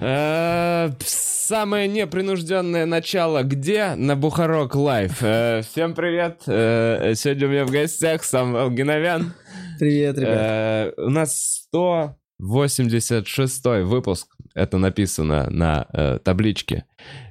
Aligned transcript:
Э, 0.00 0.90
Самое 1.00 1.88
непринужденное 1.88 2.86
начало 2.86 3.42
где? 3.42 3.94
На 3.96 4.16
Бухарог 4.16 4.74
Live. 4.74 5.22
Э, 5.22 5.62
Всем 5.62 5.94
привет. 5.94 6.42
Э, 6.46 7.14
Сегодня 7.14 7.46
у 7.46 7.50
меня 7.50 7.64
в 7.66 7.70
гостях 7.70 8.24
Самвел 8.24 8.70
Гиновян. 8.70 9.34
Привет, 9.78 10.18
ребят. 10.18 10.94
У 10.98 11.10
нас 11.10 11.66
186 11.68 13.64
выпуск. 13.84 14.28
Это 14.54 14.78
написано 14.78 15.48
на 15.50 16.20
табличке. 16.24 16.84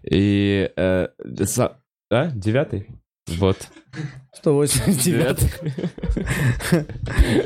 И... 0.03 0.69
А? 0.77 1.09
Девятый? 2.35 2.87
Вот. 3.27 3.57
189. 4.33 5.37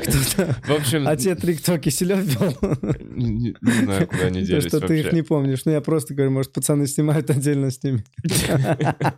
Кто-то... 0.02 0.56
В 0.66 0.70
общем, 0.72 1.06
А 1.06 1.16
те 1.16 1.34
три 1.34 1.56
кто 1.56 1.78
Киселев 1.78 2.18
вел? 2.18 2.54
не, 3.10 3.54
не 3.60 3.72
знаю, 3.84 4.08
куда 4.08 4.24
они 4.24 4.42
делись 4.42 4.64
что 4.64 4.80
ты 4.80 5.00
их 5.00 5.12
не 5.12 5.22
помнишь. 5.22 5.64
Ну, 5.64 5.72
я 5.72 5.80
просто 5.80 6.14
говорю, 6.14 6.30
может, 6.32 6.52
пацаны 6.52 6.86
снимают 6.86 7.30
отдельно 7.30 7.70
с 7.70 7.82
ними. 7.82 8.04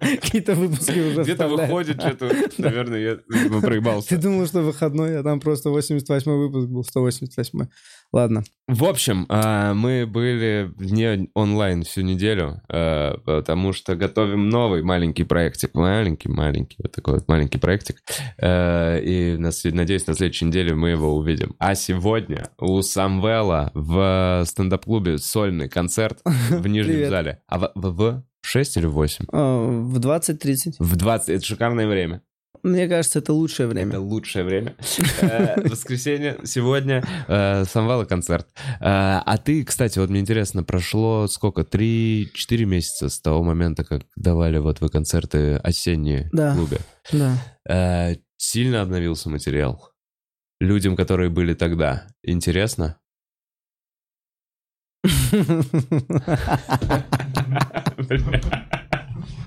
Какие-то 0.01 0.55
выпуски 0.55 0.99
уже 0.99 1.23
Где-то 1.23 1.49
выходит 1.49 2.01
что-то, 2.01 2.31
наверное, 2.59 2.99
я 2.99 3.19
видимо, 3.29 3.61
проебался. 3.61 4.09
Ты 4.09 4.17
думал, 4.17 4.47
что 4.47 4.63
выходной, 4.63 5.19
а 5.19 5.23
там 5.23 5.41
просто 5.41 5.71
88 5.71 6.31
выпуск 6.33 6.69
был, 6.69 6.85
188 6.85 7.67
Ладно. 8.13 8.43
В 8.67 8.85
общем, 8.85 9.27
а, 9.29 9.73
мы 9.73 10.05
были 10.05 10.73
не 10.79 11.29
онлайн 11.35 11.85
всю 11.85 12.01
неделю, 12.01 12.61
а, 12.69 13.19
потому 13.25 13.73
что 13.73 13.95
готовим 13.95 14.49
новый 14.49 14.83
маленький 14.83 15.23
проектик. 15.23 15.75
Маленький-маленький, 15.75 16.77
вот 16.83 16.91
такой 16.91 17.20
вот 17.21 17.29
маленький 17.29 17.59
проектик. 17.59 18.03
А, 18.41 18.99
И 18.99 19.37
надеюсь, 19.37 20.07
на 20.07 20.15
следующей 20.15 20.47
неделе 20.47 20.75
мы 20.75 20.91
его 20.91 21.15
увидим. 21.17 21.55
А 21.59 21.75
сегодня 21.75 22.49
у 22.59 22.81
Самвела 22.83 23.71
в 23.75 24.45
стендап-клубе 24.47 25.19
сольный 25.19 25.69
концерт 25.69 26.21
в 26.25 26.67
Нижнем 26.67 26.95
Привет. 26.95 27.11
зале. 27.11 27.43
А 27.47 27.59
в, 27.59 27.73
в, 27.75 27.91
в 28.43 28.47
6 28.47 28.77
или 28.79 28.87
в 28.87 28.93
8? 28.93 29.27
А, 29.33 29.67
В 29.69 29.99
20.30. 29.99 30.75
В 30.79 30.97
20. 30.97 31.29
Это 31.29 31.45
шикарное 31.45 31.87
время. 31.87 32.23
Мне 32.63 32.89
кажется, 32.89 33.21
это 33.21 33.33
лучшее 33.33 33.67
Это 33.67 33.75
время. 33.75 33.99
лучшее 33.99 34.45
время. 34.45 34.75
Э, 35.23 35.61
Воскресенье, 35.69 36.39
сегодня 36.45 37.03
э, 37.29 37.65
Самвела 37.65 38.05
концерт. 38.05 38.49
Э, 38.81 39.21
А 39.25 39.39
ты, 39.39 39.65
кстати, 39.65 39.99
вот 39.99 40.11
мне 40.11 40.21
интересно, 40.21 40.63
прошло 40.63 41.27
сколько? 41.29 41.65
Три-четыре 41.65 42.67
месяца 42.67 43.09
с 43.09 43.21
того 43.21 43.43
момента, 43.43 43.85
как 43.85 44.03
давали 44.17 44.59
вот 44.59 44.81
вы 44.81 44.89
концерты 44.89 45.57
осенние 45.57 46.29
в 46.33 46.55
клубе. 46.55 46.79
Да. 47.13 48.17
Сильно 48.37 48.83
обновился 48.83 49.31
материал? 49.31 49.91
Людям, 50.61 50.97
которые 50.97 51.31
были 51.31 51.55
тогда. 51.55 52.07
Интересно? 52.23 52.99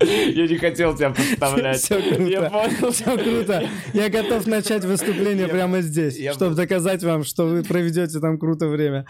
Я 0.00 0.46
не 0.46 0.56
хотел 0.56 0.96
тебя 0.96 1.10
подставлять. 1.10 1.78
Все 1.78 2.00
круто. 2.02 2.22
Я 2.22 2.50
понял. 2.50 2.90
Все 2.92 3.16
круто. 3.16 3.68
Я 3.92 4.08
готов 4.08 4.46
начать 4.46 4.84
выступление 4.84 5.48
прямо 5.48 5.80
здесь, 5.80 6.18
чтобы 6.34 6.54
доказать 6.54 7.02
вам, 7.02 7.24
что 7.24 7.46
вы 7.46 7.62
проведете 7.62 8.18
там 8.20 8.38
круто 8.38 8.68
время. 8.68 9.06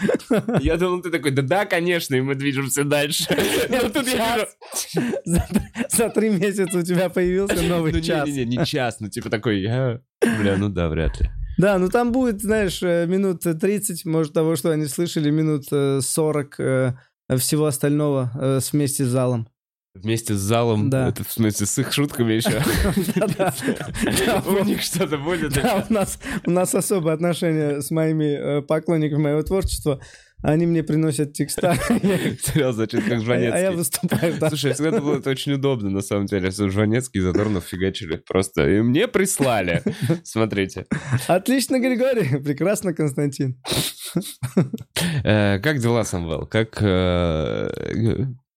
Я 0.61 0.77
думал, 0.77 1.03
ты 1.03 1.11
такой, 1.11 1.31
да 1.31 1.43
да, 1.43 1.65
конечно, 1.67 2.15
и 2.15 2.21
мы 2.21 2.35
движемся 2.35 2.85
дальше. 2.85 3.25
Но 3.69 3.89
тут 3.89 4.07
я. 4.09 4.47
За, 5.89 6.09
три 6.11 6.31
месяца 6.31 6.79
у 6.79 6.83
тебя 6.83 7.09
появился 7.09 7.63
новый 7.63 7.93
Ну 7.93 8.01
час. 8.01 8.27
не-не-не, 8.29 8.59
не 8.59 8.67
час, 8.67 8.98
ну 9.01 9.09
типа 9.09 9.31
такой. 9.31 9.63
Бля, 9.63 10.57
ну 10.59 10.69
да, 10.69 10.89
вряд 10.89 11.21
ли. 11.21 11.31
Да, 11.57 11.79
ну 11.79 11.89
там 11.89 12.11
будет, 12.13 12.43
знаешь, 12.43 12.83
э, 12.83 13.07
минут 13.07 13.43
30, 13.43 14.05
может, 14.07 14.33
того, 14.33 14.57
что 14.57 14.71
они 14.71 14.87
слышали, 14.87 15.31
минут 15.31 15.64
э, 15.70 16.01
40 16.01 16.55
э, 16.58 16.92
всего 17.39 17.67
остального 17.67 18.33
э, 18.35 18.58
вместе 18.73 19.05
с 19.05 19.08
залом. 19.08 19.48
Вместе 19.95 20.35
с 20.35 20.39
залом, 20.39 20.91
Да. 20.91 21.09
это 21.09 21.23
в 21.23 21.31
смысле 21.33 21.67
с 21.67 21.79
их 21.79 21.93
шутками 21.93 22.33
еще. 22.33 22.51
У 24.61 24.65
них 24.65 24.83
что-то 24.83 25.19
будет? 25.19 25.53
Да, 25.55 25.87
у 25.89 26.51
нас, 26.51 26.75
особое 26.75 27.15
отношение 27.15 27.81
с 27.81 27.91
моими 27.93 28.59
э, 28.59 28.63
поклонниками 28.63 29.23
моего 29.23 29.43
творчества. 29.43 30.01
Они 30.43 30.67
мне 30.67 30.83
приносят 30.83 31.33
текста, 31.33 31.75
Серьезно, 31.89 32.73
звучит 32.73 33.03
как 33.05 33.13
а 33.13 33.15
я 33.15 33.21
Жванецкий. 33.21 33.77
выступаю. 33.77 34.35
да. 34.39 34.49
Слушай, 34.49 34.75
всегда 34.75 35.01
было 35.01 35.19
это 35.19 35.31
очень 35.31 35.53
удобно, 35.53 35.89
на 35.91 36.03
самом 36.03 36.27
деле. 36.27 36.51
Жванецкий 36.51 37.21
и 37.21 37.23
Задорнов 37.23 37.65
фигачили 37.65 38.17
просто. 38.17 38.69
И 38.69 38.83
мне 38.83 39.09
прислали. 39.09 39.83
Смотрите. 40.23 40.87
Отлично, 41.29 41.79
Григорий. 41.79 42.43
Прекрасно, 42.43 42.93
Константин. 42.93 43.59
Э, 45.25 45.59
Как 45.61 45.79
дела, 45.79 46.05
Самвел? 46.05 46.47
Как 46.47 46.77
э, 46.83 47.71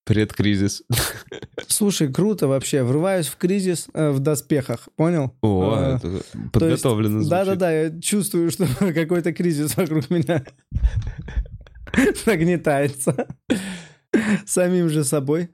предкризис? 0.07 0.83
Слушай, 1.67 2.11
круто 2.11 2.47
вообще. 2.47 2.83
Врываюсь 2.83 3.27
в 3.27 3.35
кризис 3.35 3.87
э, 3.93 4.09
в 4.11 4.19
доспехах. 4.19 4.87
Понял? 4.95 5.35
О, 5.41 5.75
Э, 5.75 5.95
это 5.97 6.23
подготовлено 6.51 7.19
звучит. 7.21 7.29
Да-да-да, 7.29 7.71
я 7.71 8.01
чувствую, 8.01 8.49
что 8.49 8.65
какой-то 8.79 9.33
кризис 9.33 9.75
вокруг 9.75 10.09
меня 10.09 10.43
нагнетается. 12.25 13.27
Самим 14.45 14.89
же 14.89 15.03
собой. 15.03 15.49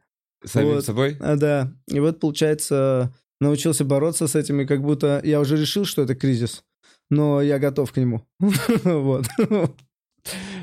Самим 0.46 0.76
Вот. 0.76 0.86
собой? 0.86 1.18
А, 1.20 1.36
да. 1.36 1.74
И 1.88 2.00
вот, 2.00 2.20
получается, 2.20 3.14
научился 3.42 3.84
бороться 3.84 4.28
с 4.28 4.36
этим, 4.36 4.62
и 4.62 4.66
как 4.66 4.82
будто 4.82 5.20
я 5.24 5.40
уже 5.40 5.58
решил, 5.58 5.86
что 5.86 6.04
это 6.04 6.16
кризис, 6.16 6.64
но 7.10 7.42
я 7.42 7.60
готов 7.60 7.92
к 7.92 7.98
нему. 7.98 8.22
Вот. 8.84 9.26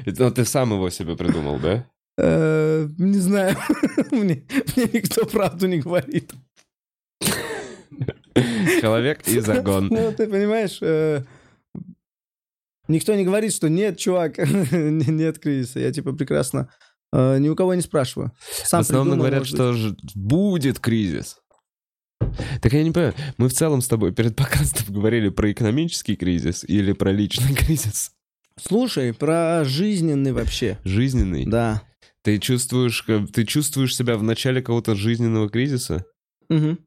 Ну, 0.06 0.30
ты 0.30 0.44
сам 0.44 0.72
его 0.72 0.88
себе 0.90 1.16
придумал, 1.16 1.58
да? 1.58 1.86
Э, 2.22 2.88
Не 2.98 3.18
знаю. 3.18 3.56
Мне 4.10 4.44
мне 4.76 4.88
никто 4.92 5.24
правду 5.26 5.66
не 5.66 5.78
говорит. 5.80 6.32
Человек 8.80 9.26
и 9.26 9.40
загон. 9.40 9.88
Ну, 9.88 10.12
ты 10.12 10.26
понимаешь, 10.28 10.78
э, 10.82 11.22
никто 12.88 13.14
не 13.14 13.24
говорит, 13.24 13.52
что 13.52 13.68
нет, 13.68 13.98
чувак, 13.98 14.38
нет 14.72 15.38
кризиса. 15.38 15.80
Я 15.80 15.92
типа 15.92 16.12
прекрасно 16.12 16.68
э, 17.12 17.38
ни 17.38 17.48
у 17.48 17.56
кого 17.56 17.74
не 17.74 17.82
спрашиваю. 17.82 18.32
Сам 18.50 18.80
В 18.82 18.84
основном 18.84 19.08
придумал, 19.08 19.26
говорят, 19.26 19.46
что 19.46 19.72
ж- 19.72 19.94
будет 20.14 20.78
кризис. 20.78 21.38
Так 22.62 22.72
я 22.72 22.84
не 22.84 22.90
понимаю, 22.92 23.14
мы 23.38 23.48
в 23.48 23.52
целом 23.52 23.80
с 23.80 23.88
тобой 23.88 24.12
перед 24.12 24.36
подкастом 24.36 24.94
говорили 24.94 25.30
про 25.30 25.50
экономический 25.50 26.16
кризис 26.16 26.64
или 26.64 26.92
про 26.92 27.12
личный 27.12 27.54
кризис? 27.54 28.12
Слушай, 28.56 29.14
про 29.14 29.64
жизненный 29.64 30.32
вообще. 30.32 30.78
Жизненный? 30.84 31.46
Да. 31.46 31.82
Ты 32.22 32.38
чувствуешь, 32.38 33.02
как- 33.02 33.30
ты 33.32 33.44
чувствуешь 33.44 33.96
себя 33.96 34.16
в 34.16 34.22
начале 34.22 34.60
какого-то 34.60 34.94
жизненного 34.94 35.48
кризиса? 35.48 36.04
Мгм. 36.48 36.78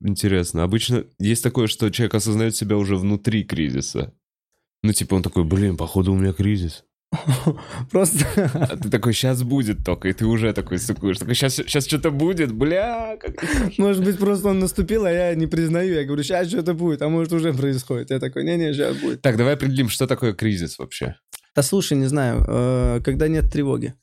Интересно. 0.00 0.64
Обычно 0.64 1.04
есть 1.18 1.42
такое, 1.42 1.66
что 1.68 1.90
человек 1.90 2.14
осознает 2.14 2.56
себя 2.56 2.76
уже 2.76 2.96
внутри 2.96 3.44
кризиса. 3.44 4.12
Ну, 4.82 4.92
типа 4.92 5.14
он 5.14 5.22
такой, 5.22 5.44
блин, 5.44 5.76
походу 5.76 6.12
у 6.12 6.18
меня 6.18 6.32
кризис. 6.32 6.84
Просто 7.90 8.26
А 8.54 8.76
ты 8.76 8.90
такой, 8.90 9.12
сейчас 9.12 9.42
будет 9.42 9.84
только, 9.84 10.08
и 10.08 10.12
ты 10.12 10.26
уже 10.26 10.52
такой 10.52 10.78
сукуешь. 10.78 11.18
Такой, 11.18 11.34
сейчас, 11.34 11.54
сейчас 11.56 11.86
что-то 11.86 12.10
будет, 12.10 12.52
бля, 12.52 13.16
как 13.20 13.44
Может 13.78 14.02
быть, 14.02 14.18
просто 14.18 14.48
он 14.48 14.58
наступил, 14.58 15.04
а 15.04 15.10
я 15.10 15.34
не 15.34 15.46
признаю. 15.46 15.94
Я 15.94 16.04
говорю, 16.04 16.22
сейчас 16.22 16.48
что-то 16.48 16.74
будет, 16.74 17.02
а 17.02 17.08
может 17.08 17.32
уже 17.32 17.52
происходит. 17.52 18.10
Я 18.10 18.18
такой, 18.18 18.44
не-не, 18.44 18.72
сейчас 18.72 18.96
будет. 18.96 19.22
Так, 19.22 19.36
давай 19.36 19.54
определим, 19.54 19.88
что 19.88 20.06
такое 20.06 20.32
кризис 20.32 20.78
вообще. 20.78 21.16
Да 21.54 21.62
слушай, 21.62 21.96
не 21.98 22.06
знаю, 22.06 22.44
э, 22.46 23.00
когда 23.04 23.28
нет 23.28 23.50
тревоги. 23.50 23.94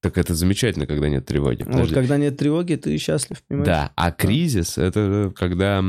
Так 0.00 0.18
это 0.18 0.34
замечательно, 0.34 0.86
когда 0.86 1.08
нет 1.08 1.24
тревоги. 1.26 1.62
Вот 1.62 1.72
Подожди. 1.72 1.94
когда 1.94 2.18
нет 2.18 2.36
тревоги, 2.36 2.74
ты 2.74 2.96
счастлив, 2.98 3.42
понимаешь? 3.48 3.66
Да, 3.66 3.92
а 3.96 4.12
кризис— 4.12 4.76
это 4.78 5.32
когда... 5.34 5.82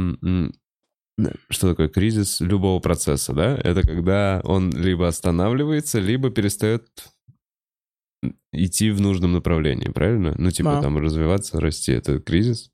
Что 1.50 1.69
такое 1.69 1.88
кризис 1.89 2.39
любого 2.42 2.80
процесса, 2.80 3.33
да? 3.33 3.56
Это 3.57 3.81
когда 3.81 4.42
он 4.44 4.72
либо 4.72 5.07
останавливается, 5.07 6.00
либо 6.00 6.30
перестает 6.30 6.88
идти 8.51 8.89
в 8.92 9.01
нужном 9.01 9.33
направлении, 9.33 9.89
правильно? 9.89 10.33
Ну, 10.38 10.50
типа 10.51 10.71
Да. 10.75 10.81
там 10.81 10.98
развиваться, 10.98 11.60
расти— 11.60 11.92
это 11.94 12.19
кризис. 12.19 12.71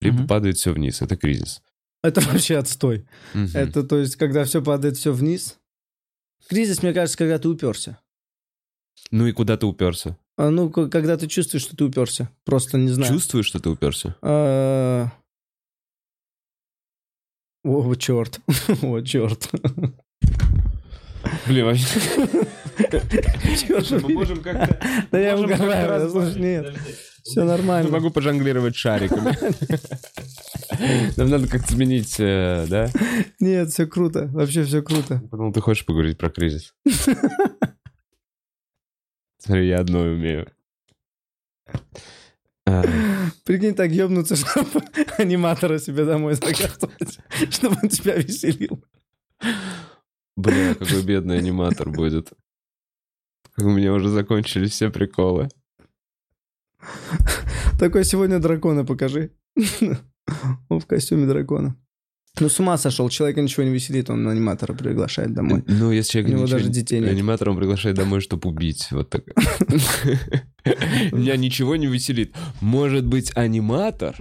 Либо 0.00 0.18
Мгм. 0.18 0.26
падает 0.28 0.56
все 0.56 0.72
вниз, 0.72 1.02
это 1.02 1.16
кризис. 1.16 1.60
Это 2.02 2.20
вообще 2.42 2.56
отстой. 2.56 3.06
Мгм. 3.34 3.50
Это, 3.54 3.82
то 3.82 3.98
есть, 3.98 4.16
когда 4.16 4.44
все 4.44 4.62
падает 4.62 4.96
все 4.96 5.12
вниз. 5.12 5.58
Кризис, 6.48 6.82
мне 6.82 6.94
кажется, 6.94 7.18
когда 7.18 7.38
ты 7.38 7.48
уперся. 7.48 8.00
Ну 9.10 9.26
и 9.26 9.32
куда 9.32 9.56
ты 9.56 9.66
уперся? 9.66 10.16
А, 10.36 10.50
Ну, 10.50 10.70
когда 10.70 11.16
ты 11.16 11.26
чувствуешь, 11.26 11.62
что 11.64 11.76
ты 11.76 11.84
уперся. 11.84 12.30
Просто 12.44 12.78
не 12.78 12.88
знаю. 12.88 13.12
Чувствуешь, 13.12 13.46
что 13.46 13.60
ты 13.60 13.68
уперся? 13.68 14.16
А, 14.22 15.08
О, 17.64 17.94
черт. 17.94 18.40
О, 18.82 19.00
черт. 19.02 19.50
Блин, 21.46 21.66
вообще... 21.66 21.86
Мы 24.02 24.14
можем 24.14 24.40
как-то... 24.42 25.06
Да 25.10 25.18
я 25.18 25.36
разбавить. 25.36 26.10
слушай, 26.10 26.40
нет. 26.40 26.74
Все 27.28 27.40
Я 27.42 27.46
нормально. 27.46 27.90
могу 27.90 28.10
пожонглировать 28.10 28.74
шариками. 28.74 29.36
Нам 31.18 31.28
надо 31.28 31.46
как-то 31.46 31.72
сменить, 31.74 32.16
э, 32.18 32.64
да? 32.70 32.90
Нет, 33.38 33.68
все 33.68 33.86
круто. 33.86 34.28
Вообще 34.32 34.64
все 34.64 34.80
круто. 34.80 35.20
Подумал, 35.30 35.52
ты 35.52 35.60
хочешь 35.60 35.84
поговорить 35.84 36.16
про 36.16 36.30
кризис. 36.30 36.72
Смотри, 39.38 39.68
я 39.68 39.80
одно 39.80 40.00
умею. 40.00 40.50
А, 42.66 42.82
Прикинь, 43.44 43.74
так 43.74 43.90
ёбнуться, 43.90 44.34
чтобы 44.36 44.82
аниматора 45.18 45.78
себе 45.78 46.06
домой 46.06 46.32
заказывать, 46.34 47.18
чтобы 47.50 47.76
он 47.82 47.90
тебя 47.90 48.16
веселил. 48.16 48.82
Бля, 50.34 50.74
какой 50.74 51.02
бедный 51.02 51.38
аниматор 51.38 51.90
будет. 51.90 52.32
У 53.58 53.68
меня 53.68 53.92
уже 53.92 54.08
закончились 54.08 54.70
все 54.72 54.88
приколы. 54.88 55.50
Такой 57.78 58.04
сегодня 58.04 58.38
дракона 58.38 58.84
покажи. 58.84 59.30
Он 60.68 60.80
в 60.80 60.86
костюме 60.86 61.26
дракона. 61.26 61.76
Ну, 62.40 62.48
с 62.48 62.60
ума 62.60 62.78
сошел, 62.78 63.08
человека 63.08 63.42
ничего 63.42 63.64
не 63.64 63.72
веселит, 63.72 64.10
он 64.10 64.28
аниматора 64.28 64.72
приглашает 64.72 65.34
домой. 65.34 65.64
Ну, 65.66 65.90
если 65.90 66.12
человек 66.12 66.30
У 66.30 66.34
него 66.36 66.46
даже 66.46 66.68
детей 66.68 67.00
нет. 67.00 67.10
аниматор, 67.10 67.50
он 67.50 67.56
приглашает 67.56 67.96
домой, 67.96 68.20
чтобы 68.20 68.48
убить. 68.48 68.88
Вот 68.92 69.10
так. 69.10 69.24
Меня 71.12 71.36
ничего 71.36 71.74
не 71.74 71.88
веселит. 71.88 72.36
Может 72.60 73.04
быть, 73.06 73.36
аниматор? 73.36 74.14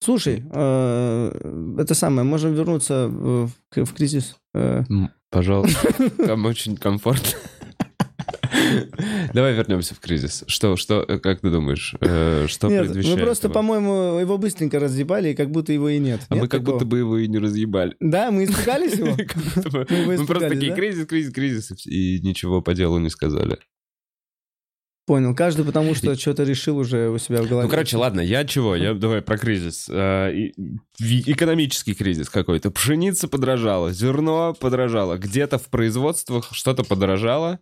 Слушай, 0.00 0.44
э, 0.50 1.76
это 1.78 1.94
самое, 1.94 2.24
можем 2.24 2.52
вернуться 2.54 3.08
в, 3.08 3.50
кризис. 3.94 4.36
Э, 4.52 4.82
Пожалуйста, 5.30 6.10
там 6.18 6.44
очень 6.44 6.76
комфортно. 6.76 7.38
Давай 9.32 9.54
вернемся 9.54 9.94
в 9.94 10.00
кризис. 10.00 10.44
Что, 10.46 10.76
что, 10.76 11.02
э, 11.02 11.18
как 11.18 11.40
ты 11.40 11.50
думаешь, 11.50 11.94
э, 12.00 12.46
что 12.48 12.68
Нет, 12.68 12.80
мы 12.80 12.86
предвещает 12.86 13.20
просто, 13.20 13.46
его? 13.48 13.54
по-моему, 13.54 14.18
его 14.18 14.38
быстренько 14.38 14.78
разъебали, 14.78 15.30
и 15.30 15.34
как 15.34 15.50
будто 15.50 15.72
его 15.72 15.88
и 15.88 15.98
нет. 15.98 16.20
А 16.28 16.34
Нет 16.34 16.42
мы 16.42 16.48
как 16.48 16.60
такого? 16.60 16.74
будто 16.74 16.86
бы 16.86 16.98
его 16.98 17.18
и 17.18 17.28
не 17.28 17.38
разъебали. 17.38 17.96
Да, 18.00 18.30
мы 18.30 18.44
испугались 18.44 18.94
его? 18.94 19.16
Мы 20.06 20.16
Мы 20.18 20.26
просто 20.26 20.50
такие, 20.50 20.74
кризис, 20.74 21.06
кризис, 21.06 21.32
кризис, 21.32 21.86
и 21.86 22.20
ничего 22.20 22.60
по 22.62 22.74
делу 22.74 22.98
не 22.98 23.10
сказали. 23.10 23.58
Понял. 25.04 25.34
Каждый 25.34 25.64
потому 25.64 25.94
что 25.96 26.14
что-то 26.14 26.44
решил 26.44 26.78
уже 26.78 27.08
у 27.10 27.18
себя 27.18 27.42
в 27.42 27.48
голове. 27.48 27.64
Ну, 27.64 27.70
короче, 27.70 27.96
ладно, 27.96 28.20
я 28.20 28.44
чего? 28.44 28.76
Я 28.76 28.94
давай 28.94 29.20
про 29.20 29.36
кризис. 29.36 29.88
Э, 29.90 30.30
Экономический 31.00 31.94
кризис 31.94 32.30
какой-то. 32.30 32.70
Пшеница 32.70 33.26
подорожала, 33.26 33.92
зерно 33.92 34.54
подорожало, 34.54 35.18
где-то 35.18 35.58
в 35.58 35.68
производствах 35.70 36.50
что-то 36.52 36.84
подорожало, 36.84 37.58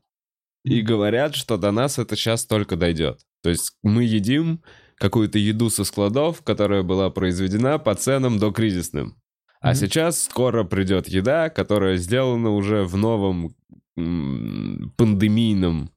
и 0.65 0.83
говорят, 0.83 1.35
что 1.35 1.57
до 1.57 1.71
нас 1.73 1.99
это 1.99 2.17
сейчас 2.17 2.45
только 2.47 2.77
дойдет. 2.77 3.21
То 3.43 3.51
есть 3.51 3.73
мы 3.83 4.05
едим 4.05 4.63
какую-то 4.97 5.39
еду 5.39 5.71
со 5.71 5.85
складов, 5.85 6.43
которая 6.43 6.83
была 6.83 7.11
произведена 7.11 7.79
по 7.79 7.95
ценам 7.95 8.39
докризисным. 8.39 9.17
А 9.63 9.69
Мгм. 9.69 9.75
сейчас 9.77 10.25
скоро 10.25 10.65
придет 10.65 11.09
еда, 11.09 11.49
которая 11.51 11.97
сделана 11.97 12.51
уже 12.51 12.85
в 12.85 12.97
новом 12.97 13.55
м, 13.97 14.93
пандемийном 14.97 15.91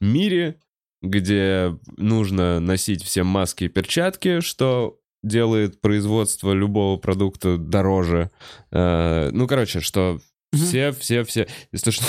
мире, 0.00 0.58
где 1.02 1.76
нужно 1.96 2.60
носить 2.60 3.02
всем 3.02 3.26
маски 3.26 3.64
и 3.64 3.68
перчатки, 3.68 4.40
что 4.40 4.98
делает 5.22 5.80
производство 5.80 6.52
любого 6.52 6.96
продукта 6.98 7.58
дороже. 7.58 8.30
Э, 8.70 9.30
ну, 9.32 9.46
короче, 9.46 9.80
что 9.80 10.18
Все, 10.52 10.92
все, 10.92 11.24
все... 11.24 11.46
Что... 11.74 12.04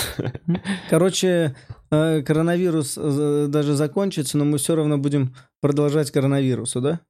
Короче, 0.90 1.56
э, 1.90 2.22
коронавирус 2.22 2.94
э, 2.96 3.46
даже 3.48 3.74
закончится, 3.74 4.36
но 4.36 4.44
мы 4.44 4.58
все 4.58 4.76
равно 4.76 4.98
будем 4.98 5.34
продолжать 5.60 6.10
коронавирусу, 6.10 6.80
да? 6.80 7.00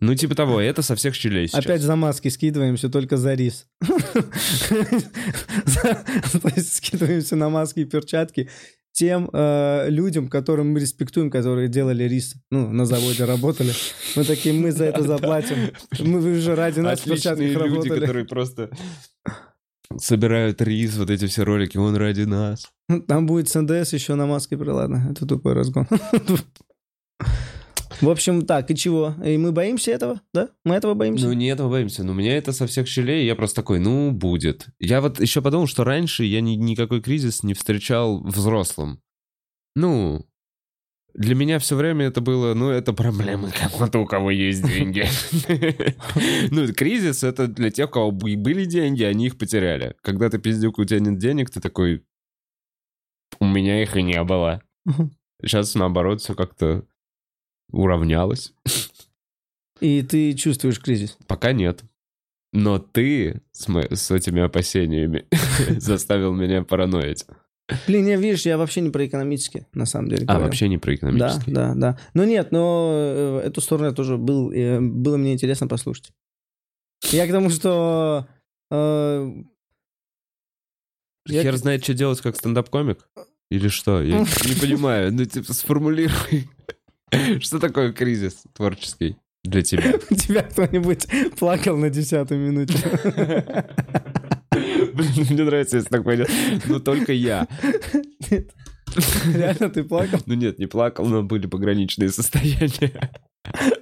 Ну, 0.00 0.14
типа 0.14 0.34
того, 0.34 0.60
это 0.60 0.80
со 0.80 0.96
всех 0.96 1.14
щелей 1.14 1.46
сейчас. 1.46 1.62
Опять 1.62 1.82
за 1.82 1.94
маски 1.94 2.28
скидываемся 2.28 2.88
только 2.88 3.18
за 3.18 3.34
рис. 3.34 3.66
То 3.82 3.94
есть 6.56 6.76
скидываемся 6.76 7.36
на 7.36 7.50
маски 7.50 7.80
и 7.80 7.84
перчатки 7.84 8.48
тем 8.92 9.30
э, 9.32 9.86
людям, 9.88 10.28
которым 10.28 10.72
мы 10.72 10.80
респектуем, 10.80 11.30
которые 11.30 11.68
делали 11.68 12.04
рис, 12.04 12.34
ну, 12.50 12.70
на 12.70 12.86
заводе 12.86 13.24
работали. 13.24 13.72
Мы 14.16 14.24
такие, 14.24 14.54
мы 14.54 14.72
за 14.72 14.86
это 14.86 15.02
заплатим. 15.02 15.70
Мы 16.00 16.20
вы 16.20 16.34
же 16.34 16.54
ради 16.54 16.80
нас 16.80 17.00
Отличные 17.00 17.16
перчатках 17.16 17.46
люди, 17.46 17.56
работали. 17.56 18.00
которые 18.00 18.24
просто 18.24 18.70
собирают 19.98 20.60
рис, 20.62 20.96
вот 20.96 21.10
эти 21.10 21.26
все 21.26 21.44
ролики, 21.44 21.76
он 21.76 21.96
ради 21.96 22.22
нас. 22.22 22.68
Там 23.08 23.26
будет 23.26 23.48
с 23.48 23.60
НДС 23.60 23.92
еще 23.92 24.14
на 24.14 24.26
маске, 24.26 24.56
ладно, 24.56 25.08
это 25.10 25.26
тупой 25.26 25.54
разгон. 25.54 25.86
В 28.00 28.08
общем, 28.08 28.46
так, 28.46 28.70
и 28.70 28.76
чего? 28.76 29.14
И 29.22 29.36
мы 29.36 29.52
боимся 29.52 29.90
этого, 29.90 30.22
да? 30.32 30.48
Мы 30.64 30.74
этого 30.74 30.94
боимся? 30.94 31.26
Ну, 31.26 31.34
не 31.34 31.48
этого 31.48 31.68
боимся. 31.68 32.02
Но 32.02 32.12
у 32.12 32.14
меня 32.14 32.34
это 32.34 32.52
со 32.52 32.66
всех 32.66 32.88
щелей, 32.88 33.26
я 33.26 33.36
просто 33.36 33.56
такой, 33.56 33.78
ну, 33.78 34.10
будет. 34.10 34.68
Я 34.78 35.02
вот 35.02 35.20
еще 35.20 35.42
подумал, 35.42 35.66
что 35.66 35.84
раньше 35.84 36.24
я 36.24 36.40
ни- 36.40 36.54
никакой 36.54 37.02
кризис 37.02 37.42
не 37.42 37.52
встречал 37.52 38.22
взрослым. 38.22 39.02
Ну, 39.76 40.24
для 41.14 41.34
меня 41.34 41.58
все 41.58 41.76
время 41.76 42.06
это 42.06 42.20
было, 42.20 42.54
ну, 42.54 42.70
это 42.70 42.92
проблемы 42.92 43.50
кого-то, 43.50 43.98
у 44.00 44.06
кого 44.06 44.30
есть 44.30 44.62
деньги. 44.66 45.04
Ну, 46.50 46.72
кризис— 46.72 47.22
это 47.24 47.46
для 47.48 47.70
тех, 47.70 47.88
у 47.90 47.92
кого 47.92 48.10
бы- 48.10 48.36
были 48.36 48.64
деньги, 48.64 49.02
они 49.02 49.26
их 49.26 49.38
потеряли. 49.38 49.94
Когда 50.02 50.28
ты 50.30 50.38
пиздюк, 50.38 50.78
у 50.78 50.84
тебя 50.84 51.00
нет 51.00 51.18
денег, 51.18 51.50
ты 51.50 51.60
такой, 51.60 52.04
у 53.38 53.44
меня 53.46 53.82
их 53.82 53.96
и 53.96 54.02
не 54.02 54.22
было. 54.24 54.62
Сейчас, 55.42 55.74
наоборот, 55.74 56.20
все 56.20 56.34
как-то 56.34 56.84
уравнялось. 57.70 58.52
И 59.80 60.02
ты 60.02 60.34
чувствуешь 60.34 60.80
кризис? 60.80 61.16
Пока 61.26 61.52
нет. 61.52 61.82
Но 62.52 62.78
ты 62.78 63.42
с, 63.52 63.68
мо- 63.68 63.86
с 63.94 64.10
этими 64.10 64.42
опасениями 64.42 65.26
заставил 65.80 66.34
меня 66.34 66.62
параноить. 66.64 67.24
Блин, 67.86 68.06
я, 68.06 68.16
видишь, 68.16 68.46
я 68.46 68.56
вообще 68.58 68.80
не 68.80 68.90
про 68.90 69.06
экономически, 69.06 69.66
на 69.74 69.86
самом 69.86 70.08
деле. 70.08 70.24
А, 70.24 70.32
говорю. 70.32 70.44
вообще 70.46 70.68
не 70.68 70.78
про 70.78 70.90
Да, 70.92 70.96
экономический. 70.96 71.52
да, 71.52 71.74
да. 71.74 71.98
Ну 72.14 72.24
нет, 72.24 72.52
но 72.52 72.92
э, 72.94 73.42
эту 73.46 73.60
сторону 73.60 73.88
я 73.88 73.92
тоже 73.94 74.16
был, 74.16 74.50
э, 74.52 74.80
было 74.80 75.16
мне 75.16 75.32
интересно 75.34 75.66
послушать. 75.68 76.10
Я 77.10 77.26
к 77.26 77.30
тому, 77.30 77.50
что... 77.50 78.26
э, 78.70 79.30
Я 81.26 81.42
Хер 81.42 81.54
к- 81.54 81.58
знает, 81.58 81.82
что 81.84 81.94
делать 81.94 82.20
как 82.20 82.36
стендап-комик? 82.36 83.08
Или 83.50 83.68
что? 83.68 84.00
Я 84.02 84.18
не 84.46 84.54
понимаю. 84.60 85.12
Ну, 85.12 85.24
типа, 85.24 85.52
сформулируй. 85.52 86.48
Что 87.40 87.58
такое 87.58 87.92
кризис 87.92 88.44
творческий 88.54 89.16
для 89.42 89.62
тебя? 89.62 89.94
У 90.10 90.14
тебя 90.14 90.42
кто-нибудь 90.42 91.08
плакал 91.38 91.76
на 91.76 91.90
десятой 91.90 92.38
минуте? 92.38 92.74
Блин, 95.00 95.26
мне 95.30 95.44
нравится, 95.44 95.76
если 95.76 95.88
так 95.88 96.04
пойдет. 96.04 96.30
Но 96.66 96.78
только 96.78 97.12
я. 97.12 97.48
Реально 99.32 99.70
ты 99.70 99.84
плакал 99.84 100.18
Ну 100.26 100.34
нет, 100.34 100.58
не 100.58 100.66
плакал, 100.66 101.06
но 101.06 101.22
были 101.22 101.46
пограничные 101.46 102.10
состояния. 102.10 103.10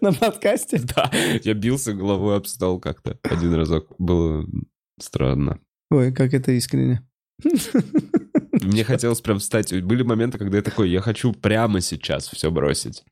на 0.00 0.12
подкасте? 0.12 0.80
Да, 0.94 1.10
я 1.42 1.54
бился 1.54 1.94
головой 1.94 2.36
об 2.36 2.46
стол 2.46 2.78
как-то 2.78 3.18
один 3.22 3.54
разок. 3.54 3.88
Было 3.98 4.46
странно. 5.00 5.60
Ой, 5.90 6.12
как 6.12 6.34
это 6.34 6.52
искренне. 6.52 7.02
Мне 8.52 8.84
хотелось 8.84 9.20
прям 9.20 9.38
встать. 9.38 9.72
Были 9.82 10.02
моменты, 10.02 10.38
когда 10.38 10.58
я 10.58 10.62
такой, 10.62 10.90
я 10.90 11.00
хочу 11.00 11.32
прямо 11.32 11.80
сейчас 11.80 12.28
все 12.28 12.50
бросить. 12.50 13.04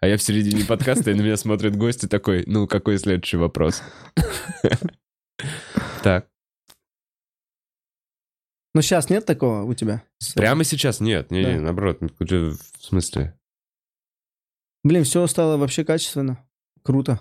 А 0.00 0.08
я 0.08 0.16
в 0.16 0.22
середине 0.22 0.64
подкаста, 0.64 1.10
и 1.10 1.14
на 1.14 1.22
меня 1.22 1.36
смотрит 1.36 1.76
гость 1.76 2.04
и 2.04 2.08
такой, 2.08 2.44
ну, 2.46 2.66
какой 2.66 2.98
следующий 2.98 3.36
вопрос? 3.36 3.82
Так, 6.02 6.28
Но 8.74 8.82
сейчас 8.82 9.08
нет 9.08 9.24
такого 9.24 9.62
у 9.62 9.72
тебя? 9.74 10.02
Прямо 10.34 10.64
сейчас 10.64 10.98
нет, 11.00 11.30
не, 11.30 11.38
не, 11.44 11.54
Да. 11.54 11.60
наоборот, 11.60 11.98
ну, 12.00 12.08
в 12.18 12.56
смысле? 12.80 13.38
Блин, 14.82 15.04
все 15.04 15.26
стало 15.28 15.56
вообще 15.56 15.84
качественно. 15.84 16.44
Круто. 16.82 17.20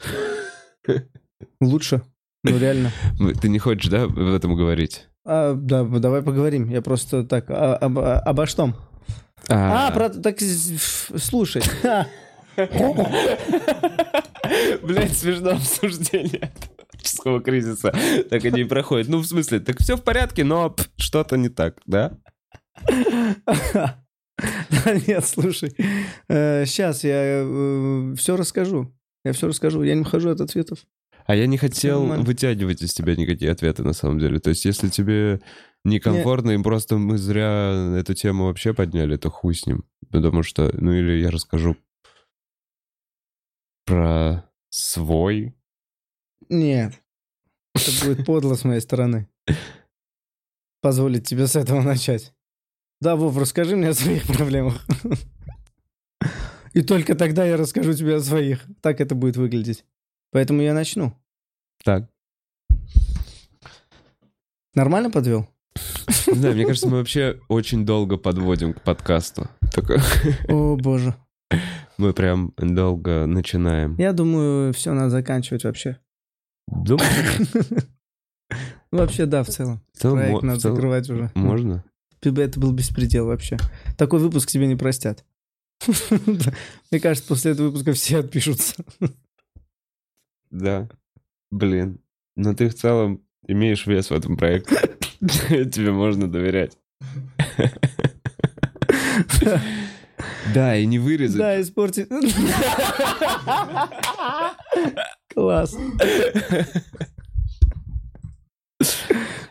Лучше. 1.60 2.02
Ну, 2.44 2.58
реально. 2.58 2.90
Ты 3.40 3.48
не 3.48 3.58
хочешь, 3.60 3.88
да, 3.88 4.06
в 4.08 4.34
этом 4.34 4.56
говорить? 4.56 5.06
А, 5.24 5.54
да, 5.54 5.84
давай 5.84 6.22
поговорим. 6.22 6.68
Я 6.68 6.82
просто 6.82 7.22
так, 7.24 7.48
а, 7.48 7.76
об- 7.76 7.98
а- 8.00 8.18
обо 8.18 8.46
что? 8.46 8.74
А, 9.48 9.90
про, 9.92 10.10
так, 10.10 10.38
слушай. 10.40 11.62
Блять, 14.82 15.16
смешно 15.16 15.50
обсуждение 15.52 16.52
творческого 17.02 17.40
кризиса. 17.40 17.92
Так 18.30 18.44
они 18.44 18.62
и 18.62 18.64
проходят. 18.64 19.08
Ну, 19.08 19.18
в 19.18 19.26
смысле, 19.26 19.60
так 19.60 19.78
все 19.80 19.96
в 19.96 20.02
порядке, 20.02 20.44
но 20.44 20.74
что-то 20.96 21.36
не 21.36 21.48
так, 21.48 21.80
да? 21.86 22.18
Нет, 25.06 25.24
слушай. 25.24 25.70
Сейчас 26.28 27.04
я 27.04 28.14
все 28.16 28.36
расскажу. 28.36 28.94
Я 29.24 29.32
все 29.32 29.48
расскажу. 29.48 29.82
Я 29.82 29.94
не 29.94 30.04
хожу 30.04 30.30
от 30.30 30.40
ответов. 30.40 30.80
А 31.26 31.36
я 31.36 31.46
не 31.46 31.56
хотел 31.56 32.04
вытягивать 32.22 32.82
из 32.82 32.94
тебя 32.94 33.14
никакие 33.14 33.52
ответы, 33.52 33.84
на 33.84 33.92
самом 33.92 34.18
деле. 34.18 34.40
То 34.40 34.50
есть, 34.50 34.64
если 34.64 34.88
тебе 34.88 35.40
некомфортно, 35.84 36.52
и 36.52 36.62
просто 36.62 36.96
мы 36.96 37.18
зря 37.18 37.96
эту 37.98 38.14
тему 38.14 38.46
вообще 38.46 38.74
подняли, 38.74 39.16
то 39.16 39.30
хуй 39.30 39.54
с 39.54 39.66
ним. 39.66 39.84
Потому 40.10 40.42
что, 40.42 40.72
ну 40.74 40.92
или 40.92 41.20
я 41.20 41.30
расскажу 41.30 41.76
про 43.86 44.44
свой. 44.70 45.54
Нет. 46.48 47.00
Это 47.74 48.06
будет 48.06 48.26
подло 48.26 48.54
с 48.54 48.64
моей 48.64 48.80
стороны. 48.80 49.28
Позволить 50.80 51.26
тебе 51.26 51.46
с 51.46 51.56
этого 51.56 51.80
начать. 51.82 52.34
Да, 53.00 53.16
Вов, 53.16 53.36
расскажи 53.36 53.76
мне 53.76 53.88
о 53.88 53.94
своих 53.94 54.26
проблемах. 54.26 54.84
И 56.72 56.82
только 56.82 57.14
тогда 57.14 57.44
я 57.44 57.56
расскажу 57.56 57.92
тебе 57.94 58.16
о 58.16 58.20
своих. 58.20 58.64
Так 58.80 59.00
это 59.00 59.14
будет 59.14 59.36
выглядеть. 59.36 59.84
Поэтому 60.30 60.62
я 60.62 60.72
начну. 60.72 61.12
Так. 61.84 62.08
Нормально 64.74 65.10
подвел? 65.10 65.48
Не 66.26 66.34
знаю, 66.34 66.54
мне 66.54 66.64
кажется, 66.64 66.88
мы 66.88 66.98
вообще 66.98 67.40
очень 67.48 67.84
долго 67.84 68.16
подводим 68.16 68.72
к 68.72 68.82
подкасту. 68.82 69.48
Только 69.74 70.00
О, 70.48 70.76
боже. 70.76 71.14
мы 71.98 72.14
прям 72.14 72.54
долго 72.56 73.26
начинаем. 73.26 73.96
Я 73.98 74.12
думаю, 74.12 74.72
все 74.72 74.94
надо 74.94 75.10
заканчивать 75.10 75.64
вообще. 75.64 75.98
Думаю, 76.68 77.08
Ну, 78.90 78.98
Вообще, 78.98 79.24
да, 79.26 79.42
в 79.42 79.48
целом. 79.48 79.80
в 79.94 79.98
целом, 79.98 80.18
Проект 80.18 80.42
надо 80.42 80.60
целом 80.60 80.76
закрывать 80.76 81.10
уже. 81.10 81.30
можно. 81.34 81.84
Это 82.20 82.60
был 82.60 82.72
беспредел 82.72 83.26
вообще. 83.26 83.56
Такой 83.96 84.20
выпуск 84.20 84.48
тебе 84.48 84.66
не 84.66 84.76
простят. 84.76 85.24
Мне 86.90 87.00
кажется, 87.00 87.26
после 87.28 87.52
этого 87.52 87.66
выпуска 87.68 87.92
все 87.94 88.18
отпишутся. 88.18 88.84
Да. 90.50 90.88
Блин. 91.50 91.98
Но 92.36 92.54
ты 92.54 92.68
в 92.68 92.74
целом 92.74 93.22
имеешь 93.46 93.86
вес 93.86 94.10
в 94.10 94.14
этом 94.14 94.36
проекте. 94.36 94.76
Тебе 95.20 95.92
можно 95.92 96.30
доверять. 96.30 96.76
Да, 100.54 100.76
и 100.76 100.86
не 100.86 100.98
вырезать. 100.98 101.38
Да, 101.38 101.60
испортить. 101.60 102.08
Класс. 105.34 105.76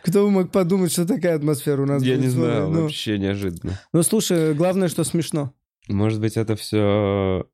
Кто 0.02 0.24
бы 0.24 0.30
мог 0.30 0.50
подумать, 0.50 0.92
что 0.92 1.06
такая 1.06 1.36
атмосфера 1.36 1.82
у 1.82 1.86
нас 1.86 2.02
Я 2.02 2.16
будет 2.16 2.24
не 2.24 2.30
знаю, 2.30 2.68
Ну, 2.68 2.82
вообще 2.82 3.18
неожиданно. 3.18 3.80
Ну, 3.92 4.02
слушай, 4.02 4.52
главное, 4.54 4.88
что 4.88 5.04
смешно. 5.04 5.54
Может 5.88 6.20
быть, 6.20 6.36
это 6.36 6.56
все... 6.56 7.46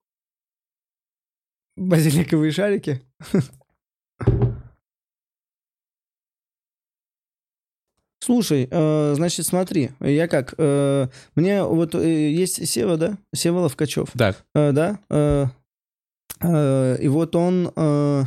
Базиликовые 1.77 2.51
шарики. 2.51 3.03
Слушай, 8.21 8.69
э, 8.71 9.15
значит, 9.15 9.47
смотри, 9.47 9.93
я 10.01 10.27
как, 10.29 10.55
э, 10.59 11.07
мне 11.35 11.63
вот 11.63 11.95
э, 11.95 12.31
есть 12.31 12.67
Сева, 12.69 12.97
да, 12.97 13.17
Сева 13.35 13.61
Ловкачев, 13.61 14.11
Так. 14.19 14.45
Э, 14.55 14.73
да, 14.73 14.99
э, 15.09 15.47
э, 15.47 15.47
и 16.43 17.09
вот 17.09 17.35
он, 17.37 17.73
э, 17.75 18.25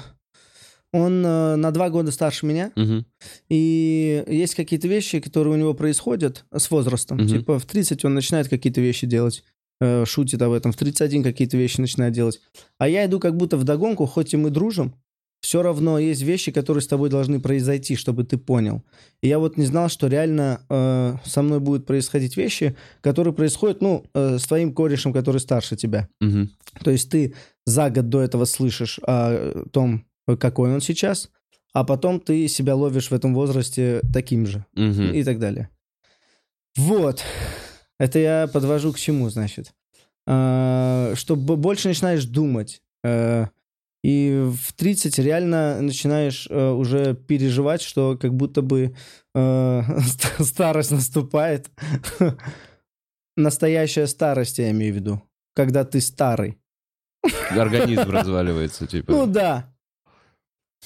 он 0.94 1.26
э, 1.26 1.56
на 1.56 1.72
два 1.72 1.90
года 1.90 2.12
старше 2.12 2.46
меня, 2.46 2.72
Мгм. 2.76 3.06
и 3.50 4.24
есть 4.28 4.56
какие-то 4.56 4.88
вещи, 4.88 5.20
которые 5.20 5.54
у 5.54 5.58
него 5.58 5.74
происходят 5.74 6.46
с 6.56 6.70
возрастом. 6.70 7.18
Мгм. 7.18 7.28
Типа 7.28 7.60
в 7.60 7.66
30 7.66 8.04
он 8.06 8.14
начинает 8.14 8.50
какие-то 8.50 8.82
вещи 8.82 9.08
делать, 9.08 9.44
э, 9.80 10.06
шутит 10.06 10.42
об 10.42 10.52
этом, 10.52 10.72
в 10.72 10.76
31 10.78 11.24
какие-то 11.24 11.58
вещи 11.58 11.80
начинает 11.80 12.14
делать. 12.14 12.42
А 12.78 12.88
я 12.88 13.06
иду 13.06 13.20
как 13.20 13.38
будто 13.38 13.58
в 13.58 13.64
догонку, 13.64 14.06
хоть 14.06 14.34
и 14.34 14.38
мы 14.38 14.50
дружим, 14.50 14.94
все 15.42 15.62
равно 15.64 16.00
есть 16.00 16.22
вещи, 16.22 16.52
которые 16.52 16.82
с 16.82 16.88
тобой 16.88 17.10
должны 17.10 17.40
произойти, 17.40 17.96
чтобы 17.96 18.24
ты 18.24 18.38
понял. 18.38 18.84
И 19.24 19.28
я 19.28 19.40
вот 19.40 19.58
не 19.58 19.66
знал, 19.66 19.90
что 19.90 20.08
реально 20.08 20.62
э, 20.70 21.16
со 21.26 21.42
мной 21.42 21.60
будут 21.60 21.86
происходить 21.86 22.38
вещи, 22.38 22.76
которые 23.02 23.34
происходят, 23.34 23.82
ну, 23.82 24.06
э, 24.14 24.38
с 24.38 24.44
твоим 24.44 24.74
корешем, 24.74 25.12
который 25.14 25.40
старше 25.40 25.76
тебя. 25.76 26.08
Мгм. 26.22 26.52
То 26.84 26.92
есть 26.92 27.10
ты 27.10 27.34
за 27.66 27.90
год 27.90 28.10
до 28.10 28.22
этого 28.22 28.46
слышишь 28.46 29.00
о 29.06 29.64
том, 29.72 30.06
какой 30.40 30.74
он 30.74 30.80
сейчас, 30.82 31.30
а 31.74 31.84
потом 31.84 32.20
ты 32.20 32.48
себя 32.48 32.76
ловишь 32.76 33.10
в 33.10 33.14
этом 33.14 33.34
возрасте 33.34 34.02
таким 34.14 34.46
же 34.46 34.66
Мгм. 34.76 35.12
и 35.14 35.24
так 35.24 35.40
далее. 35.40 35.70
Вот. 36.78 37.24
Это 38.00 38.20
я 38.20 38.48
подвожу 38.48 38.94
к 38.94 39.00
чему, 39.00 39.30
значит. 39.30 39.74
А, 40.28 41.14
Что 41.16 41.36
больше 41.36 41.88
начинаешь 41.88 42.26
думать. 42.26 42.82
э, 43.04 43.48
И 44.04 44.50
в 44.52 44.74
30 44.74 45.20
реально 45.20 45.80
начинаешь 45.82 46.48
э, 46.50 46.70
уже 46.72 47.14
переживать, 47.14 47.82
что 47.82 48.18
как 48.18 48.34
будто 48.34 48.62
бы 48.64 48.96
э, 49.36 49.82
старость 50.40 50.92
наступает. 50.92 51.70
Настоящая 53.38 54.08
старость, 54.08 54.58
я 54.58 54.72
имею 54.72 54.94
в 54.94 54.96
виду. 54.96 55.22
Когда 55.56 55.86
ты 55.86 56.02
старый. 56.02 56.58
Организм 57.52 58.02
разваливается, 58.10 58.88
типа. 58.88 59.12
Ну 59.12 59.28
да. 59.28 59.72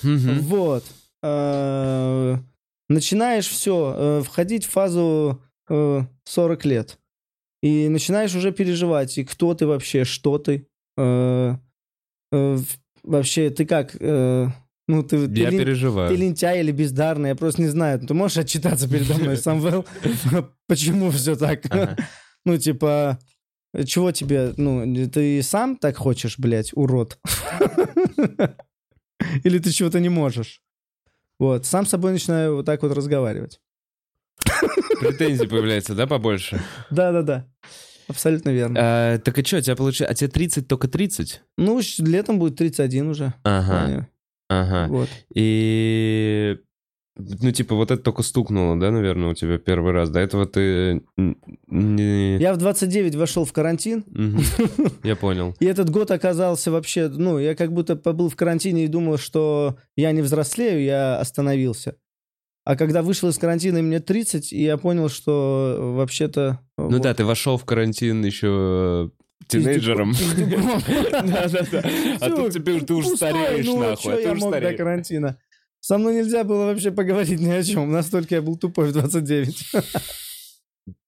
Вот. 0.04 0.84
Э, 1.24 2.38
Начинаешь 2.88 3.48
все, 3.48 4.22
входить 4.24 4.66
в 4.66 4.70
фазу 4.70 5.42
э, 5.70 6.02
40 6.26 6.66
лет. 6.66 7.00
И 7.64 7.90
начинаешь 7.90 8.36
уже 8.36 8.52
переживать, 8.52 9.18
и 9.18 9.24
кто 9.24 9.56
ты 9.56 9.66
вообще, 9.66 10.04
что 10.04 10.38
ты. 10.38 10.68
Вообще, 13.06 13.50
ты 13.50 13.66
как? 13.66 13.96
э, 14.00 14.48
Ну, 14.88 15.04
ты, 15.04 15.28
ты 15.28 15.42
Я 15.42 15.50
лен- 15.50 15.60
переживаю. 15.60 16.10
ты 16.10 16.16
лентяй 16.16 16.60
или 16.60 16.72
бездарный, 16.72 17.30
я 17.30 17.36
просто 17.36 17.62
не 17.62 17.68
знаю. 17.70 18.00
Ты 18.00 18.14
можешь 18.14 18.38
отчитаться 18.38 18.88
передо 18.90 19.16
мной, 19.16 19.38
Самвел, 19.38 19.86
почему 20.68 21.10
все 21.12 21.36
так? 21.36 21.62
Ну, 22.46 22.58
типа, 22.58 23.18
чего 23.86 24.12
тебе, 24.12 24.54
ну, 24.58 25.08
ты 25.08 25.42
сам 25.42 25.78
так 25.78 25.98
хочешь, 25.98 26.38
блядь, 26.38 26.72
урод? 26.76 27.18
Или 29.44 29.60
ты 29.60 29.72
чего-то 29.72 30.00
не 30.00 30.10
можешь? 30.10 30.62
Вот, 31.40 31.66
сам 31.66 31.86
с 31.86 31.90
собой 31.90 32.12
начинаю 32.12 32.58
вот 32.58 32.66
так 32.66 32.82
вот 32.84 32.92
разговаривать. 32.94 33.60
Претензий 35.00 35.48
появляется, 35.48 35.96
да, 35.96 36.06
побольше? 36.08 36.62
Да-да-да, 36.92 37.48
абсолютно 38.08 38.50
верно. 38.50 38.80
А, 38.82 39.18
Так 39.20 39.38
и 39.40 39.44
что, 39.46 39.62
тебя 39.62 39.76
получается... 39.76 40.12
А 40.12 40.16
тебе 40.16 40.30
30 40.30 40.68
только 40.68 40.88
30? 40.88 41.42
Ну, 41.58 41.80
летом 42.00 42.40
будет 42.40 42.56
31 42.58 43.10
уже. 43.10 43.34
Ага, 43.44 43.86
Понял. 43.86 44.06
ага. 44.50 44.88
Вот. 44.90 45.10
И... 45.34 46.58
Ну, 47.18 47.52
типа, 47.52 47.76
вот 47.76 47.92
это 47.92 48.04
только 48.04 48.24
стукнуло, 48.24 48.78
да, 48.78 48.92
наверное, 48.92 49.30
у 49.30 49.34
тебя 49.34 49.58
первый 49.58 49.94
раз. 49.94 50.10
До 50.10 50.20
этого 50.20 50.46
ты 50.46 51.02
не... 51.68 52.38
Я 52.38 52.54
в 52.54 52.58
29 52.58 53.16
вошел 53.16 53.46
в 53.46 53.54
карантин, 53.54 54.04
Мгм. 54.08 54.42
Я 55.04 55.16
понял. 55.16 55.56
и 55.62 55.66
этот 55.66 55.90
год 55.90 56.12
оказался 56.12 56.72
вообще, 56.72 57.08
ну, 57.08 57.40
я 57.40 57.56
как 57.56 57.72
будто 57.72 57.96
побыл 57.96 58.28
в 58.30 58.36
карантине 58.36 58.84
и 58.84 58.88
думал, 58.90 59.18
что 59.18 59.78
я 59.96 60.12
не 60.12 60.22
взрослею, 60.22 60.84
я 60.84 61.18
остановился. 61.18 61.96
А 62.66 62.76
когда 62.76 63.04
вышел 63.04 63.30
из 63.30 63.38
карантина, 63.38 63.78
и 63.78 63.82
мне 63.84 64.00
30, 64.00 64.52
и 64.52 64.64
я 64.64 64.78
понял, 64.78 65.08
что 65.08 65.94
вообще-то... 65.96 66.60
Ну 66.78 67.00
да, 67.00 67.14
ты 67.14 67.24
вошел 67.24 67.58
в 67.58 67.66
карантин 67.66 68.26
еще 68.26 69.12
тинейджером. 69.48 70.14
Да-да-да. 71.12 71.84
А 72.22 72.30
тут 72.32 72.54
теперь 72.54 72.84
ты 72.84 72.96
уже 72.96 73.16
стареешь, 73.16 73.68
нахуй. 73.68 74.14
А 74.14 74.18
ты 74.18 74.24
я 74.24 74.34
мог 74.34 74.52
до 74.52 74.74
карантина? 74.74 75.38
Со 75.80 76.00
мной 76.00 76.16
нельзя 76.16 76.44
было 76.44 76.66
вообще 76.66 76.90
поговорить 76.92 77.40
ни 77.40 77.52
о 77.52 77.62
чем. 77.62 77.92
Настолько 77.92 78.34
я 78.34 78.42
был 78.42 78.58
тупой 78.58 78.90
в 78.90 78.94
29. 78.94 79.74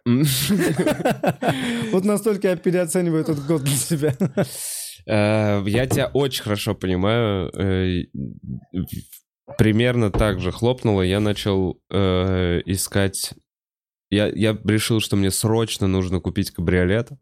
М. 0.07 0.23
Вот 1.91 2.05
настолько 2.05 2.49
я 2.49 2.55
переоцениваю 2.55 3.21
этот 3.21 3.43
год 3.47 3.63
для 3.63 3.75
себя. 3.75 4.15
Э, 5.07 5.63
Я 5.65 5.87
тебя 5.87 6.11
очень 6.13 6.43
хорошо 6.43 6.75
понимаю. 6.75 7.51
Э, 9.47 9.53
Примерно 9.57 10.11
так 10.11 10.39
же 10.39 10.51
хлопнуло. 10.51 11.01
Я 11.01 11.19
начал 11.19 11.79
э, 11.89 12.61
искать... 12.65 13.33
Я, 14.09 14.27
я 14.27 14.57
решил, 14.63 15.01
что 15.01 15.15
мне 15.17 15.31
срочно 15.31 15.87
нужно 15.87 16.19
купить 16.21 16.51
кабриолет 16.51 17.09
в 17.09 17.13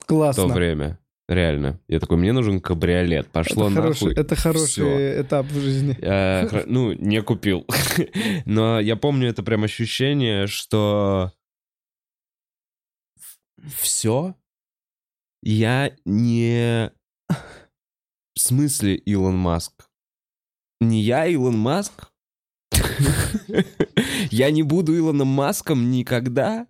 то 0.00 0.06
Классно. 0.06 0.48
время. 0.48 0.98
Реально. 1.28 1.80
Я 1.88 2.00
такой, 2.00 2.18
мне 2.18 2.32
нужен 2.32 2.60
кабриолет. 2.60 3.28
Пошло 3.30 3.68
Это 3.68 3.74
хороший, 3.76 4.04
нахуй. 4.08 4.14
это 4.22 4.36
хороший 4.36 4.66
Всё. 4.68 5.20
этап 5.22 5.46
в 5.46 5.58
жизни. 5.60 5.96
Э, 6.02 6.46
хра- 6.46 6.64
ну, 6.66 6.92
не 6.92 7.22
купил. 7.22 7.66
Но 8.44 8.78
я 8.80 8.96
помню 8.96 9.28
это 9.28 9.42
прям 9.42 9.64
ощущение, 9.64 10.46
что 10.46 11.32
все 13.80 14.34
я 15.42 15.96
не... 16.04 16.90
В 17.28 18.40
смысле 18.40 18.96
Илон 18.96 19.36
Маск? 19.38 19.88
Не 20.80 21.00
я 21.00 21.26
Илон 21.26 21.58
Маск? 21.58 22.10
Я 24.30 24.50
не 24.50 24.62
буду 24.62 24.96
Илоном 24.96 25.28
Маском 25.28 25.90
никогда? 25.90 26.66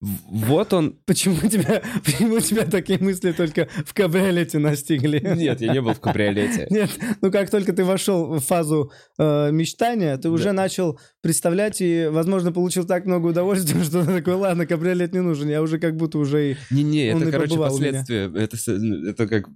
Вот 0.00 0.72
он... 0.72 0.96
Почему 1.06 1.48
тебя, 1.48 1.82
почему 2.04 2.38
тебя 2.38 2.64
такие 2.64 3.00
мысли 3.00 3.32
только 3.32 3.68
в 3.84 3.94
кабриолете 3.94 4.58
настигли? 4.58 5.18
Нет, 5.18 5.60
я 5.60 5.72
не 5.72 5.80
был 5.80 5.92
в 5.92 6.00
кабриолете. 6.00 6.66
Нет, 6.70 6.90
ну 7.20 7.32
как 7.32 7.50
только 7.50 7.72
ты 7.72 7.84
вошел 7.84 8.26
в 8.26 8.40
фазу 8.40 8.92
э, 9.18 9.50
мечтания, 9.50 10.16
ты 10.16 10.30
уже 10.30 10.44
Да. 10.44 10.52
начал 10.52 11.00
представлять 11.20 11.80
и, 11.80 12.06
возможно, 12.10 12.52
получил 12.52 12.86
так 12.86 13.06
много 13.06 13.26
удовольствия, 13.28 13.82
что 13.82 14.04
ты 14.04 14.12
такой, 14.12 14.34
ладно, 14.34 14.66
кабриолет 14.66 15.12
не 15.12 15.20
нужен, 15.20 15.48
я 15.48 15.60
уже 15.62 15.80
как 15.80 15.96
будто 15.96 16.18
уже 16.18 16.52
и... 16.52 16.56
Не-не, 16.70 17.08
это, 17.08 17.28
и 17.28 17.30
короче, 17.32 17.56
последствия. 17.56 18.30
Это, 18.36 18.56
это 19.08 19.26
как... 19.26 19.48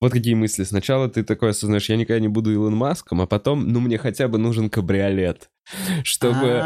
вот 0.00 0.12
какие 0.12 0.34
мысли. 0.34 0.64
Сначала 0.64 1.10
ты 1.10 1.24
такой 1.24 1.50
осознаешь, 1.50 1.90
я 1.90 1.96
никогда 1.96 2.20
не 2.20 2.28
буду 2.28 2.52
Илон 2.52 2.74
Маском, 2.74 3.20
а 3.20 3.26
потом, 3.26 3.68
ну, 3.68 3.80
мне 3.80 3.98
хотя 3.98 4.28
бы 4.28 4.38
нужен 4.38 4.70
кабриолет. 4.70 5.50
Чтобы, 6.04 6.62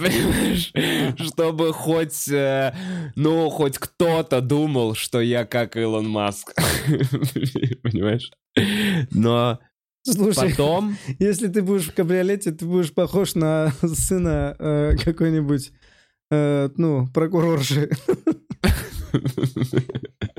понимаешь, 0.00 0.72
чтобы 1.18 1.72
хоть, 1.72 2.28
э, 2.28 2.74
ну, 3.14 3.48
хоть 3.50 3.78
кто-то 3.78 4.40
думал, 4.40 4.94
что 4.94 5.20
я 5.20 5.44
как 5.44 5.76
Илон 5.76 6.08
Маск. 6.08 6.52
Понимаешь? 7.82 8.30
Но 9.10 9.60
Слушай, 10.04 10.50
потом... 10.50 10.96
если 11.18 11.48
ты 11.48 11.62
будешь 11.62 11.88
в 11.88 11.94
кабриолете, 11.94 12.50
ты 12.50 12.66
будешь 12.66 12.92
похож 12.92 13.34
на 13.34 13.72
сына 13.82 14.56
э, 14.58 14.96
какой-нибудь, 15.02 15.72
э, 16.30 16.68
ну, 16.76 17.06
прокурорши. 17.14 17.90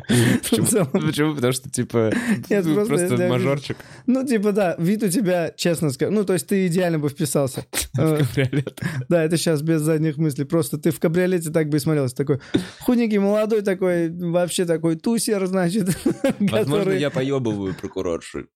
Почему? 0.50 1.36
Потому 1.36 1.53
что, 1.53 1.69
типа, 1.69 2.12
ну, 2.50 2.86
просто 2.86 3.27
мажорчик. 3.29 3.77
Ну, 4.05 4.25
типа, 4.25 4.51
да, 4.51 4.75
вид 4.77 5.03
у 5.03 5.10
тебя, 5.10 5.53
честно 5.55 5.89
скажу, 5.89 6.12
ну, 6.12 6.24
то 6.24 6.33
есть 6.33 6.48
ты 6.48 6.67
идеально 6.67 7.00
бы 7.00 7.10
вписался. 7.10 7.65
Э, 7.95 8.17
Кабриолет. 8.17 8.81
Да, 9.07 9.24
это 9.24 9.38
сейчас 9.38 9.62
без 9.62 9.81
задних 9.81 10.17
мыслей. 10.17 10.45
Просто 10.45 10.79
ты 10.79 10.89
в 10.89 11.00
кабриолете 11.00 11.51
так 11.51 11.69
бы 11.69 11.77
и 11.77 11.79
смотрелся. 11.79 12.15
Такой 12.15 12.39
худенький, 12.79 13.19
молодой 13.19 13.62
такой, 13.62 14.10
вообще 14.10 14.65
такой 14.65 14.95
тусер, 14.95 15.45
значит. 15.45 15.95
Возможно, 16.39 16.93
я 16.93 17.12
поебываю 17.12 17.75
прокурорши. 17.75 18.48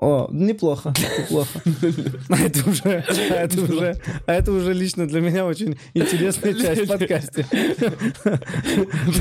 О, 0.00 0.28
неплохо, 0.30 0.94
неплохо. 1.18 1.60
А 2.28 2.38
это 2.38 2.70
уже, 2.70 3.04
а 3.08 3.34
это 3.34 3.60
уже, 3.60 4.00
а 4.26 4.32
это 4.32 4.52
уже 4.52 4.72
лично 4.72 5.08
для 5.08 5.20
меня 5.20 5.44
очень 5.44 5.76
интересная 5.92 6.54
часть. 6.54 6.88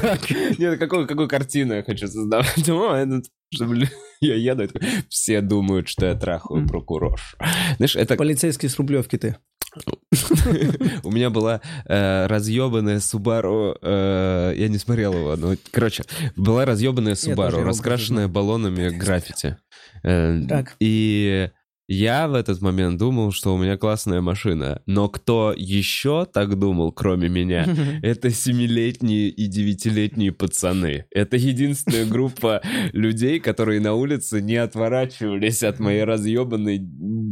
Так, 0.01 0.29
Нет, 0.59 0.79
какую, 0.79 1.07
какую 1.07 1.27
картину 1.27 1.73
я 1.73 1.83
хочу 1.83 2.07
создавать? 2.07 2.69
О, 2.69 2.95
это, 2.95 3.21
чтобы 3.53 3.75
лю- 3.75 3.87
я 4.21 4.35
еду, 4.35 4.67
все 5.09 5.41
думают, 5.41 5.87
что 5.87 6.05
я 6.05 6.15
трахаю 6.15 6.67
прокуроршу. 6.67 7.37
Знаешь, 7.77 7.95
это 7.95 8.15
полицейский 8.15 8.69
с 8.69 8.77
Рублевки 8.77 9.17
ты. 9.17 9.37
у 11.03 11.11
меня 11.11 11.29
была 11.29 11.61
э, 11.85 12.25
разъебанная 12.27 12.99
Subaru, 12.99 13.77
э, 13.81 14.53
я 14.55 14.67
не 14.67 14.77
смотрел 14.77 15.13
его, 15.13 15.35
но, 15.35 15.55
короче, 15.71 16.03
была 16.35 16.65
разъебанная 16.65 17.15
его 17.15 17.63
раскрашенная 17.63 18.27
баллонами 18.27 18.89
граффити. 18.89 19.57
Э. 20.03 20.63
И 20.79 21.49
я 21.87 22.27
в 22.27 22.33
этот 22.33 22.61
момент 22.61 22.97
думал, 22.99 23.31
что 23.31 23.55
у 23.55 23.57
меня 23.57 23.77
классная 23.77 24.19
машина, 24.19 24.81
но 24.85 25.07
кто 25.07 25.53
еще 25.55 26.25
так 26.25 26.59
думал, 26.59 26.91
кроме 26.91 27.29
меня, 27.29 27.65
это 28.01 28.29
семилетние 28.29 29.29
и 29.29 29.47
девятилетние 29.47 30.33
пацаны. 30.33 31.05
Это 31.11 31.37
единственная 31.37 32.05
группа 32.05 32.61
людей, 32.91 33.39
которые 33.39 33.79
на 33.79 33.93
улице 33.93 34.41
не 34.41 34.57
отворачивались 34.57 35.63
от 35.63 35.79
моей 35.79 36.03
разъебанной 36.03 36.79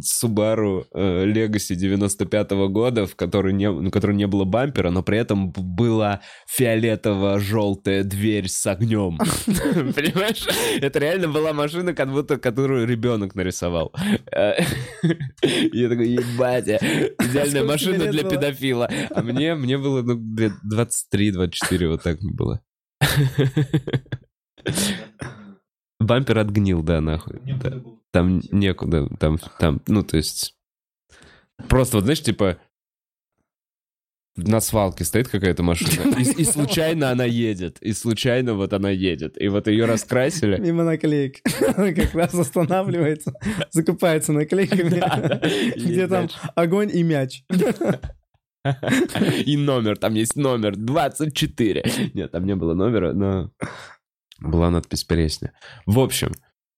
Subaru 0.02 0.86
э, 0.94 1.26
Legacy 1.26 1.76
95 1.76 2.52
года, 2.70 3.06
в 3.06 3.16
которой 3.16 3.54
не, 3.54 3.70
у 3.70 3.92
которой 3.92 4.16
не 4.16 4.28
было 4.28 4.46
бампера, 4.46 4.90
но 4.90 5.04
при 5.04 5.18
этом 5.18 5.52
была 5.52 6.22
фиолетово-желтая 6.48 8.04
дверь 8.04 8.48
с 8.48 8.66
огнем. 8.68 9.18
Понимаешь? 9.46 10.48
Это 10.80 11.00
реально 11.00 11.28
была 11.28 11.52
машина, 11.52 11.94
как 11.94 12.12
будто 12.12 12.38
которую 12.38 12.88
ребенок 12.88 13.36
нарисовал. 13.36 13.92
Я 15.74 15.90
такой, 15.90 16.10
ебать, 16.10 16.68
идеальная 16.68 17.64
машина 17.64 18.08
для 18.12 18.24
педофила. 18.24 18.90
А 19.10 19.22
мне, 19.22 19.56
мне 19.56 19.78
было, 19.78 20.02
ну, 20.02 20.20
лет 20.38 20.54
23-24, 21.14 21.88
вот 21.88 22.04
так 22.04 22.20
было. 22.22 22.62
Бампер 26.00 26.40
отгнил, 26.40 26.84
да, 26.84 27.02
нахуй. 27.02 27.42
Там 28.12 28.42
некуда, 28.52 29.08
там, 29.20 29.38
там, 29.60 29.82
ну, 29.88 30.04
то 30.04 30.18
есть... 30.18 30.56
Просто, 31.70 31.98
вот, 31.98 32.04
знаешь, 32.04 32.22
типа, 32.22 32.58
на 34.38 34.60
свалке 34.60 35.06
стоит 35.06 35.30
какая-то 35.30 35.64
машина, 35.64 36.16
и, 36.20 36.42
и 36.42 36.44
случайно 36.44 37.12
она 37.12 37.26
едет, 37.26 37.78
и 37.82 37.94
случайно 37.94 38.54
вот 38.54 38.74
она 38.74 38.90
едет, 38.90 39.42
и 39.42 39.48
вот 39.48 39.68
ее 39.68 39.86
раскрасили. 39.86 40.60
Мимо 40.60 40.84
наклеек. 40.84 41.38
Она 41.78 41.94
как 41.94 42.14
раз 42.14 42.34
останавливается, 42.34 43.34
закупается 43.72 44.34
наклейками, 44.34 45.02
где 45.76 46.08
там 46.08 46.30
огонь 46.56 46.92
и 46.94 47.04
мяч. 47.04 47.44
И 49.46 49.58
номер, 49.58 49.96
там 49.98 50.16
есть 50.16 50.36
номер 50.36 50.76
24. 50.76 52.12
Нет, 52.14 52.32
там 52.32 52.46
не 52.46 52.56
было 52.56 52.74
номера, 52.74 53.14
но 53.14 53.52
была 54.40 54.70
надпись 54.70 55.04
пересня. 55.04 55.54
В 55.86 56.00
общем, 56.00 56.32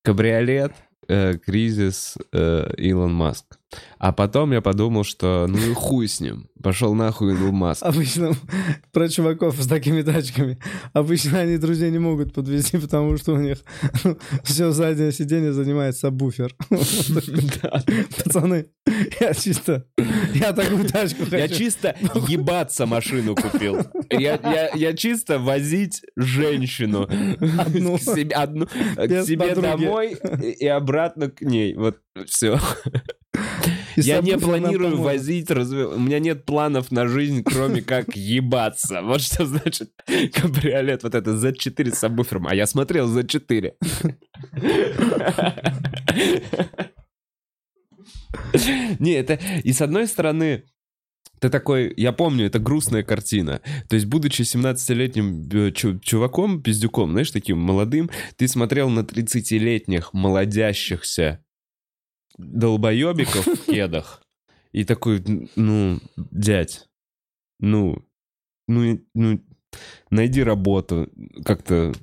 кабриолет, 0.04 0.74
э, 1.08 1.38
кризис, 1.38 2.18
э, 2.34 2.74
Илон 2.78 3.14
Маск. 3.14 3.57
А 4.00 4.14
потом 4.14 4.54
я 4.54 4.62
подумал, 4.62 5.04
что 5.04 5.46
ну 5.50 5.58
и 5.58 5.74
хуй 5.74 6.08
с 6.08 6.20
ним. 6.20 6.50
Пошел 6.62 6.94
нахуй 6.94 7.34
Илон 7.34 7.56
Маск. 7.56 7.84
Обычно 7.84 8.32
про 8.92 9.10
чуваков 9.10 9.56
с 9.62 9.68
такими 9.68 10.04
тачками. 10.04 10.58
Обычно 10.94 11.40
они 11.40 11.58
друзей 11.58 11.92
не 11.92 12.00
могут 12.00 12.34
подвести, 12.34 12.78
потому 12.78 13.18
что 13.18 13.34
у 13.34 13.38
них 13.38 13.58
все 14.44 14.72
заднее 14.72 15.12
сиденье 15.12 15.52
занимает 15.52 15.98
сабвуфер. 15.98 16.56
Пацаны, 18.24 18.68
я 19.20 19.34
чисто... 19.34 19.86
Я 20.34 20.54
такую 20.54 20.88
тачку 20.88 21.24
хочу. 21.24 21.38
Я 21.38 21.48
чисто 21.48 21.96
ебаться 22.28 22.86
машину 22.86 23.36
купил. 23.36 23.80
Я, 24.10 24.94
чисто 24.94 25.40
возить 25.40 26.04
женщину 26.16 27.04
Одну. 27.58 27.98
к 27.98 28.00
себе, 28.00 29.56
домой 29.56 30.18
и 30.60 30.68
обратно 30.68 31.30
к 31.30 31.42
ней. 31.42 31.74
Вот 31.76 32.00
все. 32.28 32.60
И 33.96 34.02
Я 34.02 34.22
не 34.22 34.38
планирую 34.38 34.98
возить, 35.02 35.50
разве- 35.50 35.88
у 35.88 36.00
меня 36.00 36.20
нет 36.20 36.46
планов 36.46 36.92
на 36.92 37.08
жизнь, 37.08 37.44
кроме 37.44 37.82
как 37.82 38.16
ебаться. 38.16 39.02
Вот 39.02 39.22
что 39.22 39.46
значит 39.46 39.92
кабриолет, 40.34 41.04
вот 41.04 41.16
это 41.16 41.32
Z4 41.32 41.94
с 41.96 42.00
сабвуфером. 42.00 42.48
А 42.48 42.56
я 42.56 42.68
смотрел 42.68 43.08
Z4. 43.16 43.74
Не, 49.00 49.12
это... 49.14 49.40
И 49.64 49.74
с 49.74 49.82
одной 49.82 50.08
стороны, 50.08 50.64
ты 51.40 51.50
такой, 51.50 51.94
я 51.98 52.12
помню, 52.12 52.46
это 52.46 52.60
грустная 52.60 53.04
картина. 53.04 53.62
То 53.90 53.96
есть, 53.96 54.08
будучи 54.08 54.42
17-летним 54.42 55.48
э, 55.50 55.72
чу- 55.72 56.00
чуваком, 56.00 56.62
пиздюком, 56.62 57.12
знаешь, 57.12 57.32
таким 57.32 57.60
молодым, 57.60 58.10
ты 58.38 58.48
смотрел 58.48 58.90
на 58.90 59.02
30-летних 59.02 60.14
молодящихся 60.14 61.44
долбоебиков 62.38 63.46
в 63.46 63.66
кедах. 63.66 64.22
И 64.72 64.84
такой, 64.84 65.24
ну, 65.56 66.00
дядь, 66.16 66.88
ну, 67.60 68.06
ну, 68.68 69.00
ну, 69.14 69.42
найди 70.10 70.44
работу, 70.44 71.10
как-то 71.44 71.94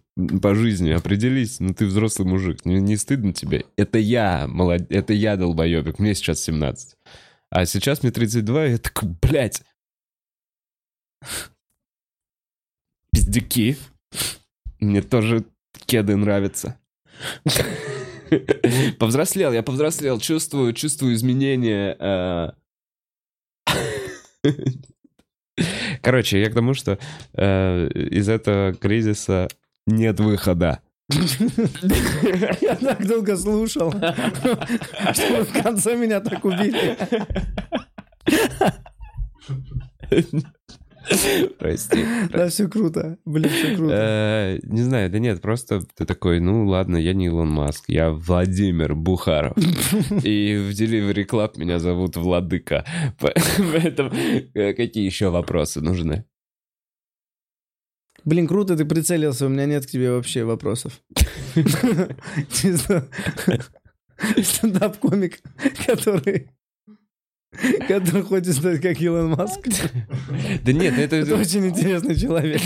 по 0.42 0.55
жизни 0.55 0.90
определись, 0.90 1.61
ну 1.61 1.75
ты 1.75 1.87
взрослый 1.87 2.27
мужик, 2.27 2.64
не, 2.64 2.81
не 2.81 2.97
стыдно 2.97 3.33
тебе? 3.33 3.64
Это 3.77 3.99
я, 3.99 4.47
молод... 4.49 4.90
это 4.90 5.12
я 5.12 5.37
долбоебик, 5.37 5.99
мне 5.99 6.14
сейчас 6.14 6.42
17. 6.42 6.97
А 7.51 7.66
сейчас 7.66 8.03
мне 8.03 8.12
32, 8.12 8.66
и 8.66 8.70
я 8.73 8.79
такой, 8.79 9.11
блядь, 9.23 9.62
пиздюки, 13.12 13.77
мне 14.81 15.03
тоже 15.03 15.44
кеды 15.87 16.16
нравятся. 16.16 16.79
Повзрослел, 18.98 19.52
я 19.52 19.62
повзрослел, 19.62 20.18
чувствую, 20.18 20.72
чувствую 20.72 21.14
изменения. 21.14 21.96
э. 21.98 22.50
Короче, 26.02 26.40
я 26.40 26.50
к 26.50 26.54
тому, 26.54 26.74
что 26.74 26.98
э, 27.34 27.88
из 27.88 28.28
этого 28.28 28.74
кризиса 28.74 29.48
нет 29.87 30.20
выхода. 30.20 30.80
Я 32.62 32.76
так 32.76 33.06
долго 33.06 33.37
слушал, 33.37 33.92
что 33.92 35.44
в 35.44 35.62
конце 35.62 35.96
меня 35.96 36.20
так 36.20 36.42
убили. 36.44 36.96
Прости. 41.58 42.04
Да, 42.30 42.48
все 42.48 42.68
круто. 42.68 43.18
Блин, 43.24 43.50
все 43.50 43.76
круто. 43.76 43.94
Э, 43.94 44.58
Не 44.62 44.82
знаю, 44.82 45.10
да 45.10 45.18
нет, 45.18 45.40
просто 45.40 45.82
ты 45.94 46.04
такой, 46.04 46.40
ну 46.40 46.66
ладно, 46.66 46.96
я 46.96 47.12
не 47.12 47.26
Илон 47.26 47.50
Маск, 47.50 47.84
я 47.88 48.10
Владимир 48.10 48.94
Бухаров. 48.94 49.56
И 50.24 50.56
в 50.56 50.70
Delivery 50.70 51.26
Club 51.26 51.52
меня 51.56 51.78
зовут 51.78 52.16
Владыка. 52.16 52.84
Поэтому 53.20 54.10
э, 54.54 54.72
какие 54.74 55.04
еще 55.04 55.30
вопросы 55.30 55.80
нужны? 55.80 56.24
Блин, 58.24 58.46
круто 58.46 58.74
ты 58.76 58.86
прицелился, 58.86 59.46
у 59.46 59.50
меня 59.50 59.66
нет 59.66 59.86
к 59.86 59.90
тебе 59.90 60.10
вообще 60.10 60.44
вопросов. 60.44 61.02
Чисто 62.50 63.08
стендап-комик, 64.42 65.40
который... 65.86 66.50
Который 67.88 68.22
хочет 68.22 68.54
стать 68.54 68.80
как 68.80 69.00
Илон 69.00 69.30
Маск. 69.30 69.60
Да 70.62 70.72
нет, 70.72 70.98
Это 70.98 71.16
это... 71.16 71.36
очень 71.36 71.66
интересный 71.66 72.16
человек. 72.16 72.60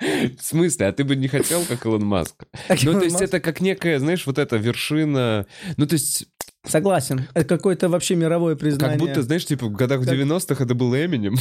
В 0.00 0.42
смысле? 0.42 0.86
А 0.86 0.92
ты 0.92 1.02
бы 1.04 1.16
не 1.16 1.28
хотел, 1.28 1.64
как 1.64 1.84
Илон 1.84 2.04
Маск? 2.04 2.44
Ну, 2.82 2.92
то 2.92 3.04
есть 3.04 3.20
это 3.20 3.40
как 3.40 3.60
некая, 3.60 3.98
знаешь, 3.98 4.26
вот 4.26 4.38
эта 4.38 4.56
вершина... 4.56 5.46
Ну, 5.76 5.86
то 5.86 5.94
есть 5.94 6.26
Согласен. 6.64 7.26
Это 7.34 7.56
какое-то 7.56 7.88
вообще 7.88 8.14
мировое 8.14 8.54
признание. 8.56 8.98
как 8.98 9.06
будто, 9.08 9.22
знаешь, 9.22 9.46
типа 9.46 9.66
в 9.66 9.72
годах 9.72 10.04
Как- 10.04 10.14
90-х 10.14 10.62
это 10.64 10.74
был 10.74 10.94
Эминем. 10.94 11.36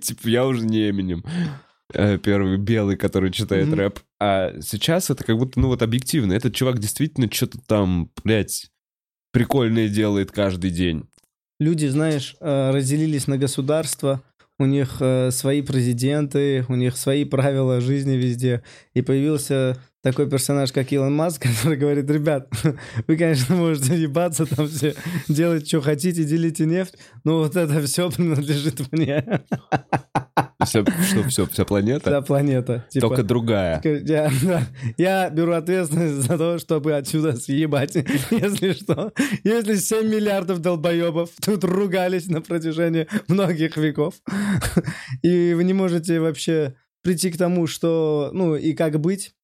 Типа 0.00 0.28
я 0.28 0.46
уже 0.46 0.64
не 0.64 0.90
Эминем. 0.90 1.24
Э, 1.92 2.18
Первый 2.18 2.56
белый, 2.58 2.96
который 2.96 3.30
читает 3.30 3.72
рэп. 3.72 4.00
А 4.20 4.52
сейчас 4.60 5.10
это 5.10 5.24
как 5.24 5.38
будто, 5.38 5.58
ну 5.60 5.68
вот 5.68 5.82
объективно. 5.82 6.32
Этот 6.34 6.54
чувак 6.54 6.78
действительно 6.78 7.28
что-то 7.32 7.58
там, 7.66 8.10
блядь, 8.22 8.70
прикольное 9.32 9.88
делает 9.88 10.32
каждый 10.32 10.70
день. 10.70 11.04
Люди, 11.58 11.86
знаешь, 11.86 12.36
э, 12.40 12.70
разделились 12.70 13.26
на 13.26 13.36
государства, 13.36 14.22
у 14.58 14.66
них 14.66 14.96
э, 15.00 15.30
свои 15.30 15.62
президенты, 15.62 16.64
у 16.68 16.74
них 16.74 16.96
свои 16.96 17.24
правила 17.24 17.80
жизни 17.80 18.16
везде. 18.16 18.62
И 18.94 19.02
появился 19.02 19.78
такой 20.02 20.28
персонаж, 20.28 20.72
как 20.72 20.92
Илон 20.92 21.14
Маск, 21.14 21.42
который 21.56 21.76
говорит, 21.76 22.10
ребят, 22.10 22.48
вы, 23.06 23.16
конечно, 23.16 23.56
можете 23.56 23.96
ебаться 23.96 24.46
там 24.46 24.68
все, 24.68 24.94
делать, 25.28 25.66
что 25.68 25.80
хотите, 25.80 26.24
делите 26.24 26.66
нефть, 26.66 26.96
но 27.24 27.38
вот 27.38 27.56
это 27.56 27.80
все 27.82 28.10
принадлежит 28.10 28.92
мне, 28.92 29.42
Вся, 30.64 30.84
что, 30.84 31.22
все, 31.28 31.46
вся 31.46 31.64
планета? 31.64 32.10
вся 32.10 32.20
планета. 32.20 32.84
Типа, 32.90 33.08
Только 33.08 33.22
другая. 33.22 33.80
Я, 33.82 34.30
да, 34.42 34.62
я 34.98 35.30
беру 35.30 35.52
ответственность 35.52 36.26
за 36.26 36.36
то, 36.36 36.58
чтобы 36.58 36.94
отсюда 36.94 37.34
съебать, 37.36 37.94
если 38.30 38.72
что. 38.72 39.12
Если 39.42 39.76
7 39.76 40.06
миллиардов 40.06 40.60
долбоебов 40.60 41.30
тут 41.40 41.64
ругались 41.64 42.26
на 42.26 42.42
протяжении 42.42 43.06
многих 43.28 43.78
веков, 43.78 44.16
и 45.22 45.54
вы 45.54 45.64
не 45.64 45.72
можете 45.72 46.20
вообще 46.20 46.74
прийти 47.02 47.30
к 47.30 47.38
тому, 47.38 47.66
что, 47.66 48.30
ну, 48.34 48.54
и 48.54 48.74
как 48.74 49.00
быть, 49.00 49.34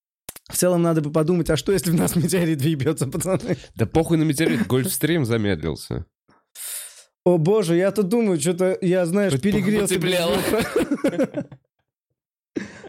в 0.49 0.57
целом 0.57 0.83
надо 0.83 1.01
бы 1.01 1.11
подумать, 1.11 1.51
а 1.51 1.57
что, 1.57 1.73
если 1.73 1.91
в 1.91 1.95
нас 1.95 2.17
метеорит 2.17 2.61
въебется, 2.63 3.07
пацаны? 3.07 3.57
Да 3.75 3.87
похуй 3.87 4.17
на 4.17 4.23
метеорит, 4.23 4.67
Гольфстрим 4.67 5.25
замедлился. 5.25 6.07
О 7.25 7.39
боже, 7.39 7.77
я 7.77 7.91
тут 7.91 8.09
думаю, 8.09 8.39
что-то, 8.41 8.79
я, 8.81 9.05
знаешь, 9.05 9.41
перегрелся. 9.41 9.95
потеплело. 9.95 10.37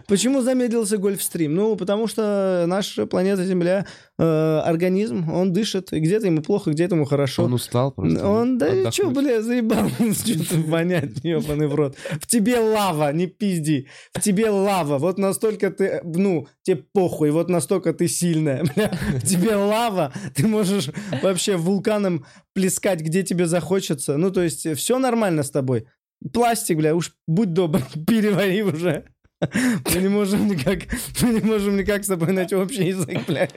Почему 0.08 0.41
замедлился 0.41 0.97
Гольфстрим? 0.97 1.53
Ну, 1.53 1.75
потому 1.75 2.08
что 2.08 2.63
наша 2.65 3.06
планета 3.06 3.43
Земля, 3.43 3.86
э, 4.17 4.62
организм, 4.63 5.30
он 5.30 5.51
дышит, 5.51 5.91
и 5.91 5.99
где-то 5.99 6.27
ему 6.27 6.41
плохо, 6.41 6.71
где-то 6.71 6.95
ему 6.95 7.03
хорошо. 7.03 7.43
Он 7.43 7.53
устал 7.53 7.91
просто. 7.91 8.25
Он, 8.25 8.58
да 8.58 8.67
Отдохнуть. 8.67 8.93
что, 8.93 9.10
бля, 9.10 9.41
заебал, 9.41 9.89
что-то 9.99 10.62
вонять, 10.62 11.23
ебаный 11.23 11.67
в 11.67 11.75
рот. 11.75 11.97
В 12.21 12.25
тебе 12.25 12.58
лава, 12.58 13.12
не 13.12 13.27
пизди. 13.27 13.89
В 14.13 14.21
тебе 14.21 14.49
лава. 14.49 14.97
Вот 14.97 15.17
настолько 15.17 15.71
ты, 15.71 16.01
ну, 16.06 16.47
тебе 16.62 16.77
похуй, 16.93 17.32
вот 17.32 17.49
настолько 17.49 17.93
ты 17.93 18.08
сильная. 18.08 18.63
Бля. 18.75 18.89
В 19.21 19.27
тебе 19.27 19.56
лава, 19.56 20.13
ты 20.34 20.47
можешь 20.47 20.89
вообще 21.21 21.58
вулканом 21.58 22.25
плескать, 22.53 23.01
где 23.01 23.23
тебе 23.23 23.45
захочется. 23.45 24.15
Ну, 24.15 24.32
то 24.32 24.41
есть, 24.41 24.73
все 24.77 24.99
нормально 24.99 25.43
с 25.43 25.51
тобой. 25.51 25.86
Пластик, 26.34 26.77
бля, 26.77 26.95
уж 26.95 27.13
будь 27.27 27.53
добр, 27.53 27.82
перевари 28.08 28.63
уже. 28.63 29.06
Мы 29.39 30.02
не 30.02 30.08
можем 30.08 30.47
никак, 30.47 30.80
мы 31.21 31.30
не 31.30 31.41
можем 31.41 31.78
никак 31.78 32.04
с 32.04 32.08
тобой 32.08 32.34
найти 32.34 32.56
общий 32.56 32.86
язык, 32.86 33.19
бля. 33.28 33.47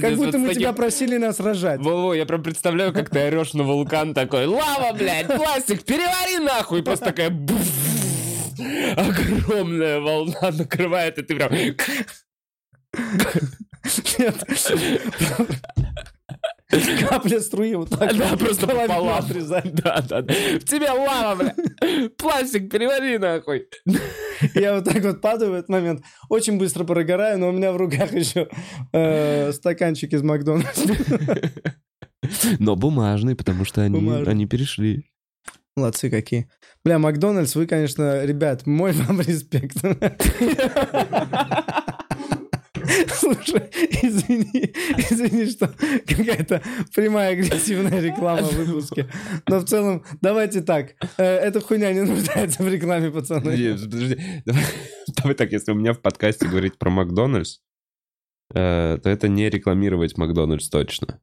Как 0.00 0.16
будто 0.16 0.38
мы 0.38 0.52
тебя 0.54 0.72
просили 0.72 1.16
нас 1.16 1.38
рожать. 1.38 1.80
Во-во, 1.80 2.12
я 2.14 2.26
прям 2.26 2.42
представляю, 2.42 2.92
как 2.92 3.10
ты 3.10 3.20
орешь 3.20 3.54
на 3.54 3.62
вулкан 3.62 4.14
такой, 4.14 4.46
лава, 4.46 4.92
блядь, 4.94 5.28
пластик, 5.28 5.84
перевари 5.84 6.38
нахуй, 6.44 6.80
и 6.80 6.82
просто 6.82 7.06
такая 7.06 7.28
огромная 8.96 10.00
волна 10.00 10.50
накрывает, 10.50 11.18
и 11.18 11.22
ты 11.22 11.36
прям... 11.36 11.52
Нет. 14.18 14.36
Капля 17.08 17.40
струи 17.40 17.74
вот 17.74 17.90
так. 17.90 18.16
Да, 18.16 18.36
просто 18.36 18.66
пополам. 18.66 19.18
отрезать. 19.18 19.74
Да, 19.74 20.00
да. 20.08 20.22
В 20.22 20.64
тебя 20.64 20.94
лава, 20.94 21.36
блядь. 21.36 22.16
Пластик, 22.16 22.70
перевари 22.70 23.18
нахуй. 23.18 23.66
Я 24.54 24.74
вот 24.74 24.84
так 24.84 25.02
вот 25.02 25.20
падаю 25.20 25.52
в 25.52 25.54
этот 25.54 25.68
момент. 25.68 26.02
Очень 26.28 26.58
быстро 26.58 26.84
прогораю, 26.84 27.38
но 27.38 27.48
у 27.48 27.52
меня 27.52 27.72
в 27.72 27.76
руках 27.76 28.12
еще 28.12 28.48
э, 28.92 29.52
стаканчик 29.52 30.12
из 30.12 30.22
Макдональдса. 30.22 30.94
Но 32.58 32.76
бумажный, 32.76 33.34
потому 33.34 33.64
что 33.64 33.82
они, 33.82 33.98
Бумажный. 33.98 34.30
они 34.30 34.46
перешли. 34.46 35.04
Молодцы 35.76 36.10
какие. 36.10 36.48
Бля, 36.84 36.98
Макдональдс, 36.98 37.54
вы, 37.56 37.66
конечно, 37.66 38.24
ребят, 38.24 38.66
мой 38.66 38.92
вам 38.94 39.20
респект. 39.20 39.76
Слушай, 43.14 43.62
извини, 44.02 44.72
извини, 45.10 45.46
что 45.46 45.68
какая-то 46.06 46.62
прямая 46.94 47.32
агрессивная 47.32 48.00
реклама 48.00 48.42
в 48.42 48.52
выпуске. 48.52 49.06
Но 49.48 49.58
в 49.60 49.64
целом, 49.64 50.04
давайте 50.20 50.60
так. 50.62 50.94
э, 51.18 51.24
Эта 51.24 51.60
хуйня 51.60 51.92
не 51.92 52.02
нуждается 52.02 52.62
в 52.62 52.68
рекламе, 52.68 53.10
пацаны. 53.10 53.40
Подожди, 53.42 53.88
подожди. 53.88 54.18
Давай, 54.46 54.64
давай 55.16 55.34
так, 55.34 55.52
если 55.52 55.72
у 55.72 55.74
меня 55.74 55.92
в 55.92 56.00
подкасте 56.00 56.46
говорить 56.46 56.78
про 56.78 56.90
Макдональдс, 56.90 57.58
э, 58.54 58.98
то 59.02 59.10
это 59.10 59.28
не 59.28 59.48
рекламировать 59.50 60.16
Макдональдс 60.18 60.68
точно. 60.68 61.20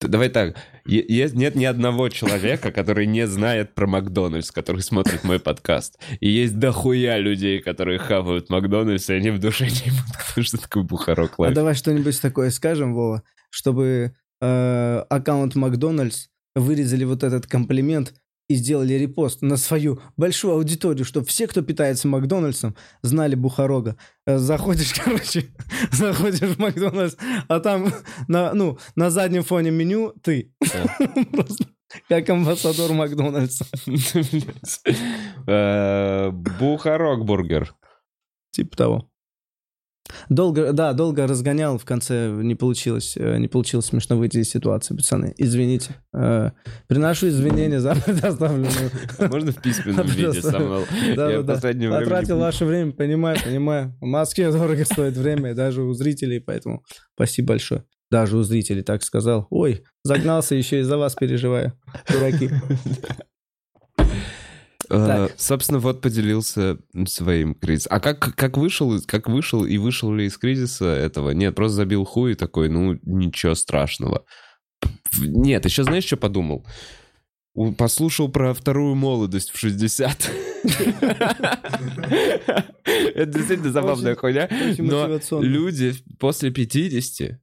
Давай 0.00 0.30
так, 0.30 0.56
нет 0.86 1.54
ни 1.54 1.64
одного 1.64 2.08
человека, 2.08 2.72
который 2.72 3.06
не 3.06 3.26
знает 3.26 3.74
про 3.74 3.86
Макдональдс, 3.86 4.50
который 4.50 4.80
смотрит 4.80 5.24
мой 5.24 5.38
подкаст. 5.38 5.98
И 6.20 6.30
есть 6.30 6.58
дохуя 6.58 7.18
людей, 7.18 7.60
которые 7.60 7.98
хавают 7.98 8.48
Макдональдс, 8.48 9.10
и 9.10 9.14
они 9.14 9.30
в 9.30 9.38
душе 9.38 9.66
не 9.66 9.90
могут, 9.90 10.16
потому 10.28 10.44
что 10.44 10.58
такой 10.58 10.84
бухарок 10.84 11.34
А 11.38 11.42
лайф. 11.42 11.54
давай 11.54 11.74
что-нибудь 11.74 12.20
такое 12.20 12.50
скажем, 12.50 12.94
Вова, 12.94 13.22
чтобы 13.50 14.14
э, 14.40 15.04
аккаунт 15.10 15.54
Макдональдс 15.54 16.28
вырезали 16.54 17.04
вот 17.04 17.22
этот 17.22 17.46
комплимент 17.46 18.14
и 18.50 18.54
сделали 18.56 18.94
репост 18.94 19.42
на 19.42 19.56
свою 19.56 20.00
большую 20.16 20.54
аудиторию, 20.54 21.04
чтобы 21.04 21.24
все, 21.26 21.46
кто 21.46 21.62
питается 21.62 22.08
Макдональдсом, 22.08 22.74
знали 23.00 23.36
Бухарога. 23.36 23.96
Э, 24.26 24.38
Заходишь, 24.38 24.92
короче, 25.04 25.54
заходишь 25.92 26.40
в 26.40 26.58
Макдональдс, 26.58 27.14
а 27.46 27.60
там 27.60 27.92
на, 28.26 28.52
ну, 28.52 28.76
на 28.96 29.10
заднем 29.10 29.44
фоне 29.44 29.70
меню 29.70 30.14
ты. 30.24 30.52
Просто 31.32 31.66
как 32.08 32.28
амбассадор 32.28 32.92
Макдональдса. 32.92 33.64
Э, 35.46 36.30
Бухарок 36.32 37.24
бургер. 37.24 37.76
Типа 38.50 38.76
того. 38.76 39.09
Долго, 40.28 40.72
да, 40.72 40.92
долго 40.92 41.26
разгонял, 41.26 41.78
в 41.78 41.84
конце 41.84 42.28
не 42.30 42.54
получилось, 42.54 43.16
э, 43.16 43.38
не 43.38 43.48
получилось 43.48 43.86
смешно 43.86 44.16
выйти 44.16 44.38
из 44.38 44.50
ситуации, 44.50 44.94
пацаны. 44.94 45.34
Извините. 45.36 45.96
Э, 46.12 46.50
Приношу 46.88 47.28
извинения 47.28 47.80
за 47.80 47.94
предоставленную. 48.04 48.70
Можно 49.18 49.52
в 49.52 49.62
письменном 49.62 50.06
виде, 50.06 50.40
Самвел? 50.40 50.84
Я 51.06 51.14
Да, 51.14 51.40
в 51.40 51.44
да, 51.44 51.54
последнее 51.54 51.90
да. 51.90 51.98
время... 51.98 52.10
Потратил 52.10 52.38
ваше 52.38 52.64
время, 52.64 52.92
понимаю, 52.92 53.38
понимаю. 53.42 53.96
В 54.00 54.06
Москве 54.06 54.50
дорого 54.50 54.84
стоит 54.84 55.16
время, 55.16 55.54
даже 55.54 55.82
у 55.82 55.92
зрителей, 55.92 56.40
поэтому 56.40 56.82
спасибо 57.14 57.48
большое. 57.48 57.84
Даже 58.10 58.36
у 58.36 58.42
зрителей 58.42 58.82
так 58.82 59.02
сказал. 59.02 59.46
Ой, 59.50 59.84
загнался, 60.02 60.54
еще 60.54 60.80
и 60.80 60.82
за 60.82 60.98
вас 60.98 61.14
переживаю. 61.14 61.72
Дураки. 62.08 62.50
Так. 64.90 65.32
Собственно, 65.36 65.78
вот 65.78 66.00
поделился 66.00 66.78
своим 67.06 67.54
кризисом. 67.54 67.92
А 67.94 68.00
как, 68.00 68.34
как 68.34 68.56
вышел, 68.56 69.00
как 69.06 69.28
вышел 69.28 69.64
и 69.64 69.78
вышел 69.78 70.12
ли 70.12 70.26
из 70.26 70.36
кризиса 70.36 70.86
этого? 70.86 71.30
Нет, 71.30 71.54
просто 71.54 71.76
забил 71.76 72.04
хуй 72.04 72.32
и 72.32 72.34
такой, 72.34 72.68
ну, 72.68 72.98
ничего 73.04 73.54
страшного. 73.54 74.24
Нет, 75.16 75.64
еще 75.64 75.84
знаешь, 75.84 76.04
что 76.04 76.16
подумал? 76.16 76.66
Послушал 77.78 78.28
про 78.30 78.52
вторую 78.52 78.96
молодость 78.96 79.50
в 79.50 79.58
60. 79.58 80.30
Это 83.14 83.32
действительно 83.32 83.70
забавная 83.70 84.16
хуйня. 84.16 84.48
Но 84.78 85.20
люди 85.40 85.94
после 86.18 86.50
50 86.50 87.38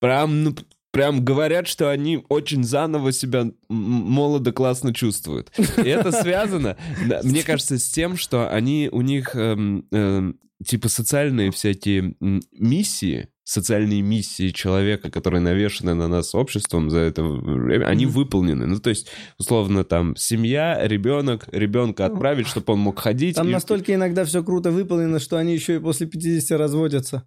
прям, 0.00 0.42
ну, 0.42 0.56
прям 0.98 1.24
говорят, 1.24 1.68
что 1.68 1.90
они 1.92 2.24
очень 2.28 2.64
заново 2.64 3.12
себя 3.12 3.46
молодо 3.68 4.50
классно 4.50 4.92
чувствуют. 4.92 5.52
И 5.56 5.88
это 5.88 6.10
связано, 6.10 6.76
мне 7.22 7.44
кажется, 7.44 7.78
с 7.78 7.88
тем, 7.88 8.16
что 8.16 8.50
они, 8.50 8.88
у 8.90 9.00
них 9.02 9.36
эм, 9.36 9.86
эм, 9.92 10.40
типа 10.66 10.88
социальные 10.88 11.52
всякие 11.52 12.16
миссии, 12.18 13.28
социальные 13.44 14.02
миссии 14.02 14.48
человека, 14.48 15.08
которые 15.12 15.40
навешаны 15.40 15.94
на 15.94 16.08
нас 16.08 16.34
обществом 16.34 16.90
за 16.90 16.98
это 16.98 17.22
время, 17.22 17.86
они 17.86 18.06
выполнены. 18.06 18.66
Ну, 18.66 18.80
то 18.80 18.90
есть, 18.90 19.06
условно, 19.38 19.84
там, 19.84 20.16
семья, 20.16 20.80
ребенок, 20.82 21.48
ребенка 21.52 22.06
отправить, 22.06 22.48
чтобы 22.48 22.72
он 22.72 22.80
мог 22.80 22.98
ходить. 22.98 23.36
Там 23.36 23.48
и- 23.48 23.52
настолько 23.52 23.94
иногда 23.94 24.24
все 24.24 24.42
круто 24.42 24.72
выполнено, 24.72 25.20
что 25.20 25.36
они 25.36 25.54
еще 25.54 25.76
и 25.76 25.78
после 25.78 26.08
50 26.08 26.58
разводятся. 26.58 27.22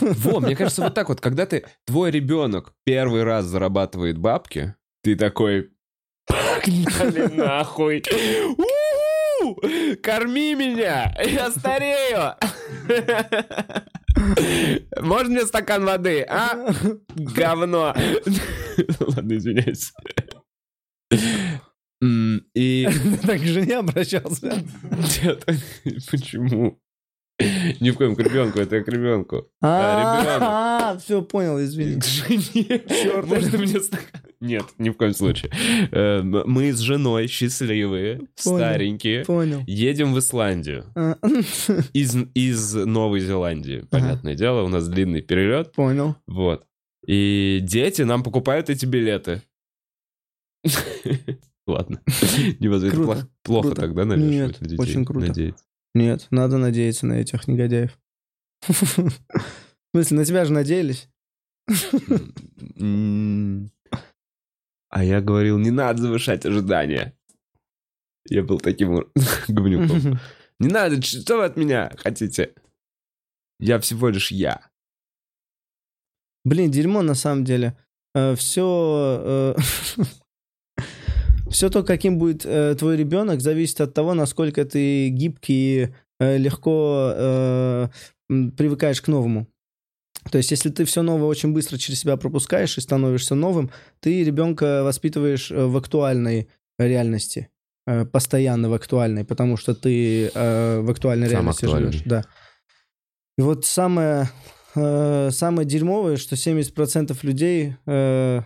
Во, 0.00 0.40
мне 0.40 0.56
кажется, 0.56 0.82
вот 0.82 0.94
так 0.94 1.08
вот, 1.08 1.20
когда 1.20 1.46
ты, 1.46 1.64
твой 1.86 2.10
ребенок 2.10 2.74
первый 2.84 3.24
раз 3.24 3.46
зарабатывает 3.46 4.18
бабки, 4.18 4.74
ты 5.02 5.16
такой, 5.16 5.70
погнали 6.26 7.34
нахуй. 7.34 8.02
Корми 10.02 10.54
меня! 10.54 11.14
Я 11.24 11.50
старею! 11.50 12.34
Можно 15.00 15.32
мне 15.32 15.46
стакан 15.46 15.84
воды, 15.84 16.22
а? 16.28 16.72
Говно. 17.14 17.94
Ладно, 19.00 19.36
извиняюсь. 19.36 19.92
И... 22.54 22.88
Так 23.22 23.40
к 23.40 23.44
жене 23.44 23.78
обращался. 23.78 24.62
Нет, 25.22 25.44
почему? 26.10 26.80
Ни 27.80 27.90
в 27.90 27.96
коем 27.96 28.14
к 28.16 28.20
ребенку, 28.20 28.58
это 28.58 28.80
к 28.82 28.88
ребенку. 28.88 29.48
А, 29.62 30.96
все, 30.98 31.22
понял, 31.22 31.58
извини. 31.62 32.00
К 32.00 32.04
жене. 32.04 32.82
Можно 33.24 33.58
мне? 33.58 33.76
Нет, 34.40 34.64
ни 34.78 34.88
в 34.90 34.94
коем 34.94 35.12
случае. 35.12 35.52
Э, 35.92 36.22
Мы 36.22 36.72
с 36.72 36.78
женой 36.78 37.26
счастливые, 37.26 38.22
старенькие, 38.36 39.24
Понял. 39.24 39.62
едем 39.66 40.14
в 40.14 40.18
Исландию. 40.18 40.86
А, 40.94 41.16
Из, 41.92 42.16
из 42.34 42.74
Новой 42.74 43.20
Зеландии, 43.20 43.84
понятное 43.90 44.34
дело, 44.34 44.62
у 44.62 44.68
нас 44.68 44.88
длинный 44.88 45.20
перелет. 45.20 45.72
Понял. 45.72 46.16
Вот. 46.26 46.64
И 47.06 47.60
дети 47.62 48.02
нам 48.02 48.22
покупают 48.22 48.70
эти 48.70 48.86
билеты. 48.86 49.42
Ладно. 51.66 52.00
Не 52.58 52.68
буду, 52.68 52.86
это 52.86 52.96
Круто, 52.96 53.28
плохо, 53.42 53.74
тогда 53.74 54.04
навешивать 54.04 54.60
Нет, 54.62 54.80
очень 54.80 55.04
круто. 55.04 55.26
надеяться. 55.28 55.64
Нет, 55.94 56.26
надо 56.30 56.58
надеяться 56.58 57.06
на 57.06 57.14
этих 57.14 57.48
негодяев. 57.48 57.98
В 58.66 59.12
смысле, 59.94 60.16
на 60.18 60.24
тебя 60.24 60.44
же 60.44 60.52
надеялись? 60.52 61.08
А 64.92 65.04
я 65.04 65.20
говорил, 65.20 65.58
не 65.58 65.70
надо 65.70 66.02
завышать 66.02 66.44
ожидания. 66.46 67.16
Я 68.28 68.42
был 68.42 68.58
таким 68.58 69.06
говнюком. 69.48 70.18
Не 70.58 70.68
надо, 70.68 71.00
что 71.00 71.38
вы 71.38 71.44
от 71.44 71.56
меня 71.56 71.92
хотите? 71.96 72.54
Я 73.58 73.78
всего 73.80 74.08
лишь 74.08 74.30
я. 74.30 74.70
Блин, 76.44 76.70
дерьмо 76.70 77.02
на 77.02 77.14
самом 77.14 77.44
деле. 77.44 77.76
Все... 78.14 79.56
Все 81.50 81.68
то, 81.68 81.82
каким 81.82 82.18
будет 82.18 82.46
э, 82.46 82.74
твой 82.78 82.96
ребенок, 82.96 83.40
зависит 83.40 83.80
от 83.80 83.92
того, 83.92 84.14
насколько 84.14 84.64
ты 84.64 85.08
гибкий 85.08 85.84
и 85.84 85.88
э, 86.20 86.38
легко 86.38 87.12
э, 87.14 87.88
привыкаешь 88.28 89.02
к 89.02 89.08
новому. 89.08 89.46
То 90.30 90.38
есть, 90.38 90.50
если 90.50 90.70
ты 90.70 90.84
все 90.84 91.02
новое 91.02 91.26
очень 91.26 91.52
быстро 91.52 91.76
через 91.78 92.00
себя 92.00 92.16
пропускаешь 92.16 92.76
и 92.78 92.80
становишься 92.80 93.34
новым, 93.34 93.70
ты 94.00 94.22
ребенка 94.22 94.82
воспитываешь 94.84 95.50
э, 95.50 95.66
в 95.66 95.76
актуальной 95.76 96.48
реальности, 96.78 97.48
э, 97.86 98.04
постоянно 98.04 98.68
в 98.68 98.74
актуальной, 98.74 99.24
потому 99.24 99.56
что 99.56 99.74
ты 99.74 100.30
э, 100.32 100.80
в 100.80 100.90
актуальной 100.90 101.26
Сам 101.26 101.32
реальности 101.32 101.64
актуальный. 101.64 101.92
живешь. 101.92 102.04
Да. 102.06 102.24
И 103.38 103.42
вот 103.42 103.64
самое, 103.64 104.28
э, 104.76 105.30
самое 105.32 105.66
дерьмовое, 105.66 106.16
что 106.16 106.36
70% 106.36 107.16
людей, 107.22 107.76
э, 107.86 108.42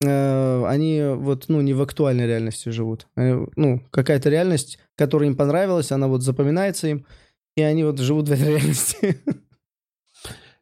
они 0.00 1.02
вот, 1.16 1.46
ну, 1.48 1.60
не 1.60 1.74
в 1.74 1.82
актуальной 1.82 2.26
реальности 2.26 2.68
живут. 2.68 3.06
Э, 3.16 3.44
ну, 3.56 3.82
какая-то 3.90 4.30
реальность, 4.30 4.78
которая 4.96 5.28
им 5.28 5.36
понравилась, 5.36 5.90
она 5.90 6.06
вот 6.06 6.22
запоминается 6.22 6.86
им, 6.88 7.04
и 7.56 7.62
они 7.62 7.82
вот 7.84 7.98
живут 7.98 8.28
в 8.28 8.32
этой 8.32 8.46
реальности. 8.56 9.18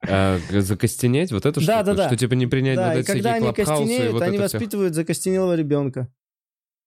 А, 0.08 0.38
г- 0.50 0.60
закостенеть, 0.62 1.32
вот 1.32 1.44
эту 1.46 1.64
Да, 1.66 1.82
да, 1.82 1.94
да. 1.94 2.06
что 2.06 2.16
типа 2.16 2.34
не 2.34 2.46
принять 2.46 2.76
Да, 2.76 2.90
вот 2.92 2.98
эти 2.98 3.06
когда 3.06 3.34
они 3.34 3.52
костенеют, 3.52 4.12
вот 4.12 4.22
они 4.22 4.36
это 4.38 4.44
воспитывают 4.44 4.94
закостенелого 4.94 5.54
ребенка. 5.54 6.08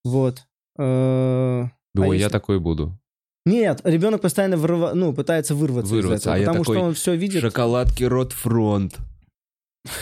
Вот. 0.03 0.43
Э, 0.77 1.63
а 1.65 1.71
я 1.95 2.13
если- 2.13 2.29
такой 2.29 2.59
буду. 2.59 2.97
Нет, 3.45 3.81
ребенок 3.83 4.21
постоянно 4.21 4.55
вырва- 4.55 4.93
ну, 4.93 5.13
пытается 5.13 5.55
вырваться, 5.55 5.93
Вырваться, 5.93 6.15
из 6.15 6.21
этого, 6.21 6.35
а 6.35 6.37
я 6.39 6.45
потому 6.47 6.63
такой, 6.63 6.75
что 6.77 6.85
он 6.85 6.93
все 6.93 7.15
видит. 7.15 7.41
Шоколадки 7.41 8.03
рот 8.03 8.31
фронт. 8.33 8.97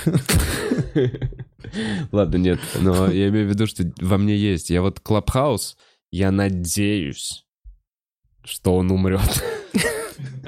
Ладно, 2.11 2.37
нет, 2.37 2.59
но 2.79 3.11
я 3.11 3.29
имею 3.29 3.47
в 3.47 3.49
виду, 3.49 3.67
что 3.67 3.83
во 4.01 4.17
мне 4.17 4.35
есть. 4.35 4.69
Я 4.69 4.81
вот 4.81 4.99
Клабхаус, 4.99 5.77
я 6.11 6.31
надеюсь, 6.31 7.45
что 8.43 8.75
он 8.75 8.91
умрет. 8.91 9.43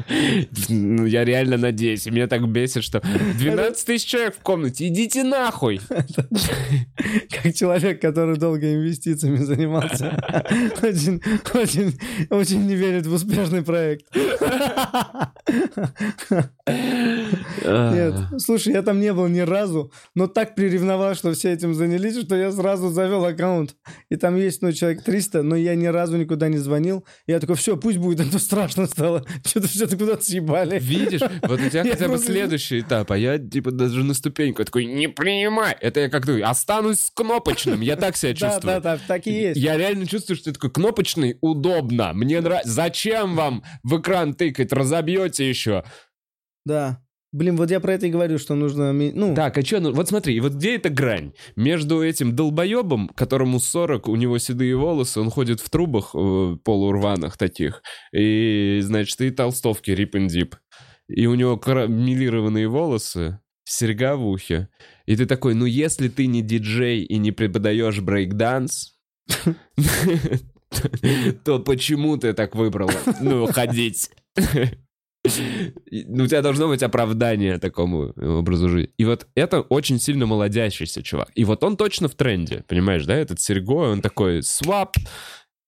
Ну, 0.69 1.05
я 1.05 1.23
реально 1.23 1.58
надеюсь. 1.58 2.08
И 2.08 2.12
меня 2.12 2.27
так 2.27 2.47
бесит, 2.47 2.84
что 2.84 3.01
12 3.01 3.86
тысяч 3.86 4.08
человек 4.08 4.36
в 4.36 4.39
комнате. 4.39 4.88
Идите 4.88 5.23
нахуй. 5.23 5.79
Как 5.89 7.53
человек, 7.53 8.01
который 8.01 8.38
долго 8.38 8.73
инвестициями 8.73 9.38
занимался. 9.38 10.19
Очень, 10.82 11.21
очень, 11.53 11.99
очень 12.29 12.65
не 12.65 12.75
верит 12.75 13.05
в 13.05 13.13
успешный 13.13 13.62
проект. 13.62 14.05
Нет, 17.63 18.13
слушай, 18.37 18.73
я 18.73 18.81
там 18.81 18.99
не 18.99 19.13
был 19.13 19.27
ни 19.27 19.39
разу, 19.39 19.91
но 20.15 20.27
так 20.27 20.55
приревновал, 20.55 21.15
что 21.15 21.33
все 21.33 21.51
этим 21.51 21.73
занялись, 21.73 22.19
что 22.19 22.35
я 22.35 22.51
сразу 22.51 22.89
завел 22.89 23.25
аккаунт. 23.25 23.75
И 24.09 24.15
там 24.15 24.35
есть, 24.35 24.61
ну, 24.61 24.71
человек 24.71 25.03
300, 25.03 25.43
но 25.43 25.55
я 25.55 25.75
ни 25.75 25.87
разу 25.87 26.17
никуда 26.17 26.47
не 26.47 26.57
звонил. 26.57 27.05
Я 27.27 27.39
такой, 27.39 27.55
все, 27.55 27.77
пусть 27.77 27.97
будет, 27.97 28.21
а 28.21 28.31
то 28.31 28.39
страшно 28.39 28.85
стало. 28.87 29.25
Что-то 29.45 29.67
все-то 29.67 29.97
куда-то 29.97 30.23
съебали. 30.23 30.79
Видишь, 30.79 31.21
вот 31.43 31.59
у 31.59 31.69
тебя 31.69 31.83
хотя 31.91 32.07
бы 32.07 32.17
следующий 32.17 32.81
этап, 32.81 33.11
а 33.11 33.17
я 33.17 33.37
типа 33.37 33.71
даже 33.71 34.03
на 34.03 34.13
ступеньку 34.13 34.63
такой, 34.65 34.85
не 34.85 35.07
принимай. 35.07 35.75
Это 35.79 36.01
я 36.01 36.09
как 36.09 36.25
то 36.25 36.35
останусь 36.47 36.99
с 36.99 37.11
кнопочным, 37.11 37.81
я 37.81 37.95
так 37.95 38.15
себя 38.15 38.33
Да, 38.39 38.51
чувствую. 38.51 38.61
да, 38.61 38.79
да, 38.79 38.99
так 39.07 39.27
и 39.27 39.31
есть. 39.31 39.59
Я 39.59 39.77
реально 39.77 40.07
чувствую, 40.07 40.37
что 40.37 40.53
такой 40.53 40.71
кнопочный 40.71 41.37
удобно. 41.41 42.13
Мне 42.13 42.41
нравится. 42.41 42.71
Зачем 42.71 43.35
вам 43.35 43.63
в 43.83 43.99
экран 43.99 44.33
тыкать? 44.33 44.71
Разобьете 44.71 45.47
еще. 45.47 45.83
Да. 46.65 47.01
Блин, 47.31 47.57
вот 47.57 47.69
я 47.69 47.79
про 47.79 47.93
это 47.93 48.07
и 48.07 48.09
говорю, 48.09 48.39
что 48.39 48.55
нужно... 48.55 48.91
Ну, 48.91 49.35
Так, 49.35 49.57
а 49.57 49.61
что? 49.63 49.79
Ну, 49.79 49.93
вот 49.93 50.09
смотри, 50.09 50.39
вот 50.39 50.53
где 50.53 50.75
эта 50.75 50.89
грань? 50.89 51.33
Между 51.55 52.03
этим 52.03 52.35
долбоебом, 52.35 53.09
которому 53.09 53.59
40, 53.59 54.07
у 54.07 54.15
него 54.15 54.39
седые 54.39 54.75
волосы, 54.75 55.19
он 55.19 55.29
ходит 55.29 55.59
в 55.59 55.69
трубах 55.69 56.15
э, 56.15 56.57
полурваных 56.63 57.37
таких, 57.37 57.83
и, 58.11 58.79
значит, 58.81 59.21
и 59.21 59.29
толстовки 59.29 59.91
рип 59.91 60.15
and 60.15 60.27
дип. 60.27 60.55
И 61.07 61.27
у 61.27 61.35
него 61.35 61.57
кра- 61.57 61.87
милированные 61.87 62.67
волосы, 62.67 63.39
серьга 63.63 64.15
в 64.15 64.27
ухе. 64.27 64.69
И 65.05 65.15
ты 65.15 65.27
такой, 65.27 65.53
ну 65.53 65.65
если 65.65 66.09
ты 66.09 66.25
не 66.25 66.41
диджей 66.41 67.03
и 67.03 67.17
не 67.17 67.31
преподаешь 67.31 67.99
брейкданс, 67.99 68.95
то 71.43 71.59
почему 71.59 72.17
ты 72.17 72.33
так 72.33 72.55
выбрал, 72.55 72.91
ну, 73.21 73.47
ходить? 73.47 74.09
Ну, 75.25 76.23
у 76.23 76.27
тебя 76.27 76.41
должно 76.41 76.67
быть 76.67 76.82
оправдание 76.82 77.58
такому 77.58 78.13
образу 78.15 78.69
жизни. 78.69 78.91
И 78.97 79.05
вот 79.05 79.27
это 79.36 79.62
очень 79.62 79.99
сильно 79.99 80.25
молодящийся 80.25 81.03
чувак. 81.03 81.29
И 81.36 81.43
вот 81.43 81.63
он 81.63 81.75
точно 81.75 82.08
в 82.08 82.15
тренде, 82.15 82.63
понимаешь, 82.67 83.05
да? 83.05 83.15
Этот 83.15 83.39
Серго, 83.41 83.73
он 83.91 84.01
такой 84.01 84.43
свап. 84.43 84.95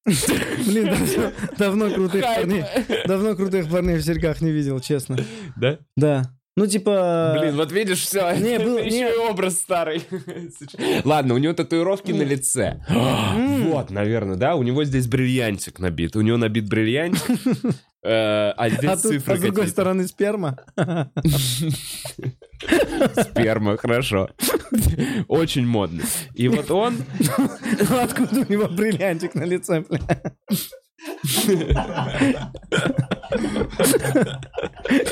блин, 0.05 0.85
давно, 0.85 1.31
давно 1.57 1.91
крутых 1.93 2.21
парней. 2.21 2.63
Давно 3.05 3.35
крутых 3.35 3.69
парней 3.69 3.97
в 3.97 4.03
серьгах 4.03 4.41
не 4.41 4.51
видел, 4.51 4.79
честно. 4.79 5.17
Да? 5.57 5.79
Да. 5.95 6.40
Ну, 6.57 6.67
типа... 6.67 7.37
Блин, 7.39 7.55
вот 7.55 7.71
видишь, 7.71 8.01
все. 8.01 8.33
не, 8.33 8.59
был- 8.59 8.77
еще 8.77 8.89
не. 8.89 9.09
и 9.09 9.15
образ 9.15 9.55
старый. 9.55 10.03
Ладно, 11.05 11.35
у 11.35 11.37
него 11.37 11.53
татуировки 11.53 12.11
на 12.11 12.23
лице. 12.23 12.85
Вот, 12.89 13.89
наверное, 13.89 14.35
да? 14.35 14.55
У 14.55 14.63
него 14.63 14.83
здесь 14.83 15.07
бриллиантик 15.07 15.79
набит. 15.79 16.17
У 16.17 16.21
него 16.21 16.35
набит 16.37 16.67
бриллиантик, 16.67 17.21
э, 18.03 18.51
а 18.51 18.69
здесь 18.69 18.89
А, 18.89 18.97
цифры 18.97 19.35
а 19.35 19.37
с 19.37 19.41
другой 19.41 19.67
стороны 19.67 20.07
сперма. 20.07 20.59
Сперма, 23.15 23.77
хорошо. 23.77 24.29
Очень 25.27 25.65
модно. 25.65 26.03
И 26.35 26.47
вот 26.47 26.69
он... 26.69 26.97
Ну, 27.17 27.99
Откуда 27.99 28.41
у 28.41 28.51
него 28.51 28.67
бриллиантик 28.67 29.35
на 29.35 29.43
лице, 29.43 29.81
бля? 29.81 30.35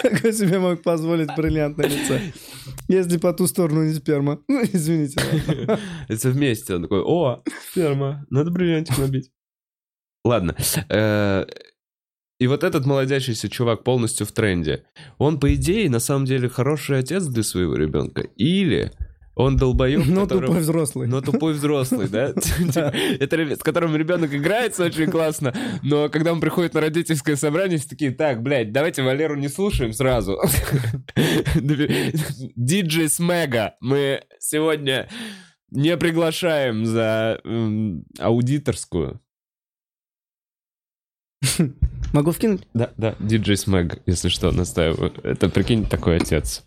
Как 0.02 0.26
он 0.26 0.34
себе 0.34 0.60
мог 0.60 0.82
позволить 0.84 1.30
бриллиант 1.36 1.78
на 1.78 1.84
лице? 1.84 2.32
Если 2.88 3.18
по 3.18 3.34
ту 3.34 3.48
сторону 3.48 3.84
не 3.84 3.94
сперма. 3.94 4.40
Ну, 4.48 4.62
извините. 4.64 5.22
Это 6.08 6.30
вместе. 6.30 6.76
Он 6.76 6.84
такой, 6.84 7.02
о, 7.02 7.44
сперма, 7.72 8.26
надо 8.30 8.52
бриллиантик 8.52 8.98
набить. 8.98 9.32
Ладно. 10.26 10.56
Э, 10.90 11.46
И 12.40 12.48
вот 12.48 12.64
этот 12.64 12.86
молодящийся 12.86 13.50
чувак 13.50 13.84
полностью 13.84 14.26
в 14.26 14.32
тренде. 14.32 14.84
Он, 15.18 15.40
по 15.40 15.54
идее, 15.56 15.90
на 15.90 16.00
самом 16.00 16.26
деле 16.26 16.50
хороший 16.50 17.00
отец 17.00 17.26
для 17.26 17.44
своего 17.44 17.76
ребенка. 17.76 18.22
Или 18.38 18.92
он 19.40 19.56
долбоеб, 19.56 20.06
Но 20.06 20.24
которым- 20.24 20.48
тупой 20.48 20.62
взрослый. 20.62 21.08
Но 21.08 21.22
тупой 21.22 21.54
взрослый, 21.54 22.10
да? 22.10 22.34
Типа, 22.34 22.94
Это 23.20 23.56
с 23.56 23.60
которым 23.60 23.96
ребенок 23.96 24.34
играется 24.34 24.84
очень 24.84 25.10
классно, 25.10 25.54
но 25.82 26.10
когда 26.10 26.34
он 26.34 26.42
приходит 26.42 26.74
на 26.74 26.82
родительское 26.82 27.38
собрание, 27.38 27.78
все 27.78 27.88
такие, 27.88 28.12
так, 28.12 28.44
блядь, 28.44 28.74
давайте 28.74 29.02
Валеру 29.02 29.36
не 29.36 29.48
слушаем 29.48 29.94
сразу. 29.94 30.38
Диджей 31.56 33.08
Смега 33.08 33.76
мы 33.80 34.24
сегодня 34.40 35.08
не 35.72 35.96
приглашаем 35.96 36.86
за 36.86 37.40
аудиторскую. 38.20 39.22
Могу 42.12 42.32
вкинуть? 42.32 42.68
Да, 42.74 42.92
да, 42.98 43.16
диджей 43.20 43.56
Смэг, 43.56 44.02
если 44.06 44.28
что, 44.28 44.52
настаиваю. 44.52 45.14
Это, 45.24 45.48
прикинь, 45.48 45.86
такой 45.86 46.18
отец. 46.18 46.66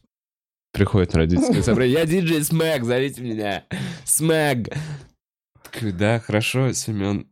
Приходит 0.73 1.13
на 1.13 1.21
родительское 1.21 1.63
собрание. 1.63 1.99
Я 1.99 2.07
диджей 2.07 2.43
Смэг, 2.43 2.85
зовите 2.85 3.21
меня. 3.21 3.65
Смэг. 4.05 4.75
Да, 5.81 6.19
хорошо, 6.19 6.73
Семен. 6.73 7.27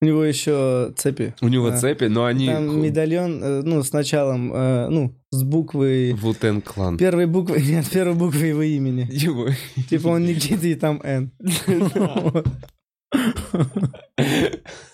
У 0.00 0.04
него 0.04 0.22
еще 0.22 0.92
цепи. 0.96 1.34
У 1.40 1.48
него 1.48 1.76
цепи, 1.76 2.04
но 2.04 2.24
они... 2.24 2.46
Там 2.46 2.80
медальон, 2.80 3.42
э, 3.42 3.62
ну, 3.62 3.82
с 3.82 3.92
началом, 3.92 4.52
э, 4.54 4.88
ну, 4.88 5.12
с 5.32 5.42
буквой... 5.42 6.12
Вутен 6.12 6.62
клан. 6.62 6.98
Первой 6.98 7.26
буквы, 7.26 7.60
нет, 7.68 7.90
первой 7.90 8.14
буквы 8.14 8.46
его 8.46 8.62
имени. 8.62 9.08
Его. 9.10 9.48
Типа 9.90 10.08
он 10.08 10.24
Никита 10.24 10.68
и 10.68 10.76
там 10.76 11.02
Н. 11.02 11.32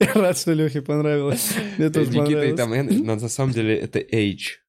Я 0.00 0.12
рад, 0.14 0.38
что 0.38 0.52
Лехе 0.52 0.82
понравилось. 0.82 1.54
Мне 1.78 1.90
тоже 1.90 2.12
понравилось. 2.12 2.56
там 2.56 2.72
Н, 2.72 3.04
но 3.04 3.16
на 3.16 3.28
самом 3.28 3.52
деле 3.52 3.76
это 3.76 3.98
H. 3.98 4.60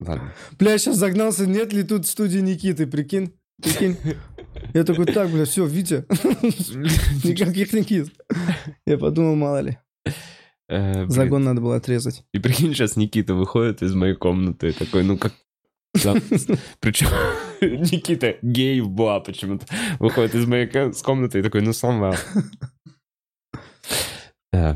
Ладно. 0.00 0.32
Бля, 0.58 0.78
сейчас 0.78 0.96
загнался, 0.96 1.46
нет 1.46 1.72
ли 1.72 1.82
тут 1.84 2.06
студии 2.06 2.40
Никиты, 2.40 2.86
прикинь? 2.86 3.32
Прикинь. 3.62 3.96
Я 4.74 4.84
такой, 4.84 5.06
так, 5.06 5.30
бля, 5.30 5.44
все, 5.44 5.64
Витя, 5.64 6.04
никаких 7.24 7.72
Никит. 7.72 8.08
Я 8.86 8.98
подумал, 8.98 9.36
мало 9.36 9.60
ли. 9.60 9.78
Э. 10.68 11.06
Загон 11.08 11.44
надо 11.44 11.60
было 11.60 11.76
отрезать. 11.76 12.24
И 12.32 12.38
прикинь, 12.38 12.74
сейчас 12.74 12.96
Никита 12.96 13.34
выходит 13.34 13.82
из 13.82 13.94
моей 13.94 14.14
комнаты 14.14 14.72
такой, 14.72 15.04
ну 15.04 15.16
как... 15.18 15.34
Причем 16.80 17.08
Никита 17.60 18.36
гей 18.42 18.80
в 18.80 18.88
ба 18.88 19.20
почему-то 19.20 19.66
выходит 19.98 20.34
из 20.34 20.46
моей 20.46 20.68
с 20.92 21.02
комнаты 21.02 21.38
и 21.38 21.42
такой, 21.42 21.62
ну 21.62 21.72
сама. 21.72 22.14
Э, 24.52 24.74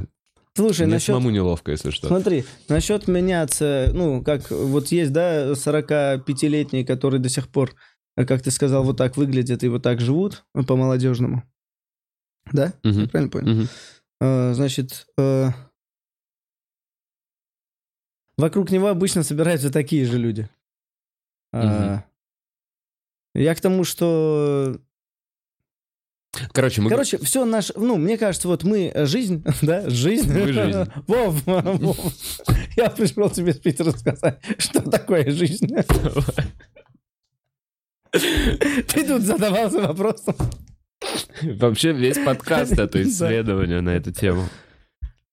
Слушай, 0.57 0.87
Мне 0.87 0.95
насчет... 0.95 1.09
самому 1.09 1.31
неловко, 1.31 1.71
если 1.71 1.91
что. 1.91 2.09
Смотри, 2.09 2.45
насчет 2.69 3.09
меняться, 3.09 3.91
ну, 3.93 4.23
как 4.23 4.51
вот 4.51 4.89
есть, 4.89 5.13
да, 5.13 5.53
45-летние, 5.53 6.87
которые 6.87 7.21
до 7.21 7.29
сих 7.29 7.49
пор, 7.49 7.75
э, 8.17 8.25
как 8.25 8.43
ты 8.43 8.51
сказал, 8.51 8.83
вот 8.83 8.97
так 8.97 9.19
выглядят 9.19 9.65
и 9.65 9.69
вот 9.69 9.83
так 9.83 10.01
живут 10.01 10.45
э, 10.55 10.63
по-молодежному. 10.63 11.43
Да? 12.53 12.73
Я 12.83 13.07
правильно 13.09 13.31
понял? 13.31 13.69
Э, 14.21 14.55
Значит, 14.55 15.07
э, 15.19 15.49
вокруг 18.39 18.71
него 18.71 18.89
обычно 18.89 19.25
собираются 19.25 19.71
такие 19.71 20.07
же 20.07 20.17
люди. 20.17 20.49
А, 21.65 22.05
Я 23.35 23.55
к 23.55 23.61
тому, 23.61 23.85
что 23.85 24.81
Короче, 26.53 26.81
мы... 26.83 26.91
Короче, 26.91 27.19
все 27.19 27.45
наш, 27.45 27.73
ну, 27.75 27.97
мне 27.97 28.19
кажется, 28.19 28.49
вот 28.49 28.65
мы 28.65 28.91
э, 28.95 29.07
жизнь, 29.07 29.45
да, 29.63 29.89
жизнь. 29.89 30.33
Мы 30.33 30.53
жизнь. 30.53 30.85
Вов, 31.07 31.43
Вов, 31.47 31.99
я 32.77 32.91
пришел 32.91 33.31
тебе 33.31 33.53
с 33.53 33.59
Питера 33.59 33.93
рассказать, 33.93 34.41
что 34.59 34.83
такое 34.83 35.31
жизнь. 35.31 35.75
Ты 38.11 39.07
тут 39.07 39.23
задавался 39.23 39.81
вопросом. 39.81 40.35
Вообще 41.43 41.93
весь 41.93 42.19
подкаст 42.19 42.73
это 42.73 43.03
исследование 43.03 43.81
на 43.81 43.91
эту 43.91 44.13
тему. 44.13 44.49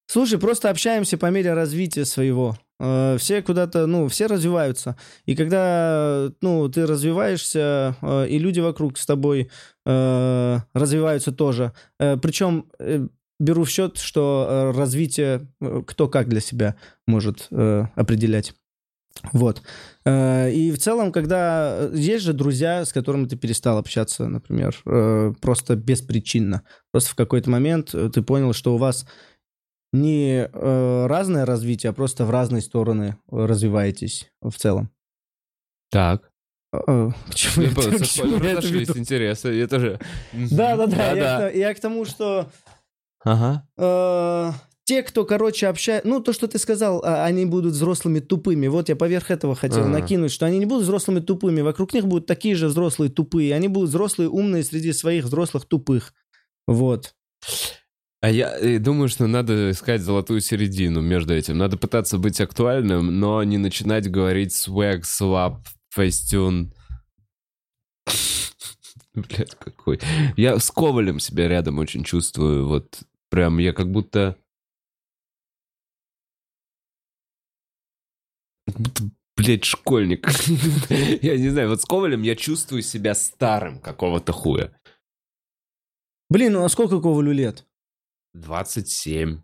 Слушай, 0.05 0.37
просто 0.37 0.69
общаемся 0.69 1.17
по 1.17 1.27
мере 1.27 1.53
развития 1.53 2.05
своего. 2.05 2.57
Э, 2.83 3.15
Все 3.17 3.41
куда-то, 3.41 3.87
ну, 3.87 4.07
все 4.09 4.27
развиваются. 4.27 4.97
И 5.25 5.35
когда, 5.35 6.29
ну, 6.41 6.67
ты 6.67 6.85
развиваешься, 6.85 7.95
э, 8.01 8.27
и 8.27 8.37
люди 8.39 8.59
вокруг 8.59 8.97
с 8.97 9.05
тобой 9.05 9.49
э, 9.85 10.59
развиваются 10.73 11.31
тоже. 11.31 11.71
Причем 11.97 12.65
беру 13.39 13.63
в 13.63 13.69
счет, 13.69 13.97
что 13.97 14.73
развитие 14.75 15.47
кто 15.87 16.07
как 16.07 16.27
для 16.27 16.41
себя 16.41 16.75
может 17.07 17.47
определять. 17.51 18.53
Вот. 19.31 19.61
И 20.05 20.73
в 20.75 20.77
целом, 20.77 21.11
когда... 21.11 21.89
Есть 21.93 22.25
же 22.25 22.33
друзья, 22.33 22.83
с 22.83 22.91
которыми 22.91 23.25
ты 23.25 23.35
перестал 23.35 23.77
общаться, 23.77 24.27
например, 24.27 24.75
просто 25.39 25.75
беспричинно. 25.75 26.63
Просто 26.91 27.11
в 27.11 27.15
какой-то 27.15 27.49
момент 27.49 27.91
ты 27.91 28.21
понял, 28.21 28.53
что 28.53 28.73
у 28.73 28.77
вас 28.77 29.05
не 29.93 30.49
э, 30.51 31.05
разное 31.07 31.45
развитие, 31.45 31.91
а 31.91 31.93
просто 31.93 32.25
в 32.25 32.31
разные 32.31 32.61
стороны 32.61 33.15
э, 33.31 33.45
развиваетесь 33.45 34.29
в 34.41 34.51
целом. 34.57 34.89
Так. 35.91 36.29
Э, 36.73 36.79
э, 36.87 37.09
К 37.29 37.35
чему 37.35 37.65
я 37.65 37.71
это- 37.71 37.99
к 38.03 38.07
чему 38.07 38.43
я 38.43 38.51
это 38.53 38.67
веду? 38.67 38.97
интересы. 38.97 39.49
Я 39.53 39.67
тоже... 39.67 39.99
Да-да-да, 40.33 41.13
я, 41.13 41.49
я 41.49 41.73
к 41.73 41.79
тому, 41.79 42.05
что 42.05 42.49
Ага. 43.23 43.67
э, 43.77 44.51
те, 44.85 45.03
кто, 45.03 45.23
короче, 45.25 45.67
общается... 45.67 46.07
Ну, 46.07 46.19
то, 46.19 46.33
что 46.33 46.47
ты 46.47 46.57
сказал, 46.57 47.01
а, 47.05 47.23
они 47.23 47.45
будут 47.45 47.73
взрослыми 47.73 48.19
тупыми. 48.19 48.67
Вот 48.67 48.89
я 48.89 48.95
поверх 48.95 49.29
этого 49.31 49.55
хотел 49.55 49.81
Ага. 49.83 49.89
накинуть, 49.89 50.31
что 50.31 50.45
они 50.47 50.57
не 50.57 50.65
будут 50.65 50.83
взрослыми 50.83 51.19
тупыми. 51.21 51.61
Вокруг 51.61 51.93
них 51.93 52.05
будут 52.07 52.25
такие 52.25 52.55
же 52.55 52.67
взрослые 52.67 53.09
тупые. 53.11 53.53
Они 53.55 53.67
будут 53.69 53.89
взрослые 53.91 54.27
умные 54.29 54.63
среди 54.63 54.91
своих 54.91 55.25
взрослых 55.25 55.65
тупых. 55.65 56.13
Вот. 56.67 57.13
А 58.23 58.29
я 58.29 58.57
э, 58.57 58.79
думаю, 58.79 59.09
что 59.09 59.27
надо 59.27 59.71
искать 59.71 59.99
золотую 59.99 60.39
середину 60.39 61.01
между 61.01 61.33
этим. 61.33 61.57
Надо 61.57 61.75
пытаться 61.75 62.17
быть 62.17 62.39
актуальным, 62.39 63.19
но 63.19 63.43
не 63.43 63.57
начинать 63.57 64.09
говорить 64.09 64.53
swag, 64.53 65.01
swap, 65.01 65.57
facetune. 65.93 66.71
Блядь, 69.13 69.55
какой. 69.55 69.99
Я 70.37 70.57
с 70.57 70.71
Ковалем 70.71 71.19
себя 71.19 71.49
рядом 71.49 71.79
очень 71.79 72.05
чувствую. 72.05 72.65
Вот 72.65 73.03
прям 73.29 73.57
я 73.57 73.73
как 73.73 73.91
будто... 73.91 74.37
Как 78.65 78.77
блядь, 79.35 79.65
школьник. 79.65 80.29
Я 81.21 81.37
не 81.37 81.49
знаю, 81.49 81.67
вот 81.67 81.81
с 81.81 81.85
Ковалем 81.85 82.21
я 82.21 82.37
чувствую 82.37 82.83
себя 82.83 83.15
старым 83.15 83.81
какого-то 83.81 84.31
хуя. 84.31 84.73
Блин, 86.29 86.53
ну 86.53 86.63
а 86.63 86.69
сколько 86.69 87.01
Ковалю 87.01 87.33
лет? 87.33 87.65
27. 88.33 89.41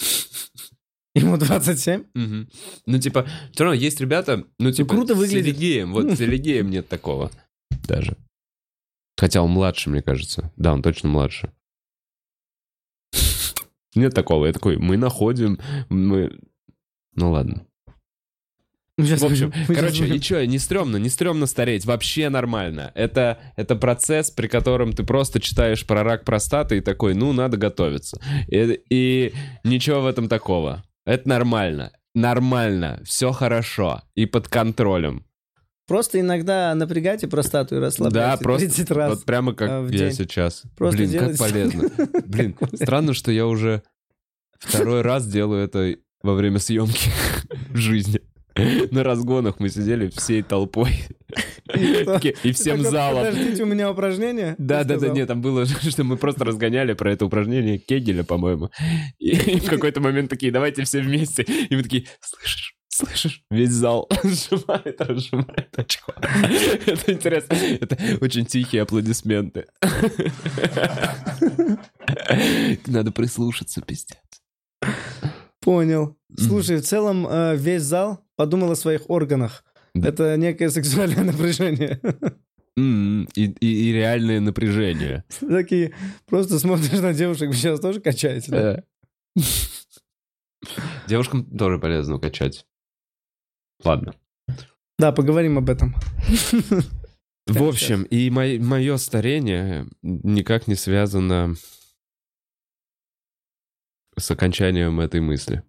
Ему 1.14 1.36
27? 1.36 2.04
Мгм. 2.14 2.48
Ну, 2.86 2.98
типа, 2.98 3.28
все 3.52 3.64
равно 3.64 3.74
есть 3.74 4.00
ребята, 4.00 4.46
ну, 4.58 4.72
типа, 4.72 4.88
круто 4.88 5.14
с 5.14 5.18
выглядит. 5.18 5.56
Сергеем, 5.56 5.92
вот 5.92 6.10
с 6.10 6.16
Сергеем 6.18 6.70
нет 6.70 6.88
такого 6.88 7.30
даже. 7.86 8.16
Хотя 9.16 9.42
он 9.42 9.50
младше, 9.50 9.90
мне 9.90 10.02
кажется. 10.02 10.52
Да, 10.56 10.72
он 10.72 10.82
точно 10.82 11.08
младше. 11.08 11.52
Нет 13.94 14.14
такого. 14.14 14.46
Я 14.46 14.52
такой, 14.52 14.78
мы 14.78 14.96
находим, 14.96 15.60
мы... 15.90 16.40
Ну, 17.14 17.30
ладно. 17.30 17.66
Мы 19.02 19.08
щас 19.08 19.20
В 19.20 19.24
общем, 19.24 19.52
мы 19.68 19.74
короче, 19.74 20.06
и 20.06 20.20
что, 20.20 20.46
не 20.46 20.58
стрёмно, 20.58 20.96
не 20.96 21.08
стрёмно 21.08 21.46
стареть, 21.46 21.84
вообще 21.84 22.28
нормально. 22.28 22.92
Это, 22.94 23.38
это 23.56 23.74
процесс, 23.74 24.30
при 24.30 24.46
котором 24.46 24.92
ты 24.92 25.02
просто 25.02 25.40
читаешь 25.40 25.84
про 25.84 26.04
рак 26.04 26.24
простаты 26.24 26.78
и 26.78 26.80
такой, 26.80 27.14
ну, 27.14 27.32
надо 27.32 27.56
готовиться. 27.56 28.20
И, 28.48 28.80
и 28.90 29.34
ничего 29.64 30.02
в 30.02 30.06
этом 30.06 30.28
такого. 30.28 30.84
Это 31.04 31.28
нормально. 31.28 31.90
Нормально, 32.14 33.00
все 33.04 33.32
хорошо 33.32 34.02
и 34.14 34.26
под 34.26 34.46
контролем. 34.48 35.24
Просто 35.88 36.20
иногда 36.20 36.74
напрягайте 36.74 37.26
простату 37.26 37.76
и 37.76 37.80
Да, 37.80 37.86
расслабляйте. 37.86 38.42
просто 38.42 38.66
30 38.68 38.90
раз. 38.92 39.10
вот 39.14 39.24
прямо 39.24 39.52
как 39.52 39.70
а, 39.70 39.80
в 39.80 39.90
я 39.90 39.98
день. 39.98 40.12
сейчас. 40.12 40.62
Просто 40.76 40.98
Блин, 40.98 41.10
делайте. 41.10 41.38
как 41.38 41.50
полезно. 41.50 41.90
Блин, 42.26 42.56
странно, 42.74 43.14
что 43.14 43.32
я 43.32 43.46
уже 43.46 43.82
второй 44.60 45.00
раз 45.02 45.26
делаю 45.26 45.64
это 45.64 45.96
во 46.22 46.34
время 46.34 46.60
съемки 46.60 47.10
в 47.70 47.76
жизни. 47.76 48.20
На 48.90 49.02
разгонах 49.02 49.60
мы 49.60 49.68
сидели 49.68 50.08
всей 50.08 50.42
толпой 50.42 50.90
И 52.42 52.52
всем 52.52 52.82
залом. 52.82 53.26
Подождите, 53.26 53.62
у 53.62 53.66
меня 53.66 53.90
упражнение? 53.90 54.54
Да, 54.58 54.84
да, 54.84 54.98
да, 54.98 55.08
нет, 55.08 55.28
там 55.28 55.40
было, 55.40 55.66
что 55.66 56.04
мы 56.04 56.16
просто 56.16 56.44
разгоняли 56.44 56.92
про 56.94 57.12
это 57.12 57.26
упражнение 57.26 57.78
Кегеля, 57.78 58.24
по-моему. 58.24 58.70
И 59.18 59.34
в 59.60 59.68
какой-то 59.68 60.00
момент 60.00 60.30
такие, 60.30 60.52
давайте 60.52 60.84
все 60.84 61.00
вместе. 61.00 61.42
И 61.42 61.76
мы 61.76 61.82
такие, 61.82 62.06
слышишь, 62.20 62.76
слышишь? 62.88 63.42
Весь 63.50 63.70
зал 63.70 64.08
сжимает, 64.24 65.00
разжимает 65.00 65.78
очко. 65.78 66.12
Это 66.86 67.12
интересно. 67.12 67.54
Это 67.54 67.98
очень 68.20 68.46
тихие 68.46 68.82
аплодисменты. 68.82 69.66
Надо 72.86 73.12
прислушаться, 73.12 73.80
пиздец. 73.80 74.18
Понял. 75.60 76.16
Слушай, 76.36 76.76
в 76.78 76.82
целом 76.82 77.26
э, 77.28 77.56
весь 77.56 77.82
зал 77.82 78.24
подумал 78.36 78.70
о 78.72 78.76
своих 78.76 79.08
органах. 79.10 79.64
Да. 79.94 80.08
Это 80.08 80.36
некое 80.36 80.70
сексуальное 80.70 81.24
напряжение. 81.32 82.00
М, 82.78 83.28
И, 83.34 83.44
и- 83.60 83.88
и 83.90 83.92
реальное 83.92 84.40
напряжение. 84.40 85.24
Такие, 85.40 85.94
просто 86.26 86.58
смотришь 86.58 87.00
на 87.00 87.12
девушек, 87.12 87.48
вы 87.48 87.54
сейчас 87.54 87.80
тоже 87.80 88.00
качаете, 88.00 88.50
да? 88.50 88.84
Э. 89.36 89.40
Девушкам 91.08 91.44
тоже 91.56 91.78
полезно 91.78 92.18
качать. 92.18 92.66
Ладно. 93.84 94.14
Да, 94.98 95.12
поговорим 95.12 95.58
об 95.58 95.68
этом. 95.68 95.94
В 97.46 97.62
общем, 97.64 98.04
и 98.04 98.30
мое 98.30 98.96
старение 98.98 99.86
никак 100.02 100.68
не 100.68 100.76
связано 100.76 101.56
с 104.18 104.30
окончанием 104.30 105.00
этой 105.00 105.20
мысли. 105.20 105.62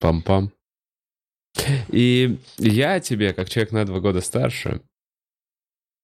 Пам-пам. 0.00 0.50
И 1.88 2.38
я 2.58 3.00
тебе, 3.00 3.32
как 3.32 3.48
человек 3.48 3.72
на 3.72 3.84
два 3.84 4.00
года 4.00 4.20
старше, 4.20 4.82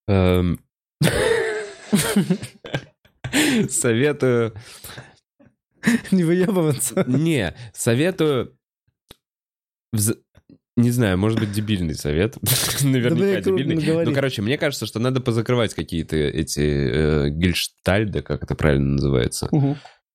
эм, 0.09 0.59
советую... 3.68 4.55
Не 6.11 6.24
выебываться. 6.24 7.05
Не, 7.07 7.55
советую... 7.74 8.57
Не 10.74 10.90
знаю, 10.90 11.18
может 11.18 11.38
быть, 11.38 11.53
дебильный 11.53 11.95
совет. 11.95 12.38
Наверняка 12.82 13.43
дебильный. 13.43 14.05
Ну, 14.07 14.14
короче, 14.14 14.40
мне 14.40 14.57
кажется, 14.57 14.86
что 14.86 15.01
надо 15.01 15.20
позакрывать 15.20 15.74
какие-то 15.74 16.16
эти 16.16 16.61
э, 16.61 17.28
гельштальды, 17.28 18.22
как 18.22 18.43
это 18.43 18.55
правильно 18.55 18.93
называется. 18.93 19.51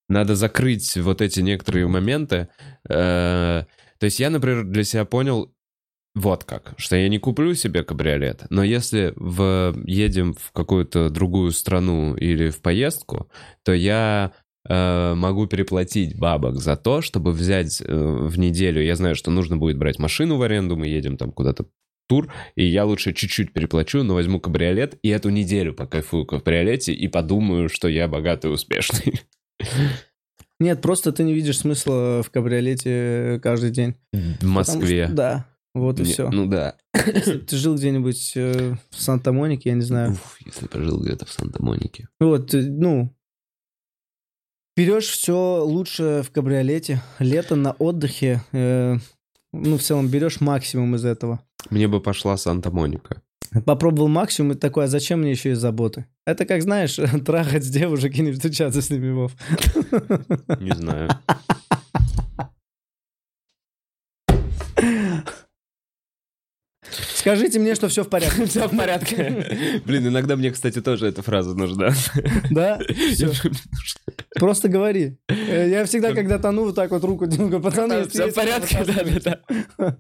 Надо 0.10 0.36
закрыть 0.36 0.96
вот 0.98 1.22
эти 1.22 1.42
некоторые 1.42 1.88
моменты. 1.88 2.50
Э, 2.90 3.64
то 4.00 4.04
есть 4.04 4.20
я, 4.20 4.30
например, 4.30 4.64
для 4.64 4.84
себя 4.84 5.06
понял 5.06 5.54
вот 6.16 6.46
как, 6.46 6.74
что 6.78 6.96
я 6.96 7.10
не 7.10 7.20
куплю 7.20 7.54
себе 7.54 7.84
кабриолет, 7.84 8.46
но 8.50 8.64
если 8.64 9.14
в, 9.16 9.76
едем 9.86 10.34
в 10.34 10.52
какую-то 10.52 11.10
другую 11.12 11.52
страну 11.52 12.16
или 12.16 12.50
в 12.50 12.60
поездку, 12.62 13.30
то 13.64 13.72
я 13.72 14.34
э, 14.68 15.14
могу 15.14 15.46
переплатить 15.46 16.18
бабок 16.18 16.56
за 16.56 16.76
то, 16.76 17.02
чтобы 17.02 17.34
взять 17.34 17.82
э, 17.82 17.86
в 17.96 18.40
неделю. 18.40 18.82
Я 18.82 18.96
знаю, 18.96 19.14
что 19.14 19.30
нужно 19.30 19.58
будет 19.58 19.78
брать 19.78 20.00
машину 20.00 20.38
в 20.38 20.42
аренду, 20.42 20.76
мы 20.76 20.88
едем 20.88 21.18
там 21.18 21.32
куда-то 21.32 21.68
тур, 22.10 22.34
и 22.56 22.66
я 22.66 22.86
лучше 22.86 23.14
чуть-чуть 23.14 23.54
переплачу, 23.54 24.02
но 24.02 24.16
возьму 24.16 24.40
кабриолет 24.40 24.98
и 25.04 25.10
эту 25.10 25.30
неделю 25.30 25.74
покайфую 25.74 26.24
в 26.24 26.28
кабриолете 26.28 26.94
и 26.94 27.08
подумаю, 27.08 27.70
что 27.70 27.88
я 27.88 28.08
богатый 28.08 28.48
и 28.48 28.54
успешный. 28.54 29.22
Нет, 30.60 30.82
просто 30.82 31.12
ты 31.12 31.24
не 31.24 31.34
видишь 31.34 31.60
смысла 31.60 32.24
в 32.24 32.32
кабриолете 32.32 33.40
каждый 33.44 33.70
день. 33.72 33.96
В 34.12 34.46
Москве. 34.46 35.06
Что, 35.06 35.14
да, 35.16 35.46
вот 35.76 36.00
и 36.00 36.04
Не- 36.04 36.12
все. 36.12 36.30
Ну 36.32 36.48
да. 36.48 36.76
Ты 36.94 37.56
жил 37.56 37.76
где-нибудь 37.76 38.34
э, 38.36 38.76
в 38.90 39.02
Санта-Монике, 39.02 39.70
я 39.70 39.76
не 39.76 39.84
знаю. 39.84 40.14
Уф, 40.14 40.38
если 40.44 40.68
пожил 40.68 41.00
где-то 41.00 41.26
в 41.26 41.32
Санта-Монике. 41.32 42.10
Вот, 42.20 42.54
э, 42.56 42.62
ну, 42.64 43.16
берешь 44.76 45.08
все 45.10 45.64
лучше 45.64 46.24
в 46.26 46.32
кабриолете. 46.32 47.04
Лето 47.20 47.56
на 47.56 47.74
отдыхе. 47.74 48.42
э, 48.52 48.98
ну, 49.54 49.78
в 49.78 49.82
целом, 49.84 50.08
берешь 50.10 50.42
максимум 50.42 50.96
из 50.96 51.06
этого. 51.06 51.40
Мне 51.70 51.88
бы 51.88 52.02
пошла 52.02 52.36
Санта-Моника. 52.38 53.22
Попробовал 53.66 54.08
максимум 54.08 54.54
и 54.54 54.56
такой, 54.56 54.86
а 54.86 54.88
зачем 54.88 55.22
мне 55.22 55.32
еще 55.32 55.52
и 55.52 55.56
заботы? 55.56 56.06
Это 56.26 56.46
как, 56.46 56.62
знаешь, 56.62 56.96
трахать 57.26 57.64
с 57.64 57.70
девушек 57.70 58.16
и 58.16 58.22
не 58.22 58.32
встречаться 58.32 58.82
с 58.82 58.90
ними, 58.90 59.12
Вов. 59.12 59.32
Не 60.60 60.74
знаю. 60.76 61.10
Скажите 67.16 67.60
мне, 67.60 67.76
что 67.76 67.90
все 67.90 68.04
в 68.04 68.10
порядке. 68.10 68.46
Все 68.46 68.68
в 68.68 68.78
порядке. 68.78 69.82
Блин, 69.86 70.08
иногда 70.08 70.36
мне, 70.38 70.52
кстати, 70.52 70.82
тоже 70.82 71.08
эта 71.08 71.22
фраза 71.22 71.56
нужна. 71.56 71.92
Да? 72.50 72.80
Просто 74.36 74.70
говори. 74.70 75.18
Э, 75.28 75.70
Я 75.70 75.86
всегда, 75.86 76.14
когда 76.14 76.40
тону, 76.40 76.64
вот 76.66 76.76
так 76.76 76.92
вот 76.92 77.04
руку 77.04 77.26
делаю, 77.28 77.60
пацаны, 77.62 78.08
Все 78.08 78.28
в 78.28 78.34
порядке, 78.34 78.86
да, 78.86 79.04
да, 79.04 79.40
да. 79.78 79.98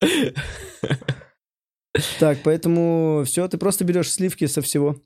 Так, 2.18 2.38
поэтому 2.44 3.22
все, 3.26 3.46
ты 3.48 3.58
просто 3.58 3.84
берешь 3.84 4.10
сливки 4.10 4.46
со 4.46 4.62
всего. 4.62 4.96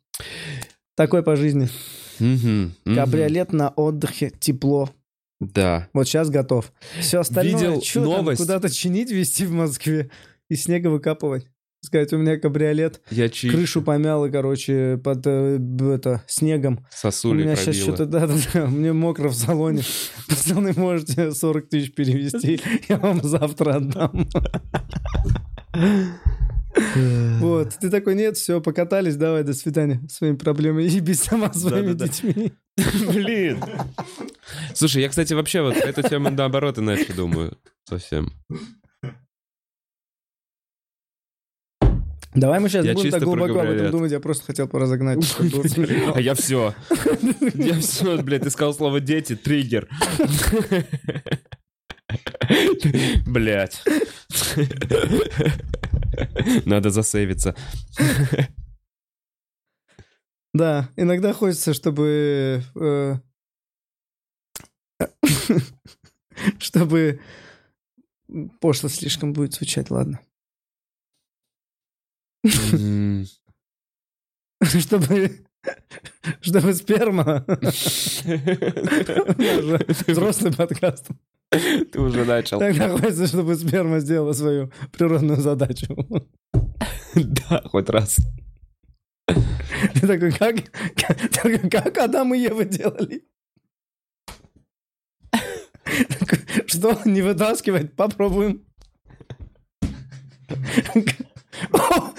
Такой 0.96 1.22
по 1.22 1.36
жизни. 1.36 1.68
Кабриолет 2.84 3.52
на 3.52 3.70
отдыхе, 3.70 4.30
тепло. 4.38 4.90
Да. 5.40 5.88
Вот 5.92 6.06
сейчас 6.06 6.30
готов. 6.30 6.72
Все 7.00 7.20
остальное, 7.20 7.54
Видел 7.54 7.82
там, 7.92 8.04
новость? 8.04 8.40
куда-то 8.40 8.70
чинить, 8.70 9.10
везти 9.10 9.44
в 9.44 9.52
Москве 9.52 10.10
и 10.48 10.54
снега 10.56 10.88
выкапывать. 10.88 11.46
Сказать, 11.82 12.14
у 12.14 12.16
меня 12.18 12.38
кабриолет, 12.38 13.02
Я 13.10 13.28
чуть 13.28 13.50
крышу 13.52 13.82
помяло, 13.82 14.30
короче, 14.30 14.98
под 15.04 15.26
э, 15.26 15.58
это, 15.92 16.22
снегом. 16.26 16.76
У 16.76 16.96
сосули 16.96 17.42
меня 17.42 17.56
сейчас 17.56 17.76
пробило. 17.76 17.82
что-то, 17.82 18.06
да, 18.06 18.26
да, 18.26 18.34
да, 18.54 18.66
мне 18.68 18.94
мокро 18.94 19.28
в 19.28 19.34
салоне. 19.34 19.82
Пацаны, 20.28 20.72
можете 20.76 21.32
40 21.32 21.68
тысяч 21.68 21.92
перевести, 21.92 22.58
я 22.88 22.96
вам 22.96 23.22
завтра 23.22 23.74
отдам. 23.76 24.28
Вот, 27.40 27.74
ты 27.80 27.90
такой, 27.90 28.14
нет, 28.14 28.36
все, 28.36 28.60
покатались, 28.60 29.16
давай, 29.16 29.42
до 29.42 29.54
свидания, 29.54 30.00
своими 30.08 30.36
проблемами, 30.36 30.82
ебись 30.88 31.22
сама 31.22 31.52
своими 31.52 31.92
детьми. 31.92 32.52
Блин. 33.12 33.62
Слушай, 34.74 35.02
я, 35.02 35.08
кстати, 35.08 35.34
вообще 35.34 35.62
вот 35.62 35.76
эту 35.76 36.02
тему 36.02 36.30
наоборот 36.30 36.78
иначе 36.78 37.12
думаю. 37.12 37.56
Совсем. 37.88 38.32
Давай 42.34 42.58
мы 42.58 42.68
сейчас 42.68 42.84
Я 42.84 42.94
будем 42.94 43.04
чисто 43.04 43.20
так 43.20 43.28
глубоко 43.28 43.60
об 43.60 43.68
этом 43.68 43.92
думать, 43.92 44.10
я 44.10 44.18
просто 44.18 44.44
хотел 44.44 44.66
поразогнать. 44.66 45.24
А 46.14 46.20
я 46.20 46.34
все. 46.34 46.74
Я 47.54 47.78
все, 47.78 48.20
блядь, 48.22 48.42
ты 48.42 48.50
сказал 48.50 48.74
слово 48.74 48.98
дети, 48.98 49.36
триггер. 49.36 49.88
Блять. 53.26 53.82
Надо 56.64 56.90
засейвиться. 56.90 57.56
Да, 60.52 60.90
иногда 60.96 61.32
хочется, 61.32 61.74
чтобы... 61.74 62.62
э, 62.76 63.16
Чтобы... 66.58 67.20
Пошло 68.60 68.88
слишком 68.88 69.32
будет 69.32 69.54
звучать, 69.54 69.90
ладно. 69.90 70.20
Чтобы... 74.62 75.43
Чтобы 76.40 76.74
сперма... 76.74 77.44
Взрослый 80.06 80.52
подкаст. 80.52 81.08
Ты 81.50 82.00
уже 82.00 82.24
начал. 82.24 82.58
Тогда 82.58 82.88
хочется, 82.90 83.26
чтобы 83.26 83.54
сперма 83.54 84.00
сделала 84.00 84.32
свою 84.32 84.72
природную 84.92 85.40
задачу. 85.40 85.96
Да, 87.14 87.62
хоть 87.66 87.88
раз. 87.90 88.16
Ты 89.26 90.06
такой, 90.06 90.32
как, 90.32 90.56
как, 90.96 91.70
как 91.70 91.98
Адам 91.98 92.34
и 92.34 92.38
Ева 92.38 92.64
делали? 92.64 93.22
Что, 96.66 97.00
не 97.04 97.22
вытаскивать? 97.22 97.94
Попробуем. 97.94 98.64
О, 101.72 102.10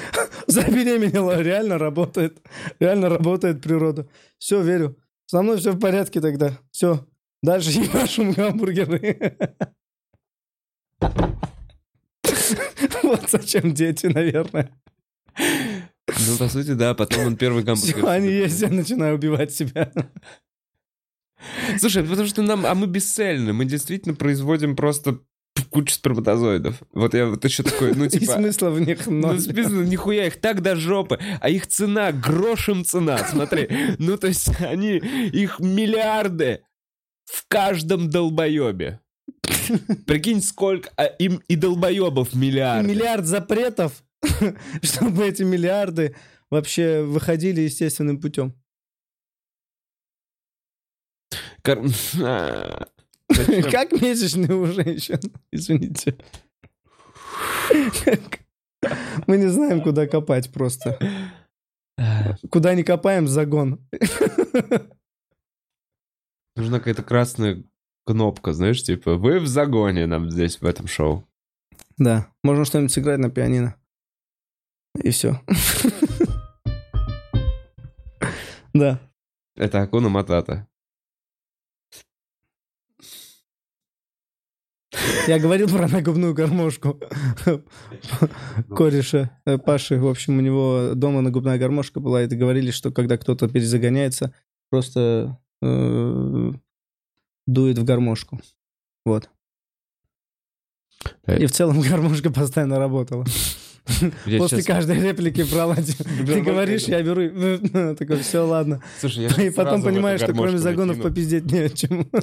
Забеременела, 0.48 1.42
реально 1.42 1.78
работает. 1.78 2.42
Реально 2.80 3.10
работает 3.10 3.62
природа. 3.62 4.08
Все, 4.38 4.62
верю. 4.62 4.98
Со 5.26 5.42
мной 5.42 5.58
все 5.58 5.72
в 5.72 5.80
порядке 5.80 6.22
тогда. 6.22 6.60
Все. 6.72 7.06
Дальше 7.42 7.72
ебашим 7.72 8.32
гамбургеры. 8.32 9.38
Вот 13.04 13.30
зачем 13.30 13.74
дети, 13.74 14.08
наверное. 14.08 14.72
Ну, 15.38 16.38
по 16.38 16.48
сути, 16.48 16.74
да, 16.74 16.94
потом 16.94 17.28
он 17.28 17.38
первый 17.38 17.64
гамбургер. 17.64 17.98
Все, 17.98 18.08
они 18.08 18.30
есть, 18.30 18.62
я 18.62 18.70
начинаю 18.70 19.16
убивать 19.16 19.54
себя. 19.54 19.92
Слушай, 21.78 22.04
потому 22.04 22.28
что 22.28 22.42
нам, 22.42 22.66
а 22.66 22.74
мы 22.74 22.88
бесцельны, 22.88 23.54
мы 23.54 23.66
действительно 23.66 24.16
производим 24.16 24.76
просто 24.76 25.20
кучу 25.76 25.94
сперматозоидов. 25.94 26.82
Вот 26.94 27.14
я 27.14 27.26
вот 27.28 27.44
еще 27.44 27.62
такой, 27.64 27.94
ну 27.94 28.06
И 28.06 28.10
типа... 28.10 28.34
смысла 28.34 28.70
в 28.70 28.80
них 28.80 29.06
Ну, 29.08 29.28
ноль. 29.28 29.40
списано, 29.40 29.84
нихуя, 29.84 30.28
их 30.28 30.40
так 30.40 30.62
до 30.62 30.76
жопы, 30.78 31.20
а 31.42 31.50
их 31.50 31.68
цена 31.68 32.12
грошем 32.14 32.86
цена, 32.86 33.18
смотри. 33.18 33.68
Ну, 34.00 34.18
то 34.18 34.28
есть 34.28 34.50
они, 34.62 34.98
их 34.98 35.60
миллиарды 35.60 36.62
в 37.26 37.46
каждом 37.50 38.10
долбоебе. 38.10 39.02
Прикинь, 40.08 40.42
сколько, 40.42 40.90
а 40.96 41.04
им 41.06 41.42
и 41.50 41.56
долбоебов 41.56 42.34
миллиарды. 42.34 42.88
Миллиард 42.88 43.26
запретов, 43.26 44.04
чтобы 44.82 45.26
эти 45.28 45.44
миллиарды 45.44 46.16
вообще 46.50 47.02
выходили 47.02 47.62
естественным 47.62 48.22
путем. 48.22 48.54
Кор- 51.64 51.84
А? 52.22 52.86
Как 53.72 53.92
месячные 54.02 54.54
у 54.54 54.66
женщин, 54.68 55.20
извините. 55.52 56.18
Мы 59.28 59.38
не 59.38 59.48
знаем, 59.48 59.82
куда 59.82 60.08
копать 60.08 60.52
просто. 60.52 61.00
Куда 62.50 62.76
не 62.76 62.84
копаем, 62.84 63.28
загон. 63.28 63.80
Нужна 66.56 66.80
какая-то 66.80 67.04
красная 67.04 67.64
кнопка, 68.06 68.54
знаешь, 68.54 68.84
типа, 68.84 69.16
вы 69.16 69.40
в 69.40 69.48
загоне 69.48 70.06
нам 70.06 70.30
здесь 70.30 70.62
в 70.62 70.66
этом 70.66 70.88
шоу. 70.88 71.28
Да, 71.98 72.32
можно 72.44 72.66
что-нибудь 72.66 72.92
сыграть 72.92 73.20
на 73.20 73.30
пианино. 73.30 73.76
И 75.02 75.10
все. 75.10 75.42
Да. 78.74 79.00
Это 79.56 79.82
Акуна 79.82 80.10
Матата. 80.10 80.68
Я 85.28 85.40
говорил 85.40 85.68
про 85.68 85.88
нагубную 85.88 86.34
гармошку 86.34 87.00
кореша 88.76 89.32
э, 89.46 89.58
Паши. 89.58 89.98
В 90.00 90.08
общем, 90.08 90.38
у 90.38 90.42
него 90.42 90.92
дома 90.96 91.22
нагубная 91.22 91.58
гармошка 91.58 92.00
была, 92.00 92.24
и 92.24 92.28
говорили, 92.28 92.72
что 92.72 92.92
когда 92.92 93.18
кто-то 93.18 93.48
перезагоняется, 93.48 94.34
просто 94.70 95.40
э, 95.62 96.52
дует 97.48 97.78
в 97.78 97.84
гармошку. 97.84 98.40
Вот. 99.06 99.30
Э. 101.26 101.40
И 101.40 101.46
в 101.46 101.52
целом 101.52 101.82
гармошка 101.82 102.32
постоянно 102.32 102.80
работала. 102.80 103.26
Я 104.26 104.40
После 104.40 104.58
щас- 104.60 104.66
каждой 104.66 105.00
реплики 105.00 105.44
про 105.44 105.68
Ладю. 105.68 105.94
Ты 106.26 106.42
говоришь, 106.42 106.84
я 106.86 107.04
беру. 107.04 107.96
Такой, 107.96 108.18
все, 108.20 108.40
ладно. 108.46 108.82
Слушай, 109.00 109.26
я 109.26 109.44
И 109.44 109.52
потом 109.52 109.84
понимаешь, 109.84 110.22
что 110.22 110.34
кроме 110.34 110.58
загонов 110.58 110.98
накину. 110.98 111.10
попиздеть 111.12 111.46
не 111.52 111.60
о 111.60 111.70
чем. 111.70 112.10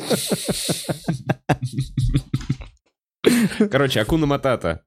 Короче, 3.70 4.00
Акуна 4.00 4.26
Матата. 4.26 4.84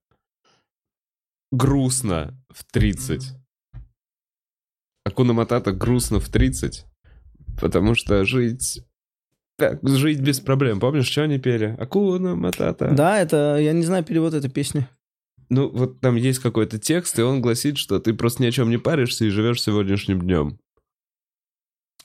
Грустно 1.51 2.37
в 2.49 2.63
30. 2.63 3.33
Акуна 5.05 5.33
Матата 5.33 5.71
грустно 5.71 6.19
в 6.19 6.29
30, 6.29 6.85
потому 7.59 7.95
что 7.95 8.25
жить... 8.25 8.83
Так, 9.57 9.79
жить 9.87 10.19
без 10.19 10.41
проблем. 10.41 10.79
Помнишь, 10.79 11.07
что 11.07 11.23
они 11.23 11.37
пели? 11.37 11.75
Акуна 11.79 12.35
Матата. 12.35 12.91
Да, 12.91 13.21
это, 13.21 13.57
я 13.57 13.71
не 13.71 13.83
знаю 13.83 14.03
перевод 14.03 14.33
этой 14.33 14.49
песни. 14.49 14.87
Ну, 15.49 15.69
вот 15.69 16.01
там 16.01 16.15
есть 16.15 16.39
какой-то 16.39 16.79
текст, 16.79 17.19
и 17.19 17.21
он 17.21 17.41
гласит, 17.41 17.77
что 17.77 17.99
ты 17.99 18.13
просто 18.13 18.43
ни 18.43 18.47
о 18.47 18.51
чем 18.51 18.69
не 18.69 18.77
паришься 18.77 19.25
и 19.25 19.29
живешь 19.29 19.61
сегодняшним 19.61 20.21
днем. 20.21 20.59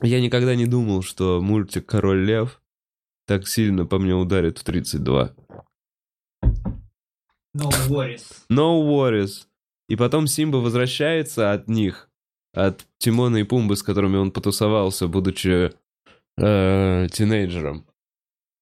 Я 0.02 0.20
никогда 0.20 0.54
не 0.54 0.66
думал, 0.66 1.02
что 1.02 1.40
мультик 1.40 1.86
«Король 1.86 2.24
лев» 2.24 2.62
так 3.26 3.48
сильно 3.48 3.86
по 3.86 3.98
мне 3.98 4.14
ударит 4.14 4.58
в 4.58 4.64
32. 4.64 5.34
No 7.54 7.68
worries. 7.88 8.44
No 8.50 8.82
worries. 8.82 9.46
И 9.88 9.96
потом 9.96 10.26
Симба 10.26 10.58
возвращается 10.58 11.52
от 11.52 11.68
них, 11.68 12.08
от 12.54 12.86
Тимона 12.98 13.38
и 13.38 13.42
Пумбы, 13.42 13.76
с 13.76 13.82
которыми 13.82 14.16
он 14.16 14.30
потусовался, 14.30 15.08
будучи 15.08 15.72
э, 16.38 17.06
тинейджером. 17.12 17.86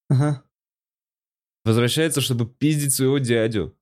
Ага. 0.08 0.42
Возвращается, 1.64 2.22
чтобы 2.22 2.46
пиздить 2.46 2.94
своего 2.94 3.18
дядю. 3.18 3.76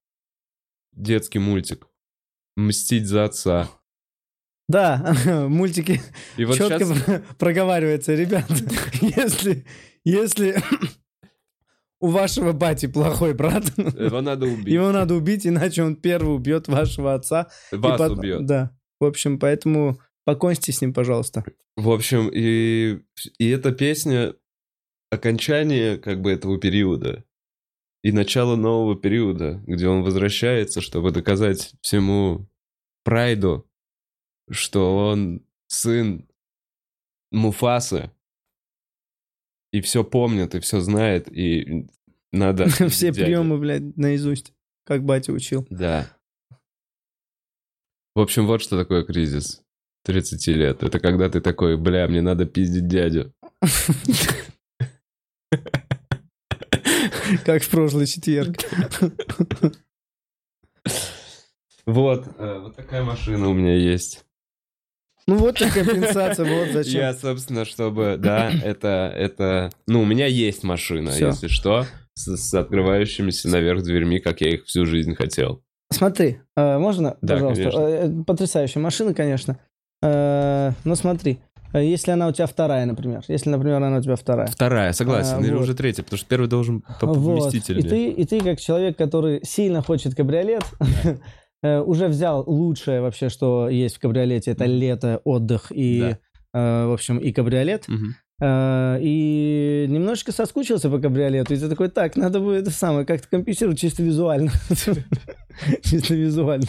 Детский 0.93 1.39
мультик. 1.39 1.87
Мстить 2.57 3.07
за 3.07 3.25
отца. 3.25 3.71
Да, 4.69 5.15
мультики 5.49 6.01
И 6.37 6.45
вот 6.45 6.57
четко 6.57 6.85
сейчас... 6.85 7.03
про- 7.05 7.19
проговаривается, 7.39 8.15
ребят, 8.15 8.51
если, 9.01 9.65
если 10.05 10.61
у 12.01 12.09
вашего 12.09 12.53
бати 12.53 12.87
плохой 12.87 13.35
брат, 13.35 13.65
Его 13.79 14.21
надо 14.21 14.47
убить. 14.47 14.67
его 14.75 14.93
надо 14.93 15.15
убить, 15.15 15.47
иначе 15.47 15.83
он 15.83 15.97
первый 15.97 16.35
убьет 16.35 16.69
вашего 16.69 17.15
отца. 17.15 17.49
Вас 17.73 17.99
потом- 17.99 18.19
убьет. 18.19 18.47
Да, 18.47 18.77
в 19.01 19.05
общем, 19.05 19.39
поэтому 19.39 19.99
покончите 20.25 20.73
с 20.73 20.81
ним, 20.81 20.93
пожалуйста. 20.93 21.45
В 21.77 21.91
общем, 21.91 22.31
и, 22.33 23.01
и 23.39 23.49
эта 23.49 23.73
песня 23.73 24.35
окончание 25.11 25.99
как 25.99 26.21
бы 26.21 26.31
этого 26.33 26.59
периода 26.59 27.25
и 28.03 28.13
начало 28.13 28.57
нового 28.57 28.97
периода, 28.97 29.63
где 29.67 29.89
он 29.89 30.03
возвращается, 30.03 30.81
чтобы 30.81 31.11
доказать 31.11 31.73
всему 31.81 32.49
Прайду, 33.05 33.69
что 34.51 34.97
он 34.97 35.43
сын 35.69 36.29
Муфасы 37.31 38.11
и 39.73 39.81
все 39.81 40.05
помнит, 40.05 40.55
и 40.55 40.61
все 40.61 40.81
знает, 40.81 41.31
и 41.31 41.87
надо... 42.33 42.69
Все 42.89 43.13
приемы, 43.13 43.59
блядь, 43.59 43.97
наизусть, 43.97 44.53
как 44.85 45.05
батя 45.05 45.33
учил. 45.33 45.67
Да. 45.71 46.11
В 48.15 48.21
общем, 48.21 48.47
вот 48.47 48.63
что 48.63 48.79
такое 48.79 49.05
кризис 49.05 49.63
30 50.05 50.47
лет. 50.49 50.83
Это 50.83 51.01
когда 51.01 51.29
ты 51.29 51.41
такой, 51.41 51.77
бля, 51.77 52.09
мне 52.09 52.23
надо 52.23 52.47
пиздить 52.47 52.89
дядю. 52.89 53.33
Как 57.45 57.63
в 57.63 57.71
прошлый 57.71 58.07
четверг. 58.07 58.57
Вот, 61.89 62.27
э, 62.39 62.59
вот 62.59 62.75
такая 62.75 63.05
машина 63.05 63.49
у 63.49 63.55
меня 63.55 63.77
есть. 63.77 64.25
Ну 65.29 65.39
вот 65.39 65.59
тебе 65.59 65.71
компенсация, 65.73 66.45
вот 66.47 66.69
зачем. 66.73 67.01
Я, 67.01 67.13
собственно, 67.15 67.65
чтобы, 67.65 68.17
да, 68.19 68.51
это, 68.63 69.13
это, 69.17 69.71
ну, 69.89 70.03
у 70.03 70.05
меня 70.05 70.27
есть 70.27 70.63
машина, 70.63 71.11
Всё. 71.11 71.29
если 71.29 71.49
что, 71.49 71.85
с, 72.15 72.37
с 72.37 72.55
открывающимися 72.55 73.49
наверх 73.49 73.83
дверьми, 73.83 74.21
как 74.21 74.41
я 74.41 74.51
их 74.55 74.65
всю 74.67 74.87
жизнь 74.87 75.15
хотел. 75.17 75.63
Смотри, 75.93 76.39
э, 76.57 76.79
можно, 76.79 77.17
Да, 77.23 77.35
пожалуйста? 77.35 77.63
конечно. 77.71 77.81
Э, 77.81 78.25
Потрясающая 78.25 78.81
машина, 78.81 79.15
конечно. 79.15 79.59
Э, 80.03 80.73
Но 80.85 80.95
смотри, 80.95 81.39
э, 81.73 81.85
если 81.85 82.13
она 82.13 82.29
у 82.29 82.33
тебя 82.33 82.47
вторая, 82.47 82.87
например. 82.87 83.23
Если, 83.29 83.51
например, 83.51 83.83
она 83.83 83.99
у 83.99 84.03
тебя 84.03 84.15
вторая. 84.17 84.47
Вторая, 84.47 84.93
согласен, 84.93 85.39
А, 85.39 85.41
или 85.41 85.53
вот. 85.55 85.63
уже 85.63 85.75
третья, 85.75 86.03
потому 86.05 86.19
что 86.19 86.29
первый 86.29 86.49
должен 86.49 86.83
по- 87.01 87.07
Вот. 87.07 87.53
И 87.55 87.61
ты, 87.61 88.11
и 88.11 88.25
ты, 88.25 88.41
как 88.41 88.61
человек, 88.61 88.97
который 88.97 89.41
сильно 89.45 89.83
хочет 89.83 90.15
кабриолет, 90.15 90.65
э, 91.67 91.81
уже 91.81 92.09
взял 92.09 92.45
лучшее 92.47 93.01
вообще, 93.01 93.29
что 93.29 93.69
есть 93.69 93.97
в 93.97 94.01
кабриолете. 94.01 94.53
Это 94.53 94.65
лето, 94.67 95.21
отдых 95.25 95.73
и, 95.75 96.17
э, 96.53 96.87
в 96.87 96.93
общем, 96.93 97.19
и 97.19 97.33
кабриолет. 97.33 97.89
Мгм. 97.89 98.15
Э, 98.41 98.99
И 99.01 99.87
немножечко 99.89 100.33
соскучился 100.33 100.91
по 100.91 100.99
кабриолету. 100.99 101.55
И 101.55 101.57
ты 101.57 101.69
такой, 101.69 101.89
так, 101.89 102.17
надо 102.17 102.41
будет 102.41 102.63
это 102.63 102.71
самое, 102.71 103.07
как-то 103.07 103.29
компенсировать 103.29 103.79
чисто 103.79 104.03
визуально. 104.03 104.51
Чисто 105.83 106.15
визуально. 106.15 106.67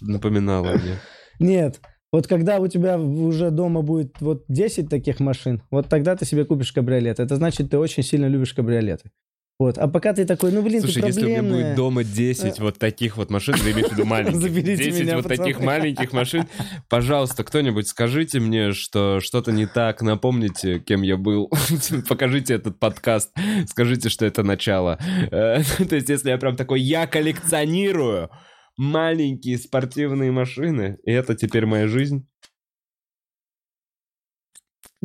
Напоминало 0.00 0.72
мне. 0.72 0.98
Нет. 1.38 1.80
Вот 2.10 2.26
когда 2.26 2.58
у 2.58 2.68
тебя 2.68 2.98
уже 2.98 3.50
дома 3.50 3.82
будет 3.82 4.20
вот 4.20 4.44
10 4.48 4.88
таких 4.88 5.20
машин, 5.20 5.62
вот 5.70 5.88
тогда 5.88 6.16
ты 6.16 6.24
себе 6.24 6.44
купишь 6.44 6.72
кабриолет. 6.72 7.20
Это 7.20 7.36
значит, 7.36 7.70
ты 7.70 7.78
очень 7.78 8.02
сильно 8.02 8.26
любишь 8.26 8.54
кабриолеты. 8.54 9.10
Вот. 9.56 9.78
А 9.78 9.86
пока 9.86 10.12
ты 10.12 10.24
такой, 10.24 10.50
ну 10.50 10.62
блин, 10.62 10.80
Слушай, 10.80 11.02
ты 11.02 11.08
если 11.08 11.26
у 11.26 11.28
меня 11.28 11.42
будет 11.42 11.76
дома 11.76 12.02
10 12.02 12.58
вот 12.58 12.76
таких 12.78 13.16
вот 13.16 13.30
машин, 13.30 13.54
вы 13.62 13.70
имеете 13.70 13.90
в 13.90 13.92
виду 13.92 14.04
маленьких, 14.04 14.40
Заберите 14.40 14.90
10 14.90 15.00
меня, 15.00 15.16
вот 15.16 15.28
таких 15.28 15.58
пацаны. 15.58 15.66
маленьких 15.66 16.12
машин, 16.12 16.48
пожалуйста, 16.88 17.44
кто-нибудь 17.44 17.86
скажите 17.86 18.40
мне, 18.40 18.72
что 18.72 19.20
что-то 19.20 19.52
не 19.52 19.66
так, 19.66 20.02
напомните, 20.02 20.80
кем 20.80 21.02
я 21.02 21.16
был, 21.16 21.52
покажите 22.08 22.54
этот 22.54 22.80
подкаст, 22.80 23.30
скажите, 23.68 24.08
что 24.08 24.26
это 24.26 24.42
начало. 24.42 24.98
Э, 25.30 25.62
То 25.88 25.94
есть, 25.94 26.08
если 26.08 26.30
я 26.30 26.38
прям 26.38 26.56
такой, 26.56 26.80
я 26.80 27.06
коллекционирую 27.06 28.30
маленькие 28.76 29.58
спортивные 29.58 30.32
машины, 30.32 30.98
и 31.04 31.12
это 31.12 31.36
теперь 31.36 31.64
моя 31.64 31.86
жизнь. 31.86 32.26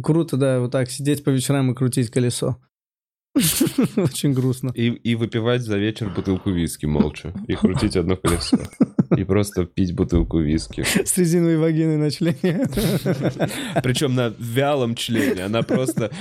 Круто, 0.02 0.38
да, 0.38 0.60
вот 0.60 0.72
так 0.72 0.90
сидеть 0.90 1.24
по 1.24 1.30
вечерам 1.30 1.72
и 1.72 1.76
крутить 1.76 2.10
колесо. 2.10 2.60
Очень 3.96 4.34
грустно. 4.34 4.72
И, 4.74 4.88
и 4.88 5.16
выпивать 5.16 5.62
за 5.62 5.78
вечер 5.78 6.10
бутылку 6.10 6.50
виски 6.50 6.86
молча. 6.86 7.34
И 7.48 7.56
крутить 7.56 7.96
одно 7.96 8.18
колесо. 8.18 8.58
И 9.16 9.24
просто 9.24 9.66
пить 9.66 9.94
бутылку 9.94 10.40
виски. 10.40 10.84
С 10.84 11.18
резиновой 11.18 11.58
вагиной 11.58 11.98
на 11.98 12.12
члене. 12.12 12.68
Причем 13.84 14.16
на 14.16 14.34
вялом 14.40 14.96
члене. 14.96 15.46
Она 15.46 15.62
просто... 15.62 16.12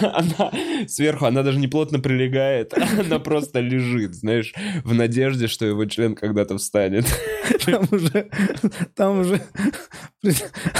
Она 0.00 0.52
сверху, 0.86 1.26
она 1.26 1.42
даже 1.42 1.58
не 1.58 1.68
плотно 1.68 1.98
прилегает. 1.98 2.74
Она 2.74 3.18
просто 3.18 3.60
лежит, 3.60 4.14
знаешь, 4.14 4.54
в 4.84 4.94
надежде, 4.94 5.48
что 5.48 5.66
его 5.66 5.84
член 5.86 6.14
когда-то 6.14 6.58
встанет. 6.58 7.06
Там 7.64 7.86
уже, 7.90 8.30
там 8.94 9.20
уже 9.20 9.40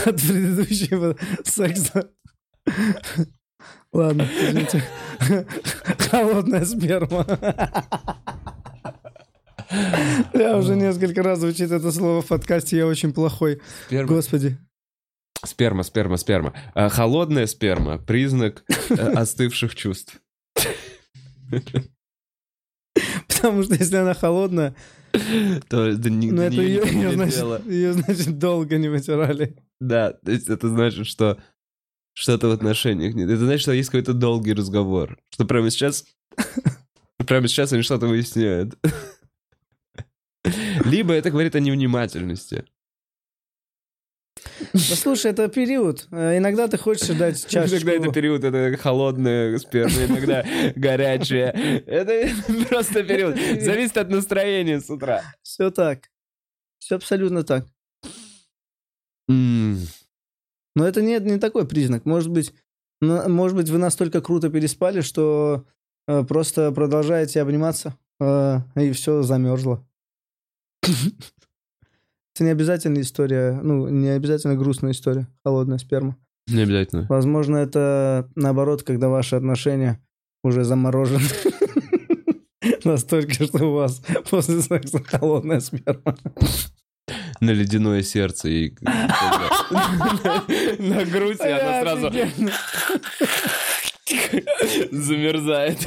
от 0.05 0.17
предыдущего 0.17 1.17
секса. 1.45 2.11
Ладно, 3.93 4.23
извините. 4.23 4.83
Холодная 6.11 6.65
сперма. 6.65 7.27
Я 10.35 10.57
уже 10.57 10.77
несколько 10.77 11.23
раз 11.23 11.41
звучит 11.41 11.71
это 11.71 11.91
слово 11.93 12.23
в 12.23 12.27
подкасте, 12.27 12.77
я 12.79 12.87
очень 12.87 13.13
плохой. 13.13 13.61
Сперма, 13.87 14.09
Господи. 14.09 14.59
сперма, 15.45 15.83
сперма. 15.83 16.17
сперма. 16.17 16.55
А 16.75 16.89
холодная 16.89 17.47
сперма— 17.47 17.99
признак 18.07 18.65
э, 18.91 18.95
остывших 19.15 19.75
чувств. 19.75 20.21
Потому 23.29 23.63
что 23.63 23.75
если 23.75 23.97
она 23.97 24.15
холодная, 24.15 24.75
То 25.69 25.95
да 25.97 26.11
ни- 26.11 26.31
ну 26.31 26.37
до 26.39 26.43
это 26.45 26.63
ее, 26.63 26.83
ее, 26.87 27.13
значит, 27.13 27.67
ее, 27.67 27.93
значит, 27.93 28.39
долго 28.39 28.79
не 28.79 28.89
вытирали. 28.89 29.57
Да, 29.81 30.13
то 30.13 30.31
есть 30.31 30.49
это 30.49 30.69
значит, 30.69 31.07
что 31.07 31.39
что-то 32.15 32.49
в 32.49 32.53
отношениях 32.53 33.15
нет. 33.15 33.29
Это 33.31 33.45
значит, 33.45 33.63
что 33.63 33.73
есть 33.73 33.91
какой-то 33.91 34.13
долгий 34.13 34.53
разговор. 34.53 35.19
Что 35.31 35.45
прямо 35.45 35.71
сейчас 35.71 36.05
Прямо 37.27 37.49
сейчас 37.49 37.73
они 37.73 37.83
что-то 37.83 38.07
выясняют. 38.07 38.75
Либо 40.85 41.15
это 41.15 41.31
говорит 41.31 41.55
о 41.55 41.61
невнимательности. 41.61 42.65
Послушай, 44.73 45.31
это 45.31 45.49
период. 45.49 46.09
Э, 46.11 46.39
Иногда 46.39 46.67
ты 46.67 46.79
хочешь 46.79 47.07
дать 47.17 47.47
чашечку. 47.49 47.89
Иногда 47.89 48.07
это 48.07 48.13
период, 48.13 48.45
это 48.45 48.77
холодная 48.77 49.59
сперма, 49.59 50.05
иногда 50.07 50.45
горячая. 50.75 51.51
Это 51.87 52.29
просто 52.69 53.05
период. 53.05 53.37
Зависит 53.63 53.97
от 53.99 54.09
настроения 54.11 54.81
с 54.81 54.91
утра. 54.91 55.23
Все 55.43 55.71
так. 55.71 56.09
Все 56.79 56.97
абсолютно 56.97 57.45
так. 57.45 57.67
Но 60.75 60.87
это 60.87 61.03
не, 61.03 61.19
не 61.21 61.39
такой 61.39 61.67
признак. 61.67 62.05
Может 62.05 62.31
быть, 62.31 62.55
на- 63.01 63.29
может 63.29 63.57
быть, 63.57 63.69
вы 63.71 63.79
настолько 63.79 64.21
круто 64.21 64.49
переспали, 64.51 65.01
что 65.01 65.65
э, 66.09 66.25
просто 66.25 66.73
продолжаете 66.73 67.43
обниматься, 67.43 67.97
э, 68.21 68.61
и 68.77 68.93
все 68.93 69.23
замерзло. 69.23 69.85
Это 72.35 72.45
не 72.45 72.51
обязательно 72.51 73.01
история, 73.01 73.61
ну, 73.63 73.89
не 73.89 74.09
обязательно 74.09 74.57
грустная 74.57 74.93
история, 74.93 75.27
холодная 75.45 75.79
сперма. 75.79 76.17
Не 76.49 76.63
обязательно. 76.63 77.07
Возможно, 77.09 77.59
это 77.59 78.29
наоборот, 78.35 78.83
когда 78.83 79.09
ваши 79.09 79.37
отношения 79.37 80.01
уже 80.43 80.65
заморожены. 80.65 81.21
Настолько, 82.85 83.33
что 83.45 83.65
у 83.67 83.75
вас 83.75 84.03
после 84.31 84.61
секса 84.63 85.03
холодная 85.05 85.61
сперма. 85.61 86.17
На 87.43 87.51
ледяное 87.51 88.03
сердце 88.03 88.49
и... 88.49 88.73
На 90.79 91.05
грудь, 91.05 91.41
и 91.41 91.49
она 91.49 91.81
сразу 91.83 92.13
замерзает. 94.93 95.79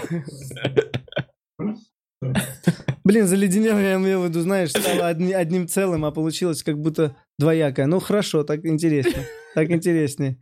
Блин, 3.06 3.28
заледенел, 3.28 3.80
я 3.80 3.96
имел 3.96 4.24
в 4.24 4.26
виду, 4.26 4.42
знаешь, 4.42 4.72
стало 4.72 5.08
одни- 5.08 5.32
одним 5.32 5.70
целым, 5.70 6.04
а 6.04 6.12
получилось 6.12 6.62
как 6.62 6.78
будто 6.78 7.16
двоякое. 7.40 7.86
Ну 7.86 8.02
хорошо, 8.02 8.44
так 8.44 8.66
интереснее. 8.66 9.26
Так 9.54 9.72
интереснее. 9.72 10.38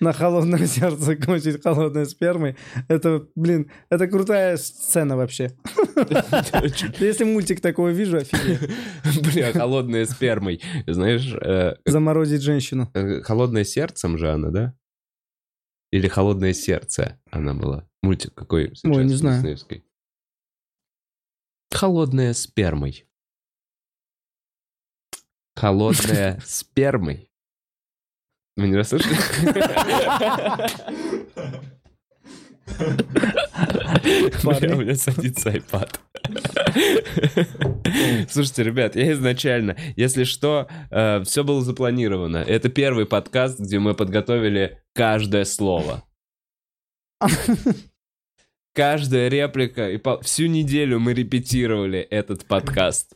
На 0.00 0.12
холодное 0.12 0.66
сердце 0.66 1.16
кончить 1.16 1.62
холодной 1.62 2.06
спермой. 2.06 2.56
Это, 2.88 3.26
блин, 3.34 3.70
это 3.90 4.08
крутая 4.08 4.56
сцена 4.56 5.16
вообще. 5.16 5.52
Если 6.98 7.24
мультик 7.24 7.60
такой 7.60 7.92
вижу, 7.92 8.18
офигеть. 8.18 8.70
Бля, 9.22 9.52
холодная 9.52 10.06
спермой. 10.06 10.60
Знаешь, 10.86 11.32
э, 11.32 11.76
Заморозить 11.84 12.42
женщину. 12.42 12.90
э, 12.94 13.22
холодное 13.22 13.64
сердцем 13.64 14.18
же 14.18 14.32
она, 14.32 14.50
да? 14.50 14.74
Или 15.90 16.08
холодное 16.08 16.52
сердце 16.52 17.20
она 17.30 17.54
была? 17.54 17.88
Мультик 18.02 18.34
какой 18.34 18.74
сейчас? 18.74 18.96
Ой, 18.96 19.04
не 19.04 19.14
знаю. 19.14 19.56
Холодная 21.70 22.32
спермой. 22.34 23.06
Холодная 25.54 26.40
спермой. 26.44 27.27
Вы 28.58 28.68
не 28.68 28.76
расслышали? 28.76 29.14
Бля, 34.42 34.74
у 34.76 34.80
меня 34.80 34.94
садится 34.96 35.50
iPad. 35.50 35.98
Слушайте, 38.28 38.64
ребят, 38.64 38.96
я 38.96 39.12
изначально, 39.12 39.76
если 39.96 40.24
что, 40.24 40.68
все 41.24 41.44
было 41.44 41.62
запланировано. 41.62 42.38
Это 42.38 42.68
первый 42.68 43.06
подкаст, 43.06 43.60
где 43.60 43.78
мы 43.78 43.94
подготовили 43.94 44.80
каждое 44.92 45.44
слово. 45.44 46.02
Каждая 48.74 49.28
реплика. 49.28 49.88
И 49.90 49.98
по- 49.98 50.20
всю 50.22 50.46
неделю 50.46 50.98
мы 51.00 51.14
репетировали 51.14 52.00
этот 52.00 52.44
подкаст. 52.44 53.14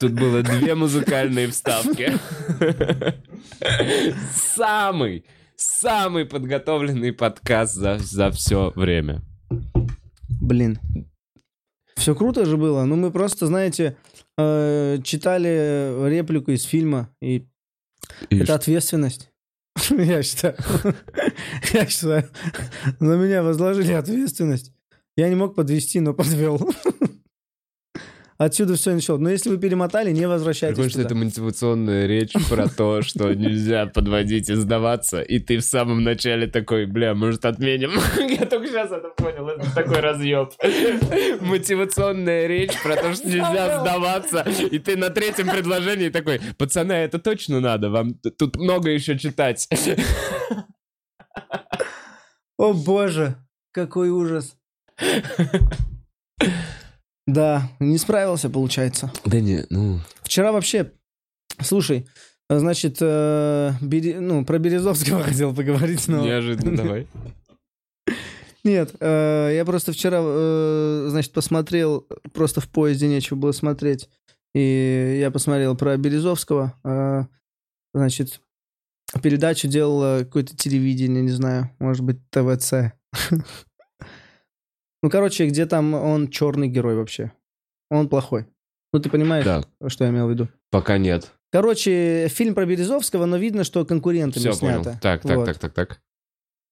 Тут 0.00 0.12
было 0.12 0.42
две 0.42 0.74
музыкальные 0.74 1.48
вставки. 1.48 2.14
Самый, 4.34 5.26
самый 5.56 6.24
подготовленный 6.24 7.12
подкаст 7.12 7.74
за, 7.74 7.98
за 7.98 8.30
все 8.30 8.72
время. 8.74 9.20
Блин. 10.40 10.78
Все 11.96 12.14
круто 12.14 12.46
же 12.46 12.56
было. 12.56 12.84
Ну, 12.86 12.96
мы 12.96 13.10
просто, 13.10 13.46
знаете, 13.46 13.98
э, 14.38 15.00
читали 15.04 16.08
реплику 16.08 16.52
из 16.52 16.62
фильма, 16.62 17.14
и 17.20 17.46
И 18.30 18.38
это 18.38 18.54
ответственность. 18.54 19.30
Я 19.90 20.22
считаю. 20.22 20.56
Я 21.74 21.86
считаю. 21.86 22.26
На 23.00 23.16
меня 23.16 23.42
возложили 23.42 23.92
ответственность. 23.92 24.72
Я 25.14 25.28
не 25.28 25.34
мог 25.34 25.54
подвести, 25.54 26.00
но 26.00 26.14
подвел. 26.14 26.58
Отсюда 28.40 28.74
все 28.76 28.94
началось. 28.94 29.20
Но 29.20 29.28
если 29.28 29.50
вы 29.50 29.58
перемотали, 29.58 30.12
не 30.12 30.26
возвращайтесь 30.26 30.74
Прикольно, 30.74 30.90
что 30.90 31.02
это 31.02 31.14
мотивационная 31.14 32.06
речь 32.06 32.32
про 32.48 32.68
то, 32.70 33.02
что 33.02 33.34
нельзя 33.34 33.84
подводить 33.84 34.48
и 34.48 34.54
сдаваться, 34.54 35.20
и 35.20 35.38
ты 35.40 35.58
в 35.58 35.62
самом 35.62 36.02
начале 36.02 36.46
такой, 36.46 36.86
бля, 36.86 37.14
может 37.14 37.44
отменим? 37.44 37.90
Я 38.40 38.46
только 38.46 38.68
сейчас 38.68 38.90
это 38.92 39.10
понял, 39.10 39.46
это 39.46 39.74
такой 39.74 40.00
разъеб. 40.00 40.52
Мотивационная 41.42 42.46
речь 42.46 42.72
про 42.82 42.96
то, 42.96 43.12
что 43.12 43.28
нельзя 43.28 43.82
сдаваться, 43.82 44.40
и 44.40 44.78
ты 44.78 44.96
на 44.96 45.10
третьем 45.10 45.50
предложении 45.50 46.08
такой, 46.08 46.40
пацаны, 46.56 46.94
это 46.94 47.18
точно 47.18 47.60
надо, 47.60 47.90
вам 47.90 48.14
тут 48.14 48.56
много 48.56 48.88
еще 48.88 49.18
читать. 49.18 49.68
О 52.56 52.72
боже, 52.72 53.36
какой 53.72 54.08
ужас. 54.08 54.56
Да, 57.32 57.70
не 57.78 57.96
справился, 57.96 58.50
получается. 58.50 59.12
Да 59.24 59.40
не, 59.40 59.64
ну... 59.70 60.00
Вчера 60.22 60.50
вообще, 60.50 60.90
слушай, 61.60 62.06
значит, 62.48 62.96
э, 63.00 63.72
Бери- 63.80 64.18
ну, 64.18 64.44
про 64.44 64.58
Березовского 64.58 65.22
хотел 65.22 65.54
поговорить, 65.54 66.08
но... 66.08 66.24
Неожиданно, 66.24 66.76
давай. 66.82 67.06
Нет, 68.64 68.94
э, 68.98 69.52
я 69.54 69.64
просто 69.64 69.92
вчера, 69.92 70.18
э, 70.20 71.06
значит, 71.08 71.32
посмотрел, 71.32 72.06
просто 72.34 72.60
в 72.60 72.68
поезде 72.68 73.06
нечего 73.06 73.36
было 73.36 73.52
смотреть, 73.52 74.08
и 74.52 75.18
я 75.20 75.30
посмотрел 75.30 75.76
про 75.76 75.96
Березовского, 75.96 76.74
э, 76.82 77.24
значит, 77.94 78.40
передачу 79.22 79.68
делало 79.68 80.24
какое-то 80.24 80.56
телевидение, 80.56 81.22
не 81.22 81.30
знаю, 81.30 81.70
может 81.78 82.04
быть, 82.04 82.18
ТВЦ. 82.30 82.92
Ну, 85.02 85.10
короче, 85.10 85.46
где 85.46 85.66
там 85.66 85.94
он 85.94 86.28
черный 86.28 86.68
герой 86.68 86.94
вообще. 86.96 87.32
Он 87.90 88.08
плохой. 88.08 88.46
Ну, 88.92 89.00
ты 89.00 89.08
понимаешь, 89.08 89.44
Так, 89.44 89.66
что 89.88 90.04
я 90.04 90.10
имел 90.10 90.26
в 90.26 90.30
виду? 90.30 90.48
пока 90.70 90.98
нет. 90.98 91.32
Короче, 91.52 92.28
фильм 92.28 92.54
про 92.54 92.64
Березовского, 92.64 93.26
но 93.26 93.36
видно, 93.36 93.64
что 93.64 93.84
конкурентами 93.84 94.40
Все 94.50 94.58
понял. 94.60 94.82
снято. 94.84 94.98
Так, 95.02 95.22
так, 95.22 95.36
Вот. 95.36 95.46
так, 95.46 95.58
так, 95.58 95.72
так. 95.72 96.00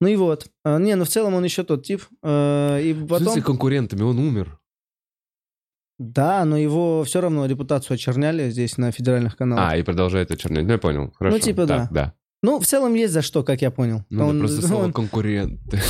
Ну 0.01 0.07
и 0.09 0.15
вот. 0.15 0.47
А, 0.65 0.79
не, 0.79 0.95
ну 0.95 1.05
в 1.05 1.09
целом 1.09 1.35
он 1.35 1.43
еще 1.43 1.65
тот 1.65 1.85
тип. 1.85 2.05
Э, 2.23 2.81
и 2.81 2.93
В 2.93 3.09
потом... 3.09 3.25
смысле 3.25 3.43
конкурентами? 3.43 4.03
Он 4.03 4.19
умер. 4.21 4.61
Да, 5.99 6.45
но 6.45 6.57
его 6.57 7.03
все 7.03 7.21
равно 7.21 7.47
репутацию 7.47 7.97
очерняли 7.97 8.51
здесь 8.51 8.79
на 8.79 8.93
федеральных 8.93 9.37
каналах. 9.37 9.73
А, 9.73 9.77
и 9.77 9.83
продолжает 9.83 10.31
очернять. 10.31 10.65
Ну, 10.67 10.73
я 10.73 10.79
понял. 10.79 11.13
Хорошо. 11.19 11.39
типа 11.41 11.67
Так, 11.67 11.89
да. 11.91 12.05
да. 12.05 12.15
Ну, 12.43 12.61
в 12.61 12.67
целом 12.67 12.95
есть 12.95 13.13
за 13.13 13.23
что, 13.23 13.43
как 13.43 13.63
я 13.63 13.71
понял. 13.71 14.05
Ну, 14.11 14.19
да, 14.19 14.27
Он- 14.27 14.39
просто 14.39 14.63
слово 14.67 14.85
он- 14.85 14.93
конкуренты. 14.93 15.81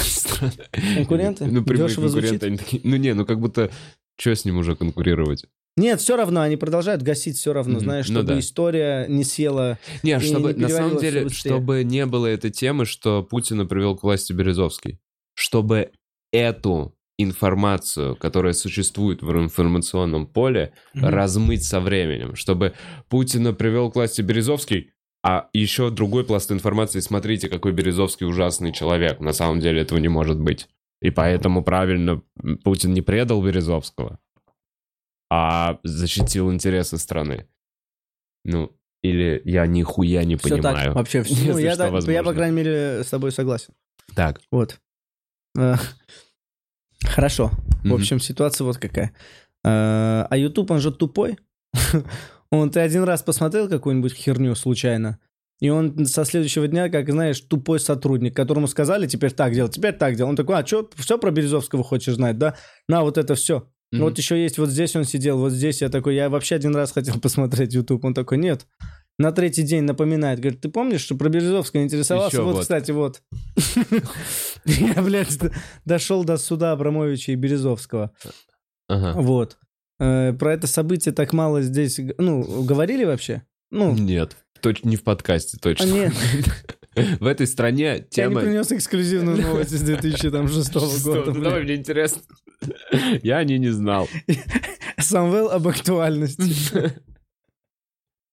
Конкуренты? 0.96 1.46
Ну, 1.46 1.62
прямые 1.62 1.88
Дешево 1.88 2.04
конкуренты. 2.08 2.46
они 2.46 2.56
такие, 2.56 2.80
Ну, 2.84 2.96
не, 2.96 3.14
ну 3.14 3.26
как 3.26 3.40
будто, 3.40 3.70
что 4.18 4.34
с 4.34 4.44
ним 4.44 4.58
уже 4.58 4.76
конкурировать? 4.76 5.44
Нет, 5.76 6.00
все 6.00 6.16
равно, 6.16 6.40
они 6.40 6.56
продолжают 6.56 7.02
гасить 7.02 7.36
все 7.36 7.52
равно, 7.52 7.74
Мгм. 7.74 7.80
знаешь, 7.84 8.08
Ну 8.08 8.14
чтобы 8.14 8.28
да. 8.28 8.38
история 8.40 9.06
не 9.08 9.22
съела. 9.24 9.78
Не, 10.02 10.16
И 10.16 10.20
чтобы, 10.20 10.52
не 10.54 10.62
на 10.62 10.68
самом 10.68 10.98
деле, 10.98 11.24
быстрее. 11.24 11.50
чтобы 11.52 11.84
не 11.84 12.04
было 12.06 12.26
этой 12.26 12.50
темы, 12.50 12.84
что 12.84 13.22
Путина 13.22 13.64
привел 13.64 13.96
к 13.96 14.02
власти 14.02 14.32
Березовский. 14.32 14.98
Чтобы 15.34 15.92
эту 16.32 16.96
информацию, 17.16 18.16
которая 18.16 18.54
существует 18.54 19.22
в 19.22 19.30
информационном 19.30 20.26
поле, 20.26 20.72
размыть 20.94 21.64
со 21.64 21.80
временем. 21.80 22.34
Чтобы 22.34 22.74
Путина 23.08 23.52
привел 23.52 23.90
к 23.90 23.94
власти 23.96 24.22
Березовский, 24.22 24.90
а 25.22 25.48
еще 25.52 25.90
другой 25.90 26.24
пласт 26.24 26.50
информации, 26.52 27.00
смотрите, 27.00 27.48
какой 27.48 27.72
Березовский 27.72 28.26
ужасный 28.26 28.72
человек. 28.72 29.20
На 29.20 29.32
самом 29.32 29.60
деле 29.60 29.82
этого 29.82 29.98
не 29.98 30.08
может 30.08 30.38
быть. 30.40 30.68
И 31.00 31.10
поэтому 31.10 31.62
правильно 31.62 32.22
Путин 32.64 32.92
не 32.94 33.02
предал 33.02 33.42
Березовского, 33.42 34.18
а 35.30 35.78
защитил 35.84 36.52
интересы 36.52 36.98
страны. 36.98 37.46
Ну, 38.44 38.72
или 39.02 39.40
я 39.44 39.66
нихуя 39.66 40.24
не 40.24 40.36
Все 40.36 40.56
так, 40.56 40.62
понимаю. 40.74 40.92
вообще. 40.94 41.22
всё. 41.22 41.34
Если 41.34 41.52
Ну, 41.52 41.58
я, 41.58 41.76
так- 41.76 42.02
я, 42.08 42.22
по 42.22 42.32
крайней 42.34 42.56
мере, 42.56 43.04
с 43.04 43.08
тобой 43.10 43.30
согласен. 43.32 43.74
Так. 44.14 44.40
Вот. 44.50 44.80
Э, 45.56 45.74
Хорошо. 47.04 47.50
В 47.84 47.94
общем, 47.94 48.18
ситуация 48.20 48.64
вот 48.64 48.78
какая. 48.78 49.12
Э, 49.64 50.26
А 50.28 50.36
YouTube, 50.36 50.70
он 50.70 50.80
же 50.80 50.90
тупой. 50.92 51.38
Он, 52.50 52.70
ты 52.70 52.80
один 52.80 53.04
раз 53.04 53.22
посмотрел 53.22 53.68
какую-нибудь 53.68 54.14
херню 54.14 54.54
случайно, 54.54 55.18
И 55.60 55.68
он 55.68 56.06
со 56.06 56.24
следующего 56.24 56.66
дня, 56.66 56.88
как 56.88 57.10
знаешь, 57.10 57.40
тупой 57.40 57.78
сотрудник, 57.80 58.34
которому 58.34 58.66
сказали 58.68 59.06
теперь 59.06 59.32
так 59.32 59.52
делать, 59.52 59.74
теперь 59.74 59.92
так 59.92 60.16
делать. 60.16 60.30
Он 60.30 60.36
такой, 60.36 60.56
а 60.56 60.66
что, 60.66 60.88
все 60.96 61.18
про 61.18 61.30
Березовского 61.30 61.84
хочешь 61.84 62.14
знать, 62.14 62.38
да? 62.38 62.54
На, 62.88 63.02
вот 63.02 63.18
это 63.18 63.34
все. 63.34 63.68
Мгм. 63.90 64.02
Вот 64.02 64.18
еще 64.18 64.40
есть, 64.40 64.58
вот 64.58 64.68
здесь 64.68 64.94
он 64.96 65.04
сидел, 65.04 65.38
вот 65.38 65.52
здесь 65.52 65.80
я 65.80 65.88
такой, 65.88 66.14
я 66.14 66.28
вообще 66.28 66.56
один 66.56 66.74
раз 66.74 66.92
хотел 66.92 67.18
посмотреть 67.20 67.74
YouTube. 67.74 68.04
Он 68.04 68.14
такой, 68.14 68.38
нет. 68.38 68.66
На 69.18 69.32
третий 69.32 69.62
день 69.62 69.82
напоминает, 69.82 70.38
говорит, 70.38 70.60
ты 70.60 70.68
помнишь, 70.68 71.00
что 71.00 71.16
про 71.16 71.28
Березовского 71.28 71.82
интересовался? 71.82 72.36
Еще 72.36 72.44
вот, 72.44 72.54
вот. 72.54 72.60
кстати, 72.62 72.92
вот. 72.92 73.22
Я, 74.64 75.02
блядь, 75.02 75.36
дошел 75.84 76.22
до 76.22 76.36
суда 76.36 76.72
Абрамовича 76.72 77.32
и 77.32 77.34
Березовского. 77.34 78.12
Вот. 78.88 79.58
Э, 80.00 80.32
Про 80.32 80.54
это 80.54 80.66
событие 80.66 81.12
так 81.12 81.32
мало 81.32 81.62
здесь, 81.62 82.00
ну, 82.18 82.62
говорили 82.62 83.04
вообще? 83.04 83.42
Ну, 83.70 83.94
Нет, 83.94 84.36
точ- 84.62 84.80
не 84.82 84.96
в 84.96 85.02
подкасте, 85.02 85.56
а 85.60 85.62
точно. 85.62 85.84
нет, 85.86 86.12
В 87.20 87.26
этой 87.26 87.46
стране 87.46 87.84
я 87.84 87.94
не 87.98 88.04
тема... 88.10 88.40
принес 88.40 88.72
эксклюзивную 88.72 89.36
новость 89.42 89.72
из 89.72 89.82
2006 89.82 90.68
Что? 90.70 90.80
года. 91.04 91.32
Ну. 91.32 91.42
Давай, 91.44 91.62
мне 91.62 91.74
интересно. 91.76 92.22
Я 93.22 93.38
о 93.38 93.44
ней 93.44 93.58
не 93.58 93.68
знал. 93.70 94.08
Самвел 94.98 95.48
об 95.50 95.68
актуальности. 95.68 96.92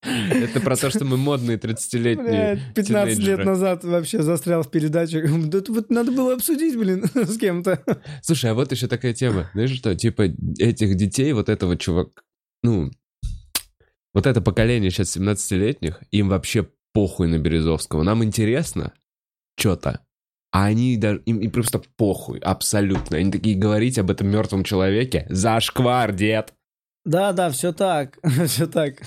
Это 0.06 0.60
про 0.60 0.76
то, 0.76 0.90
что 0.90 1.06
мы 1.06 1.18
модные 1.18 1.58
30-летние 1.58 2.56
Блядь, 2.56 2.74
15 2.76 3.08
лет 3.08 3.18
тинейджеры. 3.18 3.46
назад 3.46 3.84
вообще 3.84 4.22
застрял 4.22 4.64
в 4.64 4.72
передаче. 4.72 5.26
Да 5.46 5.62
вот 5.68 5.90
надо 5.90 6.12
было 6.12 6.34
обсудить, 6.34 6.78
блин, 6.78 7.06
с 7.14 7.38
кем-то. 7.38 7.84
Слушай, 8.22 8.52
а 8.52 8.54
вот 8.54 8.72
еще 8.72 8.88
такая 8.88 9.14
тема. 9.14 9.50
Знаешь 9.54 9.72
что? 9.72 9.96
Типа 9.96 10.24
этих 10.60 10.96
детей, 10.96 11.34
вот 11.34 11.50
этого 11.50 11.78
чувак... 11.78 12.24
Ну, 12.64 12.92
вот 14.14 14.26
это 14.26 14.42
поколение 14.42 14.92
сейчас 14.92 15.16
17-летних, 15.18 16.02
им 16.12 16.30
вообще 16.30 16.68
похуй 16.94 17.28
на 17.28 17.38
Березовского. 17.38 18.04
Нам 18.04 18.24
интересно 18.24 18.94
что-то. 19.58 20.02
А 20.52 20.66
они 20.66 20.96
даже... 20.96 21.22
Им, 21.26 21.40
им 21.40 21.52
просто 21.52 21.82
похуй, 21.98 22.40
абсолютно. 22.40 23.18
Они 23.18 23.32
такие 23.32 23.58
говорить 23.58 24.00
об 24.00 24.10
этом 24.10 24.28
мертвом 24.30 24.64
человеке. 24.64 25.26
Зашквар, 25.30 26.14
дед. 26.14 26.54
Да, 27.04 27.34
да, 27.34 27.52
все 27.52 27.74
так, 27.74 28.18
все 28.48 28.66
так. 28.66 29.02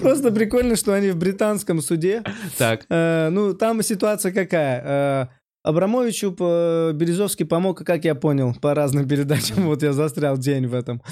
Просто 0.00 0.30
прикольно, 0.30 0.76
что 0.76 0.92
они 0.92 1.10
в 1.10 1.16
британском 1.16 1.80
суде. 1.80 2.22
Так. 2.58 2.84
Э, 2.90 3.28
ну, 3.30 3.54
там 3.54 3.82
ситуация 3.82 4.32
какая? 4.32 4.82
Э, 4.84 5.26
Абрамовичу 5.66 6.32
по- 6.32 6.92
Березовский 6.94 7.44
помог, 7.44 7.84
как 7.84 8.04
я 8.04 8.14
понял, 8.14 8.54
по 8.60 8.74
разным 8.74 9.08
передачам. 9.08 9.66
Вот 9.66 9.82
я 9.82 9.92
застрял 9.92 10.38
день 10.38 10.66
в 10.66 10.74
этом. 10.74 11.02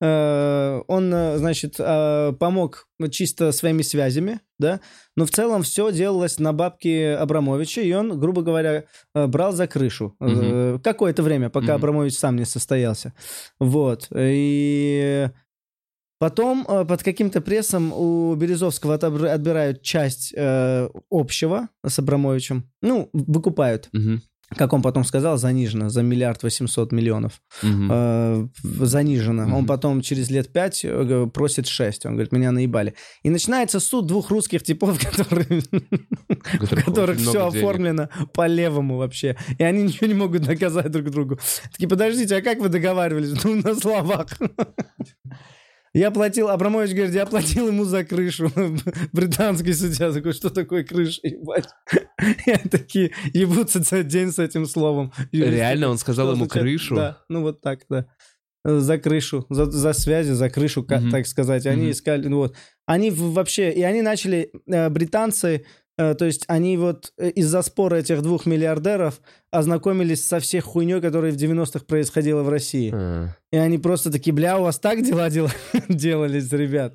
Э, 0.00 0.82
он, 0.86 1.12
э, 1.14 1.38
значит, 1.38 1.76
э, 1.78 2.32
помог 2.38 2.86
чисто 3.10 3.52
своими 3.52 3.82
связями, 3.82 4.40
да, 4.58 4.80
но 5.16 5.24
в 5.26 5.30
целом 5.30 5.62
все 5.62 5.90
делалось 5.90 6.38
на 6.38 6.52
бабки 6.52 7.04
Абрамовича, 7.20 7.80
и 7.80 7.92
он, 7.92 8.18
грубо 8.20 8.42
говоря, 8.42 8.84
э, 9.14 9.26
брал 9.26 9.52
за 9.52 9.66
крышу 9.66 10.14
э, 10.20 10.78
какое-то 10.84 11.22
время, 11.22 11.48
пока. 11.50 11.74
Абрамович 11.74 12.18
сам 12.18 12.36
не 12.36 12.44
состоялся. 12.44 13.12
Вот. 13.58 14.08
И 14.14 15.28
потом 16.22 16.64
э, 16.68 16.84
под 16.84 17.02
каким-то 17.02 17.40
прессом 17.40 17.92
у 17.92 18.32
Березовского 18.36 18.94
отбирают 18.94 19.82
часть 19.82 20.32
э, 20.36 20.88
общего 21.10 21.68
с 21.84 21.98
Абрамовичем, 21.98 22.62
ну, 22.80 23.10
выкупают, 23.12 23.88
Мгм. 23.92 24.22
как 24.56 24.72
он 24.72 24.82
потом 24.82 25.04
сказал, 25.04 25.36
занижено 25.36 25.88
за 25.88 26.02
миллиард 26.02 26.44
восемьсот 26.44 26.92
миллионов 26.92 27.40
Мгм. 27.62 27.88
э, 27.92 28.48
занижено. 28.86 29.42
Мгм. 29.46 29.54
Он 29.54 29.66
потом 29.66 30.00
через 30.00 30.30
лет 30.30 30.52
пять 30.52 30.84
э, 30.84 31.26
просит 31.34 31.66
6. 31.66 32.06
Он 32.06 32.12
говорит, 32.12 32.30
меня 32.32 32.52
наебали. 32.52 32.94
И 33.24 33.30
начинается 33.30 33.80
суд 33.80 34.06
двух 34.06 34.30
русских 34.30 34.62
типов, 34.62 34.98
которые, 35.04 35.62
у 36.28 36.66
которых 36.84 37.18
все 37.18 37.32
денег. 37.50 37.56
оформлено 37.56 38.08
по-левому 38.32 38.96
вообще. 38.96 39.36
И 39.58 39.64
они 39.64 39.82
ничего 39.82 40.06
не 40.06 40.14
могут 40.14 40.42
доказать 40.42 40.90
друг 40.92 41.10
другу. 41.10 41.38
Такие, 41.72 41.88
подождите, 41.88 42.36
а 42.36 42.42
как 42.42 42.58
вы 42.60 42.68
договаривались? 42.68 43.32
Ну, 43.44 43.56
на 43.56 43.74
словах. 43.74 44.28
Я 45.94 46.10
платил, 46.10 46.48
Абрамович 46.48 46.94
говорит, 46.94 47.14
я 47.14 47.26
платил 47.26 47.68
ему 47.68 47.84
за 47.84 48.02
крышу. 48.02 48.50
Британский 49.12 49.74
судья 49.74 50.10
такой, 50.10 50.32
что 50.32 50.48
такое 50.48 50.84
крыша, 50.84 51.20
ебать? 51.22 51.68
И 52.46 52.50
они 52.50 52.68
такие 52.70 53.12
ебутся 53.34 53.84
целый 53.84 54.04
день 54.04 54.32
с 54.32 54.38
этим 54.38 54.64
словом. 54.64 55.12
Реально, 55.32 55.90
он 55.90 55.98
сказал 55.98 56.32
ему 56.32 56.46
крышу? 56.46 56.94
Да, 56.94 57.18
ну 57.28 57.42
вот 57.42 57.60
так, 57.60 57.80
да. 57.90 58.06
За 58.64 58.96
крышу, 58.96 59.44
за, 59.50 59.66
за 59.66 59.92
связи, 59.92 60.30
за 60.30 60.48
крышу, 60.48 60.82
так 60.84 61.26
сказать. 61.26 61.66
Они 61.66 61.90
искали, 61.90 62.26
ну 62.28 62.38
вот. 62.38 62.56
Они 62.86 63.10
вообще, 63.10 63.70
и 63.70 63.82
они 63.82 64.02
начали, 64.02 64.50
э, 64.66 64.88
британцы, 64.88 65.66
то 66.14 66.24
есть 66.24 66.44
они 66.48 66.76
вот 66.76 67.12
э, 67.18 67.30
из-за 67.30 67.62
спора 67.62 67.96
этих 67.96 68.22
двух 68.22 68.46
миллиардеров 68.46 69.20
ознакомились 69.50 70.24
со 70.24 70.40
всех 70.40 70.64
хуйней, 70.64 71.00
которая 71.00 71.32
в 71.32 71.36
90-х 71.36 71.84
происходила 71.86 72.42
в 72.42 72.48
России. 72.48 72.90
А. 72.94 73.28
И 73.50 73.56
они 73.56 73.78
просто 73.78 74.10
такие, 74.10 74.32
бля, 74.32 74.58
у 74.58 74.62
вас 74.62 74.78
так 74.78 75.02
дела, 75.02 75.30
дела 75.30 75.50
делались, 75.88 76.50
ребят? 76.52 76.94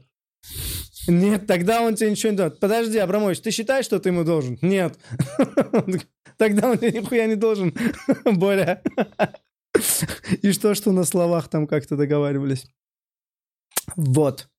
Нет, 1.07 1.47
тогда 1.47 1.81
он 1.81 1.95
тебе 1.95 2.11
ничего 2.11 2.31
не 2.31 2.37
дает. 2.37 2.59
Подожди, 2.59 2.97
Абрамович, 2.97 3.39
ты 3.39 3.51
считаешь, 3.51 3.85
что 3.85 3.99
ты 3.99 4.09
ему 4.09 4.23
должен? 4.23 4.57
Нет. 4.61 4.97
Тогда 6.37 6.69
он 6.69 6.77
тебе 6.77 6.91
нихуя 6.91 7.25
не 7.25 7.35
должен, 7.35 7.73
Боря. 8.25 8.81
И 10.41 10.51
что, 10.51 10.75
что 10.75 10.91
на 10.91 11.03
словах 11.03 11.47
там 11.47 11.65
как-то 11.65 11.95
договаривались? 11.95 12.67
Вот. 13.95 14.49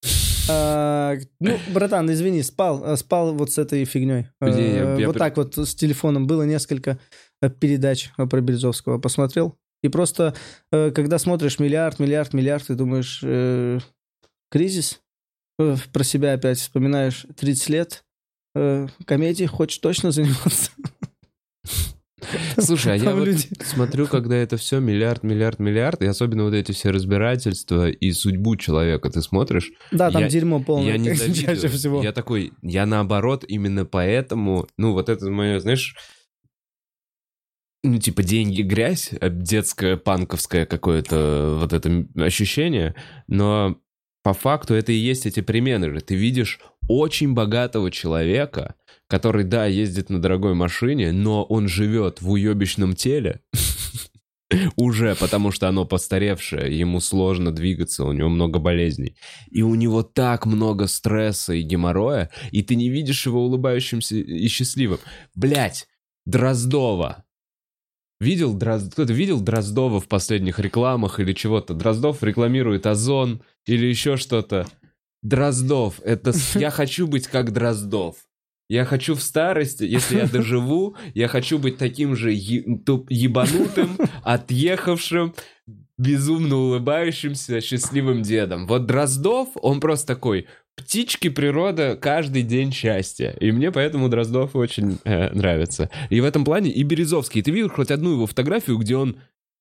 А, 0.49 1.17
Ну, 1.41 1.59
братан, 1.73 2.11
извини, 2.11 2.43
спал, 2.43 2.83
а, 2.85 2.97
спал 2.97 3.35
вот 3.35 3.53
с 3.53 3.59
этой 3.59 3.85
фигней. 3.85 4.27
Э, 4.41 5.07
Вот 5.07 5.19
так 5.19 5.37
вот 5.37 5.57
с 5.57 5.75
телефоном 5.75 6.27
было 6.27 6.43
несколько 6.43 6.99
э, 7.43 7.51
передач 7.51 8.11
про 8.17 8.41
Березовского. 8.41 8.99
Посмотрел. 8.99 9.57
И 9.83 9.89
просто, 9.89 10.35
э, 10.73 10.91
когда 10.91 11.19
смотришь 11.19 11.59
миллиард, 11.59 11.99
миллиард, 11.99 12.33
миллиард, 12.35 12.67
ты 12.67 12.75
думаешь, 12.75 13.23
кризис? 14.51 15.01
Про 15.59 16.05
себя 16.05 16.35
опять 16.35 16.59
вспоминаешь 16.59 17.27
30 17.37 17.69
лет. 17.69 18.05
Комедией 18.55 19.49
хочешь 19.49 19.79
точно 19.79 20.13
заниматься? 20.13 20.71
Слушай, 22.59 22.95
а 22.95 22.97
я 22.97 23.15
вот 23.15 23.29
смотрю, 23.65 24.07
когда 24.07 24.37
это 24.37 24.57
все 24.57 24.81
миллиард, 24.81 25.23
миллиард, 25.23 25.59
миллиард, 25.59 26.03
и 26.03 26.07
особенно 26.07 26.45
вот 26.45 26.55
эти 26.55 26.73
все 26.73 26.91
разбирательства 26.91 27.89
и 27.91 28.13
судьбу 28.13 28.57
человека 28.57 29.11
ты 29.11 29.23
смотришь, 29.23 29.71
Да, 29.91 30.11
там 30.11 30.23
Я- 30.23 30.29
дерьмо 30.29 30.61
полное. 30.61 30.93
я 30.93 30.99
не 30.99 31.09
чаще 31.17 31.35
завидую. 31.57 31.71
всего. 31.71 32.03
Я 32.03 32.13
такой, 32.13 32.53
я 32.63 32.87
наоборот, 32.87 33.45
именно 33.49 33.85
поэтому, 33.85 34.67
ну 34.77 34.93
вот 34.93 35.09
это 35.09 35.31
мое, 35.31 35.61
знаешь, 35.61 35.95
ну 37.85 37.99
типа 37.99 38.23
деньги 38.23 38.63
грязь, 38.63 39.11
э, 39.21 39.31
детское 39.31 39.97
панковское 39.97 40.67
какое-то 40.67 41.57
вот 41.61 41.73
это 41.73 42.07
ощущение, 42.17 42.95
но 43.29 43.79
по 44.25 44.35
факту 44.35 44.75
это 44.75 44.93
и 44.93 44.97
есть 44.97 45.27
эти 45.27 45.41
перемены. 45.41 46.01
Ты 46.01 46.15
видишь 46.17 46.59
очень 46.89 47.35
богатого 47.35 47.91
человека, 47.91 48.75
который, 49.09 49.45
да, 49.45 49.67
ездит 49.67 50.11
на 50.11 50.21
дорогой 50.21 50.55
машине, 50.55 51.13
но 51.13 51.43
он 51.43 51.67
живет 51.67 52.21
в 52.21 52.31
уебищном 52.31 52.95
теле, 52.95 53.41
уже, 54.77 55.15
потому 55.17 55.51
что 55.51 55.69
оно 55.69 55.85
постаревшее, 55.85 56.79
ему 56.79 57.01
сложно 57.01 57.51
двигаться, 57.53 58.05
у 58.05 58.13
него 58.13 58.29
много 58.29 58.59
болезней. 58.59 59.17
И 59.51 59.63
у 59.63 59.75
него 59.75 60.03
так 60.03 60.47
много 60.47 60.87
стресса 60.87 61.55
и 61.55 61.63
геморроя, 61.63 62.31
и 62.51 62.63
ты 62.63 62.77
не 62.77 62.89
видишь 62.89 63.27
его 63.27 63.45
улыбающимся 63.45 64.17
и 64.17 64.49
счастливым. 64.49 65.01
Блять, 65.35 65.87
Дроздова. 66.27 67.25
Видел 68.21 68.53
Дроз... 68.53 68.89
Кто-то 68.91 69.13
видел 69.13 69.41
Дроздова 69.41 70.01
в 70.01 70.09
последних 70.09 70.59
рекламах 70.59 71.21
или 71.21 71.33
чего-то? 71.33 71.73
Дроздов 71.73 72.23
рекламирует 72.23 72.87
Озон 72.87 73.43
или 73.65 73.87
еще 73.87 74.17
что-то. 74.17 74.67
Дроздов, 75.23 76.01
это... 76.05 76.33
Я 76.55 76.71
хочу 76.73 77.07
быть 77.07 77.29
как 77.29 77.53
Дроздов. 77.53 78.17
Я 78.69 78.85
хочу 78.85 79.15
в 79.15 79.23
старости, 79.23 79.85
если 79.85 80.19
я 80.19 80.27
доживу, 80.27 80.95
я 81.15 81.27
хочу 81.29 81.59
быть 81.59 81.79
таким 81.79 82.15
же 82.15 82.33
ебанутым, 82.33 83.97
отъехавшим, 84.23 85.35
безумно 85.97 86.57
улыбающимся, 86.57 87.61
счастливым 87.61 88.23
дедом. 88.23 88.67
Вот 88.67 88.87
Дроздов, 88.87 89.49
он 89.55 89.81
просто 89.81 90.07
такой, 90.09 90.47
птички 90.77 91.29
природа, 91.29 91.97
каждый 92.01 92.43
день 92.43 92.73
счастья. 92.73 93.35
И 93.41 93.51
мне 93.53 93.73
поэтому 93.73 94.09
Дроздов 94.09 94.55
очень 94.55 94.99
э, 95.05 95.33
нравится. 95.33 95.91
И 96.11 96.21
в 96.21 96.25
этом 96.25 96.45
плане 96.45 96.71
и 96.71 96.83
Березовский. 96.83 97.43
Ты 97.43 97.51
видел 97.51 97.71
хоть 97.71 97.91
одну 97.91 98.13
его 98.13 98.27
фотографию, 98.27 98.79
где 98.79 98.97
он 98.97 99.17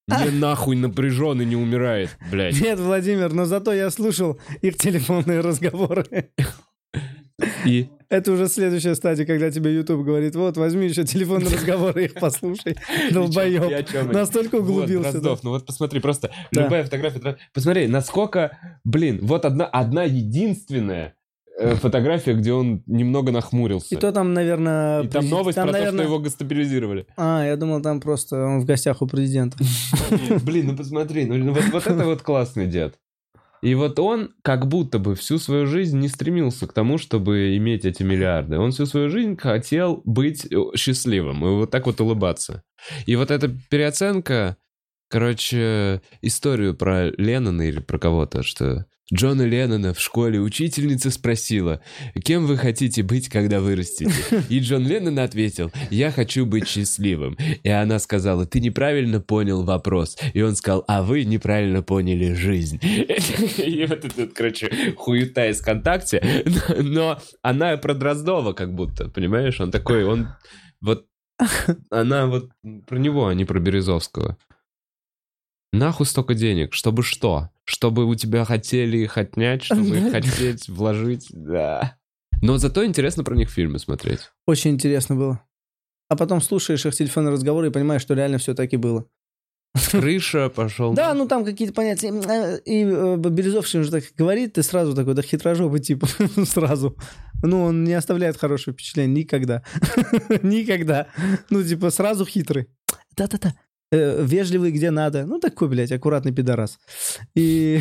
не 0.07 0.31
нахуй 0.39 0.75
напряжен 0.75 1.41
и 1.41 1.45
не 1.45 1.55
умирает, 1.55 2.17
блядь. 2.31 2.59
Нет, 2.61 2.79
Владимир, 2.79 3.33
но 3.33 3.45
зато 3.45 3.73
я 3.73 3.89
слушал 3.89 4.39
их 4.61 4.77
телефонные 4.77 5.39
разговоры. 5.39 6.29
И 7.65 7.89
Это 8.09 8.31
уже 8.31 8.47
следующая 8.47 8.95
стадия, 8.95 9.25
когда 9.25 9.51
тебе 9.51 9.73
YouTube 9.75 10.03
говорит, 10.03 10.35
вот, 10.35 10.57
возьми 10.57 10.87
еще 10.87 11.03
телефонные 11.03 11.53
разговоры, 11.53 12.05
их 12.05 12.13
послушай, 12.15 12.75
долбоеб. 13.11 13.63
Настолько 14.11 14.55
Вот, 14.59 14.69
углубился. 14.69 15.03
да. 15.13 15.19
Дроздов, 15.19 15.43
ну 15.43 15.49
вот 15.51 15.65
посмотри, 15.65 15.99
просто 15.99 16.31
Да. 16.51 16.63
любая 16.63 16.83
фотография. 16.83 17.37
Посмотри, 17.53 17.87
насколько, 17.87 18.57
блин, 18.83 19.19
вот 19.21 19.45
одна, 19.45 19.65
одна 19.65 20.03
единственная 20.05 21.13
э, 21.59 21.75
фотография, 21.75 22.33
где 22.33 22.53
он 22.53 22.81
немного 22.87 23.31
нахмурился. 23.31 23.93
И 23.93 23.97
то 23.97 24.11
там, 24.11 24.33
наверное... 24.33 25.03
И 25.03 25.07
там 25.07 25.29
новость 25.29 25.55
там, 25.57 25.67
про 25.67 25.73
то, 25.73 25.79
наверное- 25.79 26.03
что 26.05 26.11
его 26.13 26.19
гостабилизировали. 26.19 27.05
А, 27.17 27.43
я 27.45 27.55
думал, 27.55 27.81
там 27.81 27.99
просто 27.99 28.35
он 28.43 28.61
в 28.61 28.65
гостях 28.65 29.01
у 29.03 29.07
президента. 29.07 29.57
Блин, 30.43 30.67
ну 30.67 30.77
посмотри, 30.77 31.25
ну 31.25 31.51
вот, 31.53 31.63
вот 31.71 31.85
это 31.87 32.05
вот 32.05 32.21
классный 32.23 32.65
дед. 32.67 32.95
И 33.61 33.75
вот 33.75 33.99
он 33.99 34.33
как 34.43 34.67
будто 34.67 34.99
бы 34.99 35.15
всю 35.15 35.39
свою 35.39 35.65
жизнь 35.65 35.99
не 35.99 36.07
стремился 36.07 36.67
к 36.67 36.73
тому, 36.73 36.97
чтобы 36.97 37.57
иметь 37.57 37.85
эти 37.85 38.03
миллиарды. 38.03 38.57
Он 38.57 38.71
всю 38.71 38.85
свою 38.85 39.09
жизнь 39.09 39.37
хотел 39.37 40.01
быть 40.05 40.45
э, 40.45 40.55
счастливым 40.75 41.45
и 41.45 41.49
вот 41.49 41.71
так 41.71 41.85
вот 41.85 41.99
улыбаться. 41.99 42.63
И 43.05 43.15
вот 43.15 43.31
эта 43.31 43.49
переоценка, 43.69 44.57
короче, 45.09 46.01
историю 46.21 46.75
про 46.75 47.09
Леннона 47.11 47.63
или 47.63 47.79
про 47.79 47.99
кого-то, 47.99 48.43
что 48.43 48.85
Джона 49.13 49.43
Леннона 49.43 49.93
в 49.93 50.01
школе 50.01 50.39
учительница 50.39 51.11
спросила, 51.11 51.81
кем 52.25 52.45
вы 52.45 52.57
хотите 52.57 53.03
быть, 53.03 53.29
когда 53.29 53.61
вырастете? 53.61 54.11
И 54.49 54.59
Джон 54.59 54.85
Леннон 54.85 55.19
ответил, 55.19 55.71
я 55.89 56.11
хочу 56.11 56.45
быть 56.45 56.67
счастливым. 56.67 57.37
И 57.63 57.69
она 57.69 57.99
сказала, 57.99 58.45
ты 58.45 58.59
неправильно 58.59 59.21
понял 59.21 59.63
вопрос. 59.63 60.17
И 60.33 60.41
он 60.41 60.57
сказал, 60.57 60.83
а 60.89 61.03
вы 61.03 61.23
неправильно 61.23 61.81
поняли 61.81 62.33
жизнь. 62.33 62.79
И 62.83 63.85
вот 63.87 64.03
это, 64.03 64.21
вот, 64.21 64.33
короче, 64.33 64.93
хуета 64.97 65.47
из 65.47 65.61
ВКонтакте. 65.61 66.43
Но 66.77 67.17
она 67.41 67.77
про 67.77 67.93
Дроздова 67.93 68.51
как 68.51 68.73
будто, 68.75 69.07
понимаешь? 69.07 69.59
Он 69.61 69.71
такой, 69.71 70.03
он 70.03 70.27
вот... 70.81 71.05
Она 71.91 72.25
вот 72.25 72.49
про 72.87 72.97
него, 72.97 73.27
а 73.27 73.33
не 73.35 73.45
про 73.45 73.59
Березовского. 73.59 74.37
Нахуй 75.77 76.05
столько 76.05 76.33
денег? 76.33 76.73
Чтобы 76.73 77.03
что? 77.03 77.49
Чтобы 77.63 78.05
у 78.05 78.15
тебя 78.15 78.45
хотели 78.45 78.97
их 78.97 79.17
отнять, 79.17 79.63
чтобы 79.63 79.97
их 79.97 80.11
хотеть 80.11 80.67
вложить? 80.69 81.27
Да. 81.31 81.97
Но 82.41 82.57
зато 82.57 82.85
интересно 82.85 83.23
про 83.23 83.35
них 83.35 83.49
фильмы 83.49 83.79
смотреть. 83.79 84.31
Очень 84.45 84.71
интересно 84.71 85.15
было. 85.15 85.41
А 86.09 86.15
потом 86.15 86.41
слушаешь 86.41 86.85
их 86.85 86.95
телефонные 86.95 87.33
разговоры 87.33 87.67
и 87.67 87.71
понимаешь, 87.71 88.01
что 88.01 88.13
реально 88.13 88.37
все 88.37 88.53
так 88.53 88.71
и 88.73 88.77
было. 88.77 89.05
Крыша 89.91 90.49
пошел. 90.49 90.93
Да, 90.93 91.13
ну 91.13 91.27
там 91.27 91.45
какие-то 91.45 91.73
понятия. 91.73 92.09
э, 92.09 92.59
И 92.65 92.83
э, 92.83 93.17
Березовский 93.17 93.83
же 93.83 93.91
так 93.91 94.03
говорит, 94.15 94.53
ты 94.53 94.63
сразу 94.63 94.95
такой, 94.95 95.13
да 95.13 95.21
хитрожопый 95.21 95.79
типа, 95.79 96.07
сразу. 96.45 96.97
Ну, 97.43 97.63
он 97.63 97.83
не 97.83 97.93
оставляет 97.93 98.37
хорошего 98.37 98.73
впечатления 98.73 99.13
никогда. 99.21 99.63
Никогда. 100.41 101.07
Ну, 101.51 101.63
типа, 101.63 101.91
сразу 101.91 102.25
хитрый. 102.25 102.67
Да-да-да. 103.15 103.53
Э, 103.91 104.25
Вежливый 104.25 104.71
где 104.71 104.91
надо. 104.91 105.25
Ну, 105.25 105.39
такой, 105.39 105.69
блядь, 105.69 105.91
аккуратный 105.91 106.33
пидорас. 106.33 106.79
И... 107.35 107.79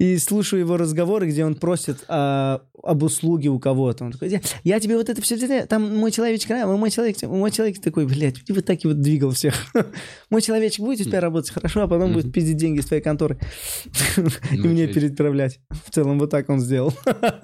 И 0.00 0.18
слушаю 0.18 0.60
его 0.60 0.76
разговоры, 0.76 1.28
где 1.28 1.44
он 1.44 1.54
просит 1.54 2.04
а, 2.08 2.62
об 2.82 3.04
услуге 3.04 3.48
у 3.48 3.60
кого-то. 3.60 4.04
Он 4.04 4.10
такой, 4.10 4.28
я, 4.28 4.40
я 4.64 4.80
тебе 4.80 4.96
вот 4.96 5.08
это 5.08 5.22
все, 5.22 5.66
там 5.66 5.96
мой 5.96 6.10
человечек, 6.10 6.50
мой 6.66 6.90
человек, 6.90 7.22
мой 7.22 7.50
человек 7.52 7.80
такой, 7.80 8.04
блядь, 8.04 8.42
и 8.44 8.52
вот 8.52 8.64
так 8.64 8.84
и 8.84 8.88
вот 8.88 9.00
двигал 9.00 9.30
всех. 9.30 9.54
Мой 10.30 10.42
человечек 10.42 10.80
будет 10.80 11.00
у 11.00 11.04
тебя 11.04 11.20
работать 11.20 11.52
хорошо, 11.52 11.82
а 11.82 11.88
потом 11.88 12.12
будет 12.12 12.32
пиздить 12.32 12.56
деньги 12.56 12.80
из 12.80 12.86
твоей 12.86 13.02
конторы 13.02 13.38
и 14.16 14.20
мне 14.56 14.86
человечек. 14.86 14.94
переправлять. 14.94 15.60
В 15.70 15.90
целом 15.90 16.18
вот 16.18 16.30
так 16.30 16.50
он 16.50 16.58
сделал 16.58 16.92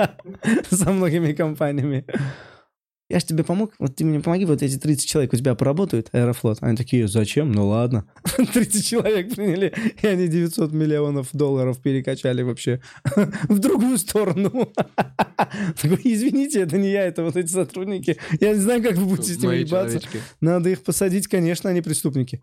со 0.70 0.91
многими 0.91 1.32
компаниями. 1.32 2.05
Я 3.11 3.19
же 3.19 3.27
тебе 3.27 3.43
помог, 3.43 3.75
вот 3.81 3.97
ты 3.97 4.05
мне 4.05 4.21
помоги, 4.21 4.45
вот 4.45 4.63
эти 4.63 4.79
30 4.79 5.09
человек 5.09 5.33
у 5.33 5.37
тебя 5.37 5.57
поработают, 5.57 6.11
Аэрофлот. 6.13 6.59
Они 6.61 6.77
такие, 6.77 7.09
зачем? 7.09 7.51
Ну 7.51 7.67
ладно. 7.67 8.07
30 8.55 8.87
человек 8.87 9.35
приняли, 9.35 9.75
и 10.01 10.07
они 10.07 10.29
900 10.29 10.71
миллионов 10.71 11.31
долларов 11.33 11.83
перекачали 11.83 12.43
вообще 12.43 12.81
в 13.49 13.59
другую 13.59 13.99
сторону. 13.99 14.73
Такой, 15.83 16.01
извините, 16.05 16.61
это 16.61 16.79
не 16.79 16.93
я, 16.93 17.03
это 17.05 17.25
вот 17.25 17.37
эти 17.37 17.49
сотрудники. 17.49 18.17
Я 18.39 18.55
не 18.55 18.61
знаю, 18.61 18.81
как 18.81 18.97
вы 18.97 19.07
будете 19.07 19.33
с 19.33 19.43
ними 19.43 19.57
ебаться. 19.57 20.01
Надо 20.41 20.71
их 20.71 20.85
посадить, 20.85 21.27
конечно, 21.27 21.69
они 21.69 21.81
преступники. 21.81 22.41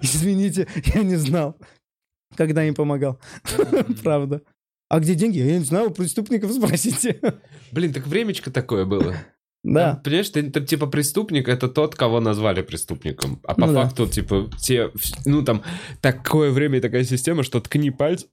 Извините, 0.00 0.66
я 0.94 1.02
не 1.02 1.16
знал, 1.16 1.58
когда 2.36 2.64
им 2.64 2.74
помогал. 2.74 3.20
Правда. 4.02 4.40
А 4.90 4.98
где 4.98 5.14
деньги? 5.14 5.38
Я 5.38 5.56
не 5.58 5.64
знаю, 5.64 5.90
у 5.90 5.92
преступников 5.92 6.52
спросите. 6.52 7.20
Блин, 7.72 7.92
так 7.92 8.08
времечко 8.08 8.50
такое 8.50 8.84
было. 8.84 9.14
Да. 9.62 9.92
Там, 9.92 10.02
Понимаешь, 10.02 10.30
ты, 10.30 10.42
ты, 10.50 10.60
типа 10.62 10.88
преступник 10.88 11.48
это 11.48 11.68
тот, 11.68 11.94
кого 11.94 12.18
назвали 12.18 12.62
преступником. 12.62 13.40
А 13.44 13.54
по 13.54 13.66
Ну 13.66 13.72
да. 13.72 13.82
факту, 13.84 14.08
типа, 14.08 14.50
те, 14.58 14.90
ну 15.26 15.44
там, 15.44 15.62
такое 16.00 16.50
время 16.50 16.78
и 16.78 16.80
такая 16.80 17.04
система, 17.04 17.44
что 17.44 17.60
ткни 17.60 17.92
пальц, 17.92 18.24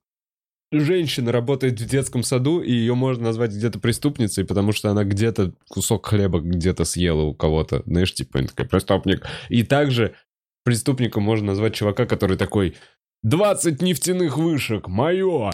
женщина 0.71 1.31
работает 1.31 1.79
в 1.79 1.85
детском 1.87 2.23
саду, 2.23 2.61
и 2.61 2.71
ее 2.71 2.95
можно 2.95 3.25
назвать 3.25 3.51
где-то 3.51 3.77
преступницей, 3.77 4.43
потому 4.43 4.71
что 4.71 4.89
она 4.89 5.03
где-то 5.03 5.53
кусок 5.69 6.07
хлеба 6.07 6.39
где-то 6.39 6.85
съела 6.85 7.21
у 7.21 7.35
кого-то. 7.35 7.83
Знаешь, 7.85 8.15
типа, 8.15 8.39
она 8.39 8.47
такая, 8.47 8.67
преступник. 8.67 9.27
И 9.49 9.61
также 9.61 10.15
преступником 10.63 11.21
можно 11.21 11.47
назвать 11.47 11.75
чувака, 11.75 12.07
который 12.07 12.35
такой, 12.35 12.75
20 13.23 13.81
нефтяных 13.81 14.37
вышек, 14.37 14.87
мое! 14.87 15.51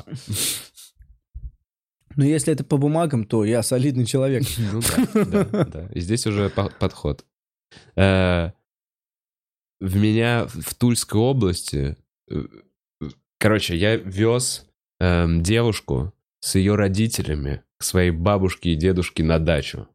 Но 2.15 2.25
если 2.25 2.53
это 2.53 2.63
по 2.63 2.77
бумагам, 2.77 3.25
то 3.25 3.43
я 3.45 3.63
солидный 3.63 4.05
человек. 4.05 4.43
Ну 4.71 4.81
да, 5.13 5.43
да, 5.45 5.63
да. 5.65 5.89
И 5.93 5.99
здесь 5.99 6.25
уже 6.27 6.49
по- 6.49 6.69
подход. 6.79 7.25
Э, 7.95 8.51
В 9.79 9.95
меня 9.95 10.45
в 10.47 10.73
Тульской 10.75 11.19
области... 11.19 11.97
э, 12.29 12.43
Короче, 13.39 13.75
я 13.75 13.97
вез 13.97 14.65
эм, 15.01 15.41
девушку 15.43 16.13
с 16.39 16.55
ее 16.55 16.75
родителями 16.75 17.61
к 17.77 17.83
своей 17.83 18.11
бабушке 18.11 18.69
и 18.71 18.75
дедушке 18.75 19.23
на 19.23 19.37
дачу. 19.39 19.87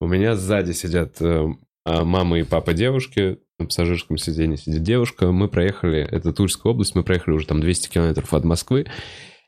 У 0.00 0.06
меня 0.06 0.36
сзади 0.36 0.72
сидят 0.72 1.16
а, 1.20 1.48
мама 1.86 2.38
и 2.38 2.42
папа 2.42 2.74
девушки, 2.74 3.38
на 3.58 3.64
пассажирском 3.66 4.18
сиденье 4.18 4.58
сидит 4.58 4.82
девушка. 4.82 5.32
Мы 5.32 5.48
проехали, 5.48 6.00
это 6.00 6.32
Тульская 6.34 6.70
область, 6.72 6.94
мы 6.94 7.02
проехали 7.02 7.34
уже 7.34 7.46
там 7.46 7.60
200 7.60 7.88
километров 7.88 8.34
от 8.34 8.44
Москвы. 8.44 8.86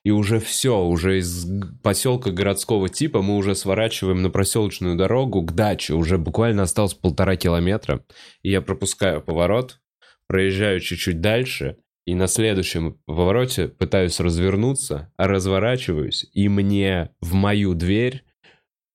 И 0.03 0.11
уже 0.11 0.41
все, 0.41 0.83
уже 0.83 1.19
из 1.19 1.47
поселка 1.83 2.31
городского 2.31 2.89
типа 2.89 3.21
мы 3.21 3.37
уже 3.37 3.55
сворачиваем 3.55 4.23
на 4.23 4.31
проселочную 4.31 4.97
дорогу 4.97 5.43
к 5.43 5.53
даче. 5.53 5.95
Уже 5.95 6.17
буквально 6.17 6.63
осталось 6.63 6.95
полтора 6.95 7.37
километра. 7.37 8.05
И 8.43 8.51
я 8.51 8.63
пропускаю 8.63 9.21
поворот, 9.21 9.81
проезжаю 10.27 10.81
чуть-чуть 10.81 11.21
дальше, 11.21 11.77
и 12.07 12.15
на 12.15 12.29
следующем 12.29 12.99
повороте 13.05 13.69
пытаюсь 13.69 14.21
развернуться, 14.21 15.13
разворачиваюсь, 15.19 16.29
и 16.33 16.49
мне 16.49 17.11
в 17.21 17.35
мою 17.35 17.75
дверь 17.75 18.25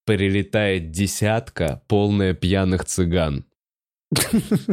прилетает 0.04 0.90
десятка, 0.90 1.82
полная 1.88 2.34
пьяных 2.34 2.84
цыган. 2.84 3.46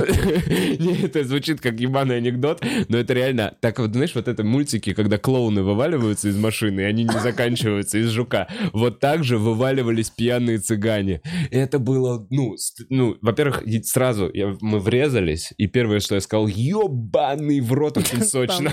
Это 1.04 1.24
звучит 1.24 1.60
как 1.60 1.80
ебаный 1.80 2.18
анекдот, 2.18 2.64
но 2.88 2.98
это 2.98 3.14
реально... 3.14 3.56
Так 3.62 3.80
вот, 3.80 3.92
знаешь, 3.94 4.14
вот 4.14 4.28
это 4.28 4.44
мультики, 4.44 4.94
когда 4.94 5.18
клоуны 5.18 5.64
вываливаются 5.64 6.30
из 6.30 6.38
машины, 6.38 6.82
и 6.82 6.84
они 6.84 7.04
не 7.04 7.20
заканчиваются 7.20 7.98
из 7.98 8.10
жука. 8.10 8.48
Вот 8.74 9.00
так 9.00 9.24
же 9.24 9.40
вываливались 9.40 10.12
пьяные 10.12 10.60
цыгане. 10.60 11.22
Это 11.50 11.80
было, 11.80 12.28
ну, 12.30 12.56
ну 12.90 13.18
во-первых, 13.22 13.64
сразу 13.84 14.32
мы 14.62 14.80
врезались, 14.80 15.52
и 15.58 15.66
первое, 15.66 16.00
что 16.00 16.14
я 16.14 16.22
сказал, 16.22 16.46
ебаный 16.46 17.60
в 17.60 17.74
рот 17.74 17.98
очень 17.98 18.24
сочно. 18.24 18.70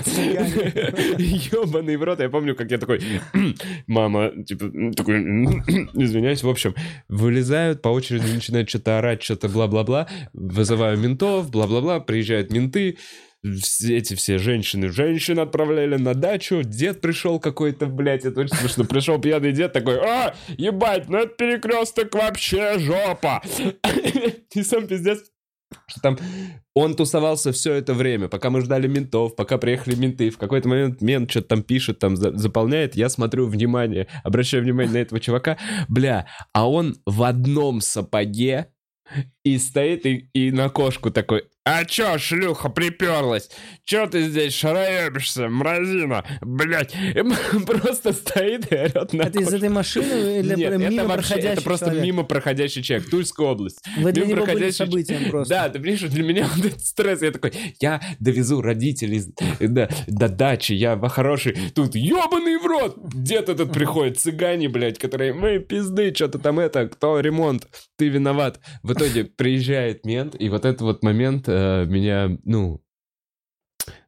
Ебаный 1.17 1.97
в 1.97 2.03
рот. 2.03 2.19
Я 2.19 2.29
помню, 2.29 2.55
как 2.55 2.69
я 2.69 2.77
такой, 2.77 3.01
мама, 3.87 4.31
типа, 4.45 4.71
такой, 4.95 5.21
извиняюсь. 5.95 6.43
В 6.43 6.49
общем, 6.49 6.75
вылезают, 7.09 7.81
по 7.81 7.89
очереди 7.89 8.31
начинают 8.31 8.69
что-то 8.69 8.99
орать, 8.99 9.23
что-то 9.23 9.49
бла-бла-бла. 9.49 10.07
Вызываю 10.51 10.97
ментов, 10.97 11.49
бла-бла-бла. 11.49 11.99
Приезжают 11.99 12.51
менты. 12.51 12.97
Эти 13.43 14.13
все 14.13 14.37
женщины, 14.37 14.89
женщин 14.89 15.39
отправляли 15.39 15.95
на 15.95 16.13
дачу, 16.13 16.61
дед 16.61 17.01
пришел 17.01 17.39
какой-то, 17.39 17.87
блядь, 17.87 18.23
это 18.23 18.41
очень 18.41 18.55
смешно, 18.55 18.83
пришел 18.83 19.19
пьяный 19.19 19.51
дед 19.51 19.73
такой, 19.73 19.97
а, 19.97 20.35
ебать, 20.59 21.09
ну 21.09 21.17
это 21.17 21.33
перекресток 21.33 22.13
вообще 22.13 22.77
жопа. 22.77 23.41
И 24.53 24.61
сам 24.61 24.85
пиздец, 24.85 25.23
что 25.87 26.01
там 26.01 26.19
он 26.75 26.93
тусовался 26.95 27.51
все 27.51 27.73
это 27.73 27.95
время, 27.95 28.27
пока 28.27 28.51
мы 28.51 28.61
ждали 28.61 28.87
ментов, 28.87 29.35
пока 29.35 29.57
приехали 29.57 29.95
менты. 29.95 30.29
В 30.29 30.37
какой-то 30.37 30.69
момент 30.69 31.01
мент 31.01 31.31
что-то 31.31 31.47
там 31.47 31.63
пишет, 31.63 31.97
там 31.97 32.17
за- 32.17 32.37
заполняет. 32.37 32.95
Я 32.95 33.09
смотрю 33.09 33.47
внимание, 33.47 34.07
обращаю 34.23 34.61
внимание 34.63 34.93
на 34.93 34.97
этого 34.99 35.19
чувака. 35.19 35.57
Бля, 35.89 36.27
а 36.53 36.69
он 36.69 36.97
в 37.07 37.23
одном 37.23 37.81
сапоге 37.81 38.67
и 39.43 39.57
стоит 39.57 40.05
и, 40.05 40.29
и 40.33 40.51
на 40.51 40.69
кошку 40.69 41.11
такой, 41.11 41.43
а 41.63 41.85
чё, 41.85 42.17
шлюха, 42.17 42.69
приперлась? 42.69 43.49
Чё 43.83 44.07
ты 44.07 44.23
здесь 44.23 44.53
шароебишься, 44.53 45.47
мразина? 45.47 46.23
Блять, 46.41 46.95
просто 47.67 48.13
стоит 48.13 48.71
и 48.71 48.75
орет 48.75 49.13
на 49.13 49.23
Это 49.23 49.39
из 49.39 49.45
кошку. 49.45 49.57
этой 49.57 49.69
машины 49.69 50.39
или 50.39 50.55
Нет, 50.55 50.77
мимо 50.77 51.01
это 51.01 51.07
вообще, 51.07 51.27
проходящий 51.27 51.53
это 51.53 51.61
просто 51.61 51.85
человек? 51.85 52.03
мимо 52.03 52.23
проходящий 52.23 52.81
человек, 52.81 53.09
Тульская 53.11 53.47
область. 53.47 53.79
Вы 53.97 54.11
для 54.11 54.23
мимо 54.25 54.37
него 54.37 54.45
были 54.45 54.53
проходящий 54.53 54.77
событием 54.77 55.29
просто. 55.29 55.53
Да, 55.53 55.69
ты 55.69 55.79
понимаешь, 55.79 56.01
для 56.01 56.23
меня 56.23 56.49
вот 56.55 56.65
этот 56.65 56.81
стресс, 56.81 57.21
я 57.21 57.31
такой, 57.31 57.53
я 57.79 58.01
довезу 58.19 58.61
родителей 58.61 59.21
до, 59.59 59.87
до 60.07 60.29
дачи, 60.29 60.73
я 60.73 60.95
во 60.95 61.09
хороший, 61.09 61.55
тут 61.75 61.93
ебаный 61.93 62.57
в 62.57 62.65
рот, 62.65 62.97
дед 63.13 63.49
этот 63.49 63.71
приходит, 63.71 64.19
цыгане, 64.19 64.67
блядь, 64.67 64.97
которые, 64.97 65.33
мы 65.33 65.59
пизды, 65.59 66.11
что-то 66.15 66.39
там 66.39 66.59
это, 66.59 66.87
кто 66.87 67.19
ремонт, 67.19 67.67
ты 67.97 68.09
виноват. 68.09 68.59
В 68.81 68.93
итоге 68.93 69.25
приезжает 69.35 70.05
мент, 70.05 70.35
и 70.39 70.49
вот 70.49 70.65
этот 70.65 70.81
вот 70.81 71.03
момент 71.03 71.45
э, 71.47 71.85
меня, 71.85 72.37
ну, 72.43 72.81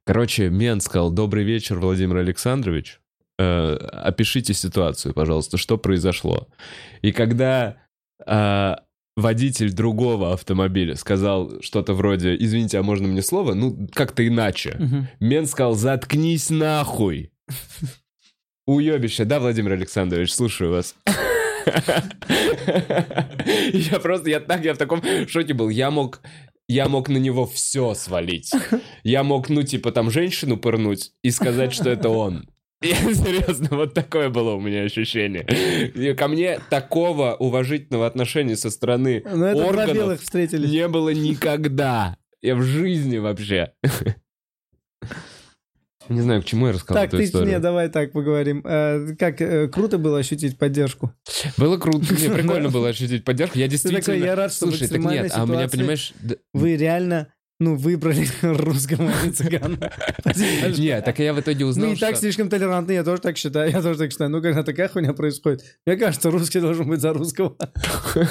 короче, 0.05 0.49
мент 0.49 0.83
сказал, 0.83 1.11
добрый 1.11 1.43
вечер, 1.43 1.79
Владимир 1.79 2.17
Александрович, 2.17 2.99
Э, 3.39 3.75
опишите 3.91 4.53
ситуацию, 4.53 5.13
пожалуйста, 5.13 5.57
что 5.57 5.77
произошло. 5.77 6.47
И 7.01 7.11
когда 7.11 7.77
э, 8.25 8.75
водитель 9.15 9.73
другого 9.73 10.33
автомобиля 10.33 10.95
сказал 10.95 11.61
что-то 11.61 11.93
вроде 11.93 12.35
«Извините, 12.35 12.77
а 12.77 12.83
можно 12.83 13.07
мне 13.07 13.23
слово?» 13.23 13.55
Ну, 13.55 13.87
как-то 13.91 14.25
иначе. 14.27 14.75
Мгм. 14.77 15.07
Мент 15.19 15.49
сказал 15.49 15.73
«Заткнись 15.73 16.51
нахуй!» 16.51 17.31
Уебище, 18.67 19.25
да, 19.25 19.39
Владимир 19.39 19.73
Александрович, 19.73 20.31
слушаю 20.31 20.71
вас. 20.71 20.95
Я 23.73 23.99
просто, 23.99 24.29
я 24.29 24.39
так, 24.39 24.63
я 24.63 24.73
в 24.73 24.77
таком 24.77 25.01
шоке 25.27 25.53
был. 25.53 25.69
Я 25.69 25.91
мог, 25.91 26.21
я 26.67 26.87
мог 26.87 27.09
на 27.09 27.17
него 27.17 27.45
все 27.45 27.93
свалить. 27.93 28.51
Я 29.03 29.23
мог, 29.23 29.49
ну, 29.49 29.63
типа, 29.63 29.91
там, 29.91 30.11
женщину 30.11 30.57
пырнуть 30.57 31.11
и 31.21 31.31
сказать, 31.31 31.73
что 31.73 31.89
это 31.89 32.09
он. 32.09 32.49
Я, 32.83 32.95
серьезно, 32.95 33.77
вот 33.77 33.93
такое 33.93 34.27
было 34.29 34.55
у 34.55 34.59
меня 34.59 34.81
ощущение. 34.83 35.45
И 35.95 36.13
ко 36.13 36.27
мне 36.27 36.59
такого 36.69 37.33
уважительного 37.35 38.05
отношения 38.05 38.57
со 38.57 38.69
стороны 38.69 39.23
Ну, 39.25 39.45
это 39.45 39.65
органов 39.65 40.21
встретились. 40.21 40.69
не 40.69 40.89
было 40.89 41.13
никогда. 41.13 42.17
Я 42.41 42.55
в 42.55 42.61
жизни 42.61 43.19
вообще. 43.19 43.71
Не 46.09 46.21
знаю, 46.21 46.41
к 46.41 46.45
чему 46.45 46.67
я 46.67 46.73
рассказал 46.73 47.01
Так, 47.03 47.09
эту 47.09 47.17
ты, 47.17 47.23
историю. 47.25 47.49
не, 47.49 47.59
давай 47.59 47.89
так 47.89 48.11
поговорим. 48.11 48.61
Э, 48.65 49.15
Как 49.17 49.39
э, 49.41 49.67
круто 49.67 49.97
было 49.97 50.19
ощутить 50.19 50.57
поддержку. 50.57 51.13
Было 51.57 51.77
круто, 51.77 52.13
не, 52.13 52.29
прикольно 52.33 52.69
было 52.69 52.89
ощутить 52.89 53.23
поддержку. 53.23 53.57
Я 53.57 53.67
действительно... 53.67 54.01
такой, 54.03 54.19
я 54.19 54.35
рад, 54.35 54.51
что 54.53 54.67
Слушай, 54.67 54.87
так 54.87 54.99
нет, 54.99 55.31
а 55.33 55.43
у 55.43 55.47
меня, 55.47 55.55
ситуации 55.67 55.77
понимаешь... 55.77 56.13
д- 56.21 56.37
Вы 56.53 56.75
реально, 56.75 57.27
ну, 57.63 57.75
выбрали 57.75 58.27
русского 58.41 59.11
цыгана. 59.33 59.91
Нет, 60.77 61.05
так 61.05 61.19
я 61.19 61.33
в 61.33 61.39
итоге 61.39 61.65
узнал, 61.65 61.87
Ну, 61.87 61.93
и 61.93 61.97
так 61.97 62.17
слишком 62.17 62.49
толерантны, 62.49 62.91
я 62.91 63.03
тоже 63.03 63.21
так 63.21 63.37
считаю, 63.37 63.71
я 63.71 63.81
тоже 63.81 63.97
так 63.97 64.11
считаю. 64.11 64.29
Ну, 64.29 64.41
когда 64.41 64.63
такая 64.63 64.89
хуйня 64.89 65.13
происходит, 65.13 65.63
мне 65.85 65.95
кажется, 65.95 66.29
русский 66.29 66.59
должен 66.59 66.87
быть 66.87 66.99
за 66.99 67.13
русского. 67.13 67.55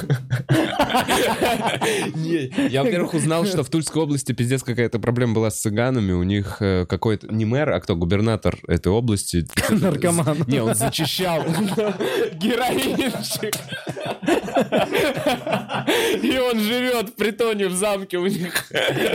Я, 2.70 2.82
во-первых, 2.82 3.14
узнал, 3.14 3.44
что 3.46 3.64
в 3.64 3.70
Тульской 3.70 4.02
области 4.02 4.32
пиздец 4.32 4.62
какая-то 4.62 4.98
проблема 4.98 5.34
была 5.34 5.50
с 5.50 5.60
цыганами. 5.60 6.12
У 6.12 6.22
них 6.22 6.58
э, 6.60 6.86
какой-то... 6.86 7.32
Не 7.32 7.44
мэр, 7.44 7.70
а 7.70 7.80
кто? 7.80 7.96
Губернатор 7.96 8.58
этой 8.68 8.92
области. 8.92 9.46
Наркоман. 9.70 10.44
Не, 10.46 10.62
он 10.62 10.74
зачищал. 10.74 11.44
Героинчик. 12.34 13.54
И 16.22 16.38
он 16.38 16.60
живет 16.60 17.10
в 17.10 17.14
притоне 17.14 17.68
в 17.68 17.74
замке 17.74 18.18
у 18.18 18.26
них. 18.26 18.70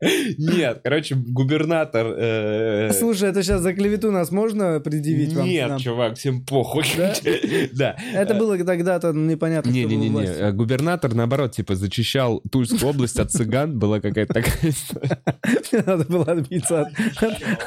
Нет, 0.00 0.80
короче, 0.82 1.14
губернатор... 1.14 2.06
э, 2.16 2.90
Слушай, 2.92 3.30
это 3.30 3.42
сейчас 3.42 3.60
за 3.62 3.72
клевету 3.74 4.10
нас 4.10 4.30
можно 4.30 4.80
предъявить 4.80 5.34
вам? 5.34 5.46
Нет, 5.46 5.78
чувак, 5.80 6.16
всем 6.16 6.44
похуй. 6.44 6.84
Да. 7.72 7.96
Это 8.12 8.34
было 8.34 8.58
тогда-то 8.58 9.12
непонятно, 9.12 9.70
Не-не-не, 9.70 10.08
не. 10.08 10.52
губернатор, 10.52 11.14
наоборот, 11.14 11.52
типа, 11.52 11.74
зачищал 11.74 12.40
Тульскую 12.50 12.90
область 12.90 13.18
от 13.18 13.30
цыган, 13.30 13.78
была 13.78 14.00
какая-то 14.00 14.34
такая 14.34 14.70
история. 14.70 15.18
Мне 15.72 15.82
надо 15.86 16.04
было 16.04 16.24
отбиться 16.24 16.82
от... 16.82 16.88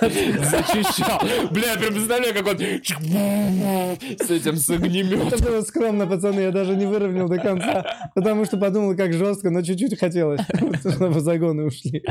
Зачищал. 0.02 1.22
Бля, 1.52 1.72
я 1.74 1.78
прям 1.78 1.94
представляю, 1.94 2.34
как 2.34 2.48
он 2.48 2.58
с 2.60 4.30
этим, 4.30 4.56
с 4.58 4.70
огнеметом. 4.70 5.28
Это 5.28 5.44
было 5.44 5.62
скромно, 5.62 6.08
пацаны, 6.08 6.42
я 6.42 6.52
даже 6.52 6.76
не 6.76 6.86
выровнял 6.86 7.28
до 7.28 7.38
конца, 7.38 7.86
потому 8.16 8.46
что 8.46 8.58
подумал, 8.58 8.96
как 8.96 9.14
жестко, 9.14 9.50
но 9.50 9.62
чуть-чуть 9.62 10.00
хотелось, 10.00 10.42
чтобы 10.80 11.20
загоны 11.20 11.64
ушли. 11.66 12.04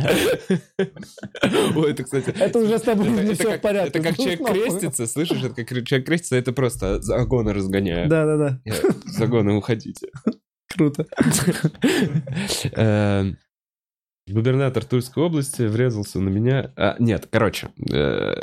Ой, 1.77 1.91
это, 1.93 2.05
кстати... 2.05 2.31
Это 2.39 2.59
уже 2.59 2.79
с 2.79 2.83
тобой 2.83 3.09
не 3.09 3.35
все 3.35 3.59
в 3.59 3.61
порядке. 3.61 3.99
Это 3.99 4.09
как 4.09 4.17
человек 4.17 4.41
Нахуй. 4.41 4.61
крестится, 4.63 5.07
слышишь? 5.07 5.43
Это 5.43 5.55
как 5.65 5.69
человек 5.87 6.07
крестится, 6.07 6.37
это 6.37 6.53
просто 6.53 7.01
загоны 7.03 7.53
разгоняю. 7.53 8.09
Да-да-да, 8.09 8.61
Загоны, 9.07 9.53
уходите. 9.55 10.09
круто. 10.69 11.07
Э, 12.73 13.25
Губернатор 14.29 14.85
Тульской 14.85 15.25
области 15.25 15.63
врезался 15.63 16.21
на 16.21 16.29
меня. 16.29 16.73
А, 16.77 16.97
нет, 16.99 17.27
короче. 17.31 17.69
э, 17.93 18.35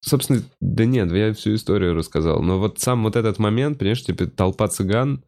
Собственно, 0.00 0.42
да 0.60 0.84
нет, 0.84 1.10
я 1.12 1.32
всю 1.32 1.54
историю 1.54 1.94
рассказал. 1.94 2.42
Но 2.42 2.58
вот 2.58 2.78
сам 2.78 3.04
вот 3.04 3.16
этот 3.16 3.38
момент, 3.38 3.78
понимаешь, 3.78 4.04
типа 4.04 4.26
толпа 4.26 4.68
цыган, 4.68 5.24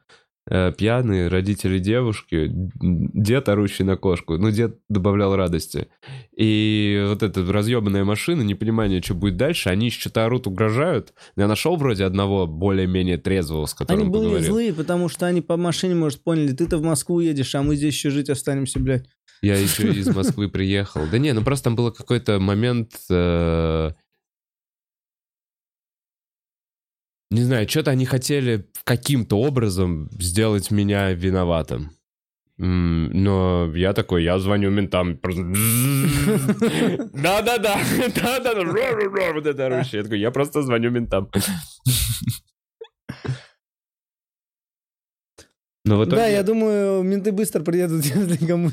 пьяные, 0.49 1.29
родители 1.29 1.79
девушки, 1.79 2.49
дед, 2.53 3.49
орущий 3.49 3.85
на 3.85 3.97
кошку. 3.97 4.39
Ну, 4.39 4.51
дед 4.51 4.79
добавлял 4.89 5.35
радости. 5.35 5.89
И 6.37 7.05
вот 7.09 7.23
эта 7.23 7.45
разъебанная 7.45 8.05
машина, 8.05 8.43
непонимание, 8.43 9.03
что 9.03 9.15
будет 9.15 9.37
дальше, 9.37 9.71
они 9.71 9.91
что-то 9.91 10.25
орут, 10.25 10.47
угрожают. 10.47 11.15
Я 11.37 11.49
нашел 11.49 11.77
вроде 11.77 12.05
одного 12.05 12.47
более-менее 12.47 13.19
трезвого, 13.19 13.67
с 13.67 13.75
которым 13.75 14.03
Они 14.03 14.11
были 14.11 14.23
поговорил. 14.23 14.47
злые, 14.47 14.73
потому 14.73 15.09
что 15.09 15.27
они 15.27 15.41
по 15.41 15.57
машине, 15.57 15.95
может, 15.97 16.23
поняли, 16.23 16.53
ты-то 16.53 16.79
в 16.79 16.83
Москву 16.83 17.21
едешь, 17.21 17.55
а 17.55 17.63
мы 17.63 17.75
здесь 17.75 17.95
еще 17.95 18.11
жить 18.11 18.31
останемся, 18.31 18.79
блядь. 18.79 19.07
Я 19.43 19.57
еще 19.57 19.91
из 19.93 20.09
Москвы 20.15 20.49
приехал. 20.49 21.03
Да 21.11 21.19
не, 21.19 21.33
ну 21.33 21.43
просто 21.43 21.65
там 21.65 21.77
был 21.77 21.91
какой-то 21.91 22.39
момент... 22.39 22.93
Не 27.31 27.43
знаю, 27.43 27.69
что-то 27.69 27.91
они 27.91 28.07
хотели 28.07 28.69
каким-то 28.85 29.39
образом 29.39 30.09
сделать 30.13 30.71
меня 30.71 31.13
виноватым. 31.13 31.91
Но 32.59 33.71
я 33.75 33.93
такой, 33.93 34.25
я 34.25 34.39
звоню 34.39 34.71
ментам. 34.71 35.19
просто 35.19 35.43
Да-да-да, 37.13 37.79
да-да-да, 38.15 39.33
вот 39.35 39.47
это 39.47 39.67
орущее. 39.67 39.99
Я 39.99 40.03
такой, 40.05 40.21
я 40.21 40.31
просто 40.31 40.63
звоню 40.63 40.91
ментам. 40.91 41.31
Но 45.85 45.99
в 45.99 46.05
итоге... 46.05 46.17
Да, 46.17 46.27
я 46.27 46.43
думаю, 46.43 47.03
менты 47.05 47.31
быстро 47.31 47.63
приедут, 47.63 48.05
если 48.15 48.45
кому 48.45 48.71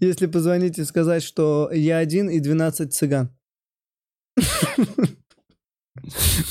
если 0.00 0.26
позвонить 0.26 0.78
и 0.78 0.84
сказать, 0.84 1.22
что 1.22 1.70
я 1.72 1.98
один 1.98 2.28
и 2.28 2.40
12 2.40 2.92
цыган. 2.92 3.30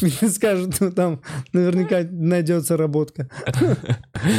Мне 0.02 0.30
скажут, 0.30 0.80
ну 0.80 0.92
там 0.92 1.22
наверняка 1.54 2.04
найдется 2.12 2.78
работка. 2.78 3.30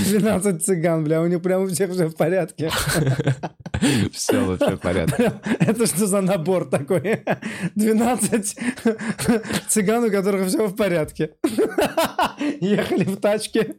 12 0.09 0.65
цыган, 0.65 1.05
бля, 1.05 1.23
у 1.23 1.27
них 1.27 1.43
прям 1.43 1.63
у 1.63 1.67
всех 1.69 1.93
все 1.93 2.07
в 2.07 2.17
порядке. 2.17 2.71
Все 4.13 4.45
вообще 4.45 4.77
в 4.77 4.81
порядке. 4.81 5.33
Это 5.61 5.87
что 5.87 6.07
за 6.07 6.21
набор 6.21 6.65
такой? 6.67 7.23
12 7.75 8.57
цыган, 9.69 10.05
у 10.05 10.11
которых 10.11 10.49
все 10.49 10.67
в 10.67 10.77
порядке. 10.77 11.31
Ехали 12.61 13.05
в 13.05 13.17
тачке, 13.17 13.77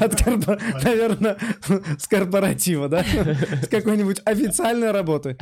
от 0.00 0.26
наверное, 0.82 1.36
с 1.98 2.06
корпоратива, 2.08 2.88
да? 2.88 3.04
С 3.62 3.68
какой-нибудь 3.68 4.22
официальной 4.24 4.90
работы. 4.90 5.36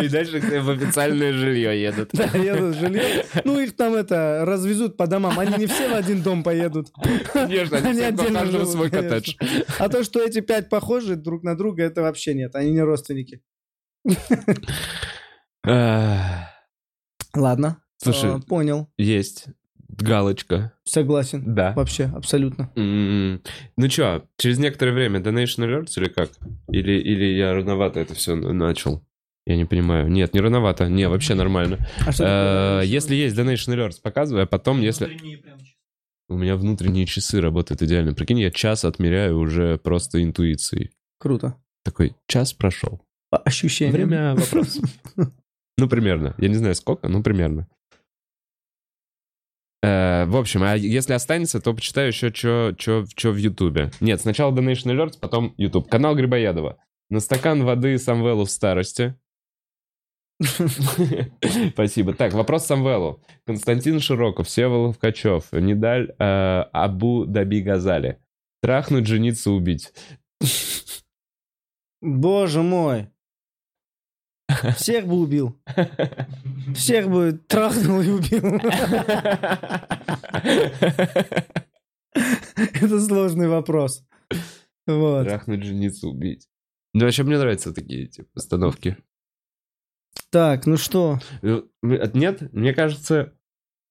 И 0.00 0.08
дальше 0.08 0.40
в 0.40 0.70
официальное 0.70 1.32
жилье 1.32 1.82
едут. 1.82 2.10
Да, 2.12 2.24
едут 2.36 2.76
жилье. 2.86 3.24
Ну, 3.44 3.58
их 3.60 3.76
там 3.76 3.94
это, 3.94 4.44
развезут 4.46 4.96
по 4.96 5.06
домам. 5.06 5.38
Они 5.38 5.54
не 5.58 5.66
все 5.66 5.88
в 5.88 5.94
один 5.94 6.22
дом 6.22 6.42
поедут. 6.42 6.88
Конечно, 7.32 7.78
они, 7.78 7.88
Они 7.90 8.00
отдельно 8.02 8.46
живут, 8.46 8.68
свой 8.68 8.90
коттедж. 8.90 9.34
А 9.78 9.88
то, 9.88 10.04
что 10.04 10.20
эти 10.20 10.40
пять 10.40 10.68
похожи 10.68 11.16
друг 11.16 11.42
на 11.42 11.56
друга, 11.56 11.82
это 11.84 12.02
вообще 12.02 12.34
нет. 12.34 12.54
Они 12.54 12.70
не 12.72 12.80
родственники. 12.82 13.40
Ладно. 17.34 17.78
Слушай. 17.98 18.30
А, 18.34 18.40
Понял. 18.40 18.88
Есть 18.98 19.46
галочка. 19.88 20.72
Согласен. 20.84 21.54
Да. 21.54 21.72
Вообще, 21.74 22.10
абсолютно. 22.14 22.70
М, 22.76 23.42
Ну 23.76 23.88
чё, 23.88 24.24
через 24.38 24.58
некоторое 24.58 24.92
время 24.92 25.20
Donation 25.20 25.64
Alerts 25.66 25.92
или 25.96 26.08
как? 26.08 26.30
Или, 26.68 26.92
или 27.00 27.24
я 27.36 27.52
рановато 27.54 28.00
это 28.00 28.14
все 28.14 28.34
начал? 28.34 29.04
Я 29.46 29.56
не 29.56 29.64
понимаю. 29.64 30.08
Нет, 30.08 30.34
не 30.34 30.40
рановато. 30.40 30.88
Не, 30.88 31.08
вообще 31.08 31.34
нормально. 31.34 31.78
А 32.06 32.12
что 32.12 32.80
Э? 32.82 32.86
Если 32.86 33.14
есть 33.14 33.36
Donation 33.36 33.74
Alerts, 33.74 34.00
показывай, 34.00 34.44
а 34.44 34.46
потом, 34.46 34.80
если... 34.80 35.06
Внутренние 35.06 35.38
прям 35.38 35.58
чисто. 35.58 35.76
у 36.28 36.36
меня 36.36 36.56
внутренние 36.56 37.06
часы 37.06 37.40
работают 37.40 37.82
идеально. 37.82 38.14
Прикинь, 38.14 38.38
я 38.38 38.50
час 38.50 38.84
отмеряю 38.84 39.38
уже 39.38 39.78
просто 39.78 40.22
интуицией. 40.22 40.90
Круто. 41.18 41.56
Такой, 41.84 42.14
час 42.28 42.52
прошел. 42.52 43.00
По 43.30 43.38
ощущениям. 43.38 43.94
Время 43.94 44.34
вопросов. 44.36 44.88
Ну, 45.76 45.88
примерно. 45.88 46.34
Я 46.38 46.48
не 46.48 46.54
знаю 46.54 46.74
сколько, 46.76 47.08
но 47.08 47.22
примерно. 47.22 47.66
Э, 49.82 50.26
в 50.26 50.36
общем, 50.36 50.62
а 50.62 50.76
если 50.76 51.14
останется, 51.14 51.60
то 51.60 51.74
почитаю 51.74 52.08
еще, 52.08 52.32
что 52.32 53.32
в 53.32 53.36
Ютубе. 53.36 53.90
Нет, 54.00 54.20
сначала 54.20 54.54
Donation 54.54 54.94
Alerts, 54.94 55.18
потом 55.20 55.54
YouTube. 55.56 55.88
Канал 55.88 56.14
Грибоедова. 56.14 56.78
На 57.10 57.20
стакан 57.20 57.64
воды 57.64 57.98
Самвелу 57.98 58.44
в 58.44 58.50
старости. 58.50 59.16
Спасибо. 61.72 62.14
Так, 62.14 62.32
вопрос 62.32 62.66
Самвелу. 62.66 63.20
Константин 63.46 64.00
Широков, 64.00 64.48
Всеволод 64.48 64.96
Ткачев, 64.96 65.52
Недаль 65.52 66.14
э, 66.18 66.64
Абу 66.72 67.24
Даби 67.26 67.60
Газали. 67.60 68.18
Трахнуть, 68.60 69.06
жениться, 69.06 69.50
убить. 69.50 69.92
Боже 72.00 72.62
мой. 72.62 73.08
Всех 74.76 75.06
бы 75.06 75.20
убил. 75.20 75.56
Всех 76.74 77.08
бы 77.08 77.40
трахнул 77.46 78.00
и 78.00 78.10
убил. 78.10 78.60
Это 82.12 83.00
сложный 83.00 83.48
вопрос. 83.48 84.04
Вот. 84.86 85.24
Трахнуть, 85.24 85.62
жениться, 85.62 86.08
убить. 86.08 86.48
Ну, 86.92 87.04
вообще 87.04 87.22
мне 87.22 87.38
нравятся 87.38 87.72
такие 87.72 88.06
типа, 88.06 88.28
постановки. 88.34 88.96
Так, 90.30 90.66
ну 90.66 90.76
что? 90.76 91.20
Э, 91.42 91.62
нет, 91.82 92.52
мне 92.52 92.72
кажется... 92.72 93.32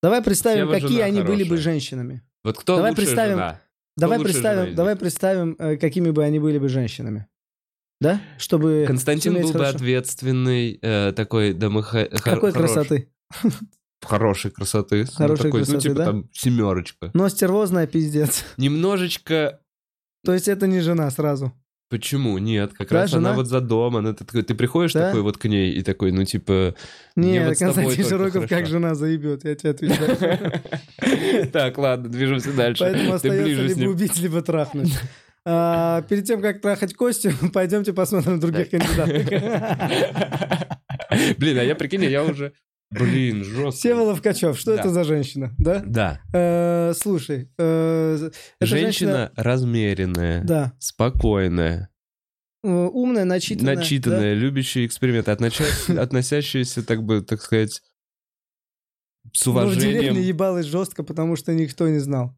Давай 0.01 0.23
представим, 0.23 0.69
какие 0.69 1.01
они 1.01 1.19
хорошая. 1.19 1.37
были 1.37 1.49
бы 1.49 1.57
женщинами. 1.57 2.23
Вот 2.43 2.57
кто 2.57 2.77
давай 2.77 2.95
представим, 2.95 3.35
жена? 3.35 3.51
Кто 3.53 3.61
давай 3.97 4.19
представим, 4.19 4.75
давай 4.75 4.95
представим, 4.95 5.55
э, 5.59 5.77
какими 5.77 6.09
бы 6.09 6.23
они 6.23 6.39
были 6.39 6.57
бы 6.57 6.69
женщинами. 6.69 7.27
Да? 7.99 8.19
Чтобы 8.39 8.85
Константин 8.87 9.39
был 9.39 9.51
хорошо. 9.51 9.73
бы 9.73 9.75
ответственный, 9.75 10.79
э, 10.81 11.11
такой 11.15 11.53
домоха... 11.53 12.05
Какой 12.23 12.51
хор- 12.51 12.61
красоты? 12.61 13.09
Хорошей 14.01 14.49
красоты. 14.49 15.05
Хорошей 15.05 15.43
ну, 15.43 15.49
такой, 15.49 15.59
красоты, 15.59 15.75
ну, 15.75 15.81
типа 15.81 15.95
да? 15.95 16.05
там 16.05 16.29
семерочка. 16.31 17.11
Но 17.13 17.29
стервозная 17.29 17.85
пиздец. 17.85 18.43
Немножечко... 18.57 19.61
То 20.25 20.33
есть 20.33 20.47
это 20.47 20.65
не 20.65 20.79
жена 20.79 21.11
сразу? 21.11 21.53
Почему? 21.91 22.37
Нет, 22.37 22.71
как 22.73 22.87
да, 22.87 23.01
раз 23.01 23.11
жена? 23.11 23.29
она 23.29 23.37
вот 23.37 23.47
за 23.47 23.59
дом, 23.59 23.97
она 23.97 24.13
ты, 24.13 24.43
ты 24.43 24.55
приходишь 24.55 24.93
да? 24.93 25.07
такой 25.07 25.23
вот 25.23 25.37
к 25.37 25.43
ней 25.43 25.73
и 25.73 25.83
такой, 25.83 26.13
ну 26.13 26.23
типа... 26.23 26.73
Нет, 27.17 27.49
вот 27.49 27.57
Константин 27.57 28.05
Широков 28.05 28.47
как 28.47 28.65
жена 28.65 28.95
заебет, 28.95 29.43
я 29.43 29.55
тебе 29.55 29.71
отвечаю. 29.71 30.53
Так, 31.51 31.77
ладно, 31.77 32.07
движемся 32.07 32.53
дальше. 32.53 32.81
Поэтому 32.81 33.13
остается 33.13 33.61
либо 33.61 33.89
убить, 33.89 34.17
либо 34.19 34.41
трахнуть. 34.41 34.93
А, 35.45 36.03
перед 36.03 36.25
тем, 36.25 36.41
как 36.41 36.61
трахать 36.61 36.93
Костю, 36.93 37.31
пойдемте 37.53 37.91
посмотрим 37.91 38.39
других 38.39 38.69
кандидатов. 38.69 39.07
Блин, 41.37 41.57
а 41.57 41.63
я 41.63 41.75
прикинь, 41.75 42.05
я 42.05 42.23
уже... 42.23 42.53
Блин, 42.91 43.43
жестко. 43.43 43.71
Всеволод 43.71 44.21
Качев, 44.21 44.57
что 44.59 44.75
да. 44.75 44.81
это 44.81 44.89
за 44.89 45.03
женщина, 45.03 45.53
да? 45.57 45.81
Да. 45.85 46.21
Э, 46.33 46.93
слушай, 46.93 47.49
э, 47.57 48.29
женщина, 48.59 48.79
женщина 48.79 49.31
размеренная, 49.35 50.43
да. 50.43 50.73
спокойная, 50.77 51.89
э, 52.63 52.67
умная, 52.67 53.23
начитанная, 53.23 53.77
начитанная, 53.77 54.35
да? 54.35 54.41
любящая 54.41 54.85
эксперименты, 54.85 55.31
относящаяся, 55.97 56.83
так 56.83 57.03
бы, 57.03 57.21
так 57.21 57.41
сказать, 57.41 57.81
с 59.31 59.47
уважением. 59.47 59.91
Ну, 59.91 59.97
в 59.97 60.01
деревне 60.01 60.21
ебалась 60.21 60.65
жестко, 60.65 61.03
потому 61.03 61.37
что 61.37 61.53
никто 61.53 61.87
не 61.87 61.99
знал. 61.99 62.37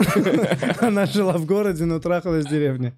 Она 0.80 1.06
жила 1.06 1.38
в 1.38 1.46
городе, 1.46 1.84
но 1.84 2.00
трахалась 2.00 2.46
в 2.46 2.48
деревне. 2.48 2.96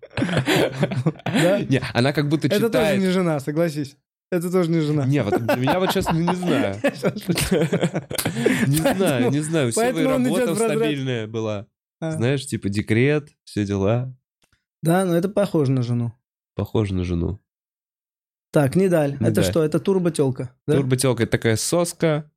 Не, 1.68 1.83
она 1.95 2.12
как 2.12 2.28
будто 2.28 2.49
читает... 2.49 2.62
Это 2.62 2.78
тоже 2.78 2.99
не 2.99 3.09
жена, 3.09 3.41
согласись. 3.41 3.97
Это 4.31 4.51
тоже 4.51 4.70
не 4.70 4.81
жена. 4.81 5.07
Не, 5.07 5.22
вот 5.24 5.41
меня 5.57 5.81
вот 5.81 5.91
честно 5.93 6.12
не 6.16 6.35
знаю. 6.35 6.76
Не 8.66 8.76
знаю, 8.76 9.31
не 9.31 9.41
знаю. 9.41 9.68
У 9.68 9.72
Севы 9.72 10.05
работа 10.05 10.55
стабильная 10.55 11.26
была. 11.26 11.66
А. 12.01 12.12
Знаешь, 12.12 12.47
типа 12.47 12.68
декрет, 12.68 13.31
все 13.45 13.66
дела. 13.66 14.16
Да, 14.83 15.05
но 15.05 15.14
это 15.16 15.28
похоже 15.28 15.72
на 15.72 15.83
жену. 15.83 16.12
Похоже 16.55 16.95
на 16.95 17.05
жену. 17.05 17.41
Так, 18.53 18.76
Недаль. 18.76 19.16
Это 19.20 19.43
что? 19.43 19.62
Это 19.62 19.78
турботелка. 19.81 20.55
Турботелка— 20.66 21.22
это 21.24 21.33
такая 21.33 21.57
соска, 21.57 22.30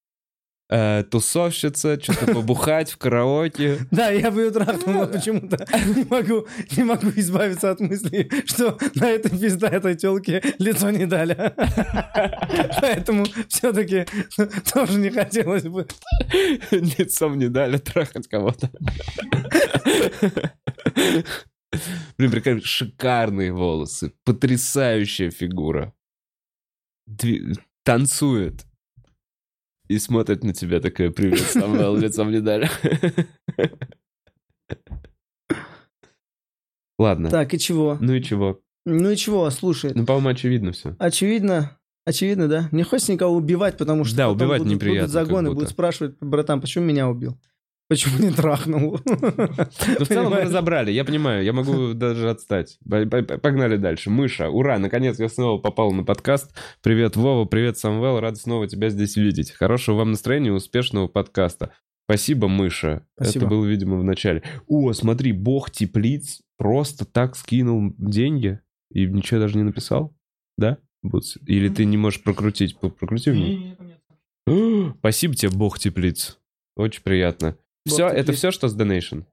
э, 0.69 1.03
тусовщица, 1.09 1.99
что-то 2.01 2.33
побухать 2.33 2.91
в 2.91 2.97
караоке. 2.97 3.79
Да, 3.91 4.09
я 4.09 4.31
бы 4.31 4.41
ее 4.41 4.51
трахнул, 4.51 4.93
но 4.93 5.07
почему-то 5.07 5.65
не 5.85 6.05
могу, 6.09 6.47
не 6.75 6.83
могу 6.83 7.09
избавиться 7.15 7.71
от 7.71 7.79
мысли, 7.79 8.29
что 8.45 8.77
на 8.95 9.09
этой 9.09 9.37
пизда 9.37 9.67
этой 9.67 9.95
телке 9.95 10.41
лицо 10.59 10.89
не 10.89 11.05
дали. 11.05 11.35
Поэтому 12.81 13.25
все-таки 13.47 14.05
тоже 14.73 14.99
не 14.99 15.09
хотелось 15.09 15.63
бы. 15.63 15.87
Лицом 16.71 17.37
не 17.37 17.49
дали 17.49 17.77
трахать 17.77 18.27
кого-то. 18.27 18.71
Блин, 22.17 22.31
прикольно, 22.31 22.61
шикарные 22.61 23.51
волосы, 23.51 24.13
потрясающая 24.23 25.31
фигура. 25.31 25.93
Танцует 27.83 28.65
и 29.93 29.99
смотрит 29.99 30.43
на 30.43 30.53
тебя 30.53 30.79
такая, 30.79 31.11
привет, 31.11 31.39
Самвел, 31.39 31.95
лицом 31.95 32.31
не 32.31 32.41
дали. 32.41 32.69
Ладно. 36.97 37.29
Так, 37.29 37.53
и 37.53 37.59
чего? 37.59 37.97
Ну 37.99 38.13
и 38.13 38.21
чего? 38.21 38.61
Ну 38.85 39.11
и 39.11 39.15
чего, 39.15 39.49
слушай. 39.49 39.91
Ну, 39.93 40.05
по-моему, 40.05 40.29
очевидно 40.29 40.71
все. 40.71 40.95
Очевидно, 40.99 41.77
очевидно, 42.05 42.47
да? 42.47 42.69
Не 42.71 42.83
хочется 42.83 43.13
никого 43.13 43.35
убивать, 43.35 43.77
потому 43.77 44.03
что 44.03 44.17
да, 44.17 44.29
убивать 44.29 44.59
будут, 44.59 44.73
неприятно, 44.73 45.07
будут 45.07 45.13
загоны, 45.13 45.51
будут 45.51 45.69
спрашивать, 45.69 46.15
братан, 46.19 46.61
почему 46.61 46.85
меня 46.85 47.09
убил? 47.09 47.37
Почему 47.89 48.17
не 48.19 48.31
трахнул? 48.31 48.99
Ну, 49.99 50.05
в 50.05 50.07
целом 50.07 50.31
мы 50.31 50.41
разобрали, 50.41 50.91
я 50.91 51.03
понимаю, 51.03 51.43
я 51.43 51.53
могу 51.53 51.93
даже 51.93 52.29
отстать. 52.29 52.79
Погнали 52.89 53.77
дальше. 53.77 54.09
Мыша, 54.09 54.49
ура, 54.49 54.79
наконец 54.79 55.19
я 55.19 55.29
снова 55.29 55.59
попал 55.59 55.91
на 55.91 56.03
подкаст. 56.03 56.55
Привет, 56.81 57.15
Вова, 57.15 57.45
привет, 57.45 57.77
Самвел, 57.77 58.19
рад 58.19 58.37
снова 58.37 58.67
тебя 58.67 58.89
здесь 58.89 59.15
видеть. 59.17 59.51
Хорошего 59.51 59.97
вам 59.97 60.11
настроения 60.11 60.49
и 60.49 60.53
успешного 60.53 61.07
подкаста. 61.07 61.73
Спасибо, 62.05 62.47
Мыша. 62.47 63.05
Спасибо. 63.15 63.45
Это 63.45 63.49
было, 63.49 63.65
видимо, 63.65 63.97
в 63.97 64.03
начале. 64.03 64.43
О, 64.67 64.91
смотри, 64.93 65.31
бог 65.31 65.71
теплиц 65.71 66.41
просто 66.57 67.05
так 67.05 67.35
скинул 67.35 67.93
деньги 67.97 68.59
и 68.91 69.05
ничего 69.05 69.39
даже 69.39 69.57
не 69.57 69.63
написал? 69.63 70.15
Да? 70.57 70.77
Или 71.45 71.69
ты 71.69 71.85
не 71.85 71.97
можешь 71.97 72.23
прокрутить? 72.23 72.77
Прокрути 72.77 73.31
мне. 73.31 73.77
Спасибо 74.99 75.35
тебе, 75.35 75.51
бог 75.51 75.79
теплиц. 75.79 76.39
Очень 76.75 77.03
приятно. 77.03 77.57
Все, 77.85 78.07
это 78.07 78.33
все, 78.33 78.51
что 78.51 78.67
с 78.67 78.77
Donation? 78.77 79.25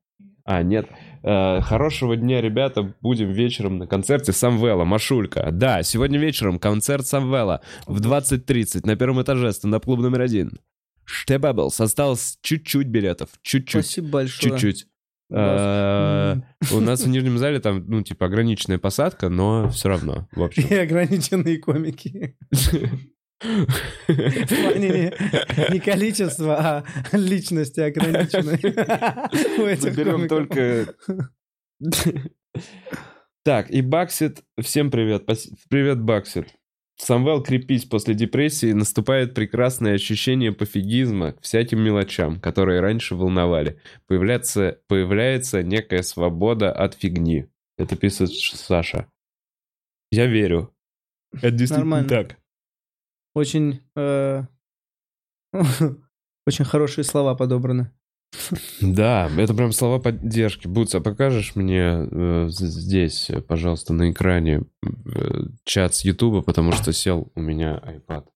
А, 0.44 0.62
нет. 0.62 0.88
Э, 1.22 1.60
хорошего 1.60 2.16
дня, 2.16 2.40
ребята. 2.40 2.94
Будем 3.00 3.30
вечером 3.30 3.78
на 3.78 3.86
концерте 3.86 4.32
Самвела, 4.32 4.84
Машулька. 4.84 5.50
Да, 5.52 5.82
сегодня 5.82 6.18
вечером 6.18 6.58
концерт 6.58 7.06
Самвела 7.06 7.60
в 7.86 8.00
20.30 8.00 8.86
на 8.86 8.96
первом 8.96 9.22
этаже 9.22 9.52
стендап-клуб 9.52 10.00
номер 10.00 10.22
один. 10.22 10.58
Штебаблс. 11.04 11.80
Осталось 11.80 12.38
чуть-чуть 12.42 12.88
билетов. 12.88 13.28
Чуть-чуть. 13.42 13.84
Спасибо 13.84 14.08
большое. 14.08 14.52
Чуть-чуть. 14.52 14.86
Э, 15.32 16.36
у 16.72 16.80
нас 16.80 17.02
в 17.02 17.08
нижнем 17.08 17.38
зале 17.38 17.60
там, 17.60 17.84
ну, 17.86 18.02
типа, 18.02 18.26
ограниченная 18.26 18.78
посадка, 18.78 19.28
но 19.28 19.68
все 19.68 19.88
равно, 19.88 20.28
в 20.32 20.42
общем. 20.42 20.66
И 20.70 20.74
ограниченные 20.74 21.58
комики. 21.58 22.36
В 23.40 24.46
плане 24.48 24.88
не, 24.88 25.72
не 25.72 25.80
количество, 25.80 26.56
а 26.58 26.84
личности 27.12 27.80
ограничены. 27.80 28.58
Берем 29.96 30.28
только... 30.28 30.94
Так, 33.42 33.70
и 33.70 33.80
Баксит, 33.80 34.42
всем 34.60 34.90
привет. 34.90 35.24
Привет, 35.70 36.02
Баксит. 36.02 36.48
Самвел, 36.96 37.42
крепись, 37.42 37.86
после 37.86 38.14
депрессии 38.14 38.72
наступает 38.72 39.32
прекрасное 39.32 39.94
ощущение 39.94 40.52
пофигизма 40.52 41.32
к 41.32 41.40
всяким 41.40 41.80
мелочам, 41.80 42.38
которые 42.38 42.80
раньше 42.80 43.14
волновали. 43.14 43.80
Появляется, 44.06 44.80
появляется 44.86 45.62
некая 45.62 46.02
свобода 46.02 46.70
от 46.70 46.94
фигни. 46.94 47.46
Это 47.78 47.96
пишет 47.96 48.30
Саша. 48.30 49.06
Я 50.10 50.26
верю. 50.26 50.74
Это 51.32 51.50
действительно 51.52 52.02
Нормально. 52.02 52.08
так. 52.08 52.39
Очень, 53.34 53.80
э, 53.96 54.42
очень 56.46 56.64
хорошие 56.64 57.04
слова 57.04 57.34
подобраны. 57.34 57.92
Да, 58.80 59.30
это 59.36 59.54
прям 59.54 59.72
слова 59.72 59.98
поддержки. 59.98 60.66
Буц, 60.66 60.94
а 60.94 61.00
покажешь 61.00 61.56
мне 61.56 62.08
э, 62.10 62.46
здесь, 62.48 63.30
пожалуйста, 63.48 63.92
на 63.92 64.10
экране 64.10 64.62
э, 64.82 65.42
чат 65.64 65.94
с 65.94 66.04
Ютуба, 66.04 66.42
потому 66.42 66.72
что 66.72 66.92
сел 66.92 67.30
у 67.34 67.40
меня 67.40 67.80
iPad. 67.84 68.26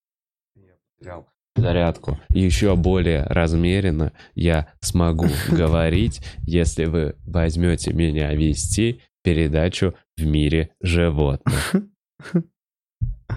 Я 0.56 0.72
потерял. 0.96 1.28
зарядку 1.56 2.18
еще 2.30 2.76
более 2.76 3.24
размеренно 3.24 4.12
я 4.34 4.72
смогу 4.80 5.26
говорить, 5.48 6.20
если 6.42 6.86
вы 6.86 7.16
возьмете 7.24 7.92
меня 7.92 8.32
вести 8.34 9.00
передачу 9.22 9.94
в 10.16 10.24
мире 10.24 10.70
животных. 10.80 11.74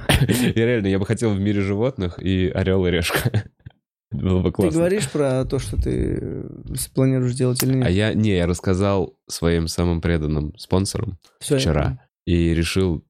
И 0.21 0.53
реально, 0.59 0.87
я 0.87 0.99
бы 0.99 1.05
хотел 1.05 1.33
в 1.33 1.39
мире 1.39 1.61
животных 1.61 2.19
и 2.21 2.47
орел 2.49 2.85
и 2.85 2.91
решка. 2.91 3.43
Было 4.11 4.39
бы 4.39 4.49
Ты 4.49 4.53
классно. 4.53 4.79
говоришь 4.79 5.09
про 5.11 5.43
то, 5.43 5.59
что 5.59 5.75
ты 5.75 6.17
э, 6.21 6.49
планируешь 6.95 7.33
делать 7.35 7.61
или 7.61 7.75
нет? 7.75 7.85
А 7.87 7.89
я, 7.89 8.13
не, 8.13 8.37
я 8.37 8.47
рассказал 8.47 9.17
своим 9.27 9.67
самым 9.67 9.99
преданным 9.99 10.57
спонсорам 10.57 11.17
Всё, 11.41 11.57
вчера 11.59 11.99
и 12.25 12.53
решил 12.53 13.03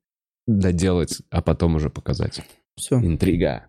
доделать, 0.48 1.22
а 1.30 1.44
потом 1.44 1.76
уже 1.76 1.92
показать. 1.92 2.42
Все. 2.78 2.96
Интрига. 2.96 3.68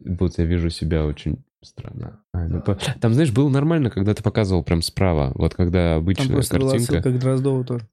Будто 0.00 0.42
я 0.42 0.48
вижу 0.48 0.68
себя 0.68 1.06
очень 1.06 1.44
странно. 1.64 2.22
А, 2.34 2.46
ну, 2.46 2.60
по- 2.60 2.74
Там, 3.00 3.14
знаешь, 3.14 3.32
было 3.32 3.48
нормально, 3.48 3.88
когда 3.88 4.12
ты 4.14 4.22
показывал 4.22 4.62
прям 4.62 4.82
справа. 4.82 5.32
Вот 5.34 5.54
когда 5.54 5.94
Там 5.94 5.98
обычная 6.02 6.28
просто 6.34 6.58
была 6.58 6.72
картинка. 6.72 6.92
ссылка 7.02 7.10
к 7.10 7.18
Дроздову 7.20 7.64
тоже. 7.64 7.88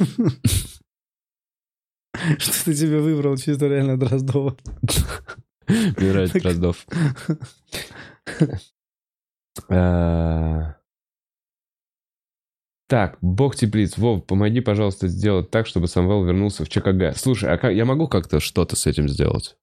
Что 2.38 2.64
ты 2.64 2.74
тебе 2.74 2.98
выбрал 3.00 3.36
чисто 3.36 3.66
реально 3.68 3.98
Дроздова. 3.98 4.56
Так. 4.86 5.36
Дроздов. 5.96 6.86
А, 9.68 10.74
Так, 12.88 13.18
бог 13.20 13.54
теплиц. 13.54 13.98
Вов, 13.98 14.24
помоги, 14.24 14.60
пожалуйста, 14.60 15.08
сделать 15.08 15.50
так, 15.50 15.66
чтобы 15.66 15.88
Самвел 15.88 16.24
вернулся 16.24 16.64
в 16.64 16.70
ЧКГ. 16.70 17.14
Слушай, 17.16 17.52
а 17.52 17.58
как- 17.58 17.74
я 17.74 17.84
могу 17.84 18.08
как-то 18.08 18.40
что-то 18.40 18.76
с 18.76 18.86
этим 18.86 19.08
сделать? 19.10 19.58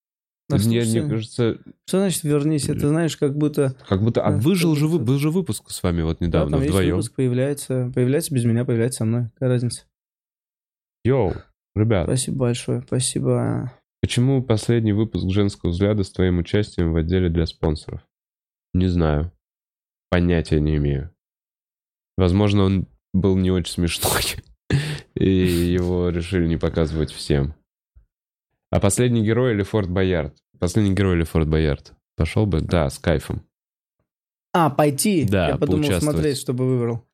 Да, 0.47 0.57
мне, 0.57 0.81
мне 0.81 1.01
кажется, 1.01 1.57
Что 1.87 1.97
значит 1.97 2.21
вернись? 2.23 2.69
Это 2.69 2.87
знаешь, 2.89 3.17
как 3.17 3.35
будто... 3.35 3.75
как 3.89 4.03
будто... 4.03 4.21
А 4.23 4.29
Да, 4.29 4.37
выжил 4.37 4.75
же, 4.75 4.87
вы- 4.87 4.99
100%. 4.99 5.03
был 5.03 5.17
же 5.17 5.31
выпуск 5.31 5.71
с 5.71 5.81
вами 5.81 6.03
вот 6.03 6.17
Да, 6.19 6.25
недавно, 6.27 6.51
там 6.51 6.59
есть 6.61 6.69
вдвоем. 6.69 6.91
выпуск, 6.97 7.15
появляется, 7.15 7.91
появляется 7.95 8.31
без 8.35 8.45
меня, 8.45 8.63
появляется 8.63 8.97
со 8.99 9.05
мной. 9.05 9.29
Какая 9.33 9.49
разница? 9.49 9.85
Йоу, 11.03 11.33
ребят, 11.75 12.05
Спасибо 12.05 12.37
большое, 12.37 12.81
спасибо. 12.81 13.71
почему 14.01 14.43
последний 14.43 14.93
выпуск 14.93 15.29
«Женского 15.29 15.71
взгляда» 15.71 16.03
с 16.03 16.11
твоим 16.11 16.39
участием 16.39 16.93
в 16.93 16.95
отделе 16.97 17.29
для 17.29 17.45
спонсоров? 17.45 18.01
Не 18.73 18.87
знаю. 18.87 19.31
Понятия 20.09 20.59
не 20.59 20.75
имею. 20.77 21.11
Возможно, 22.17 22.63
он 22.63 22.87
был 23.13 23.35
не 23.37 23.51
очень 23.51 23.73
смешной. 23.73 24.23
И 25.15 25.29
его 25.29 26.09
решили 26.09 26.47
не 26.47 26.57
показывать 26.57 27.11
всем. 27.11 27.55
А 28.71 28.79
последний 28.79 29.23
герой 29.23 29.53
или 29.53 29.63
Форт 29.63 29.89
Боярд? 29.89 30.35
Последний 30.59 30.93
герой 30.93 31.15
или 31.15 31.23
Форт 31.23 31.47
Боярд? 31.47 31.93
Пошел 32.17 32.45
бы? 32.45 32.61
Да, 32.61 32.89
с 32.89 32.99
кайфом. 32.99 33.45
А, 34.53 34.69
пойти? 34.69 35.25
Да, 35.25 35.49
Я 35.49 35.57
подумал 35.57 35.99
смотреть, 35.99 36.37
чтобы 36.37 36.65
выбрал. 36.65 37.05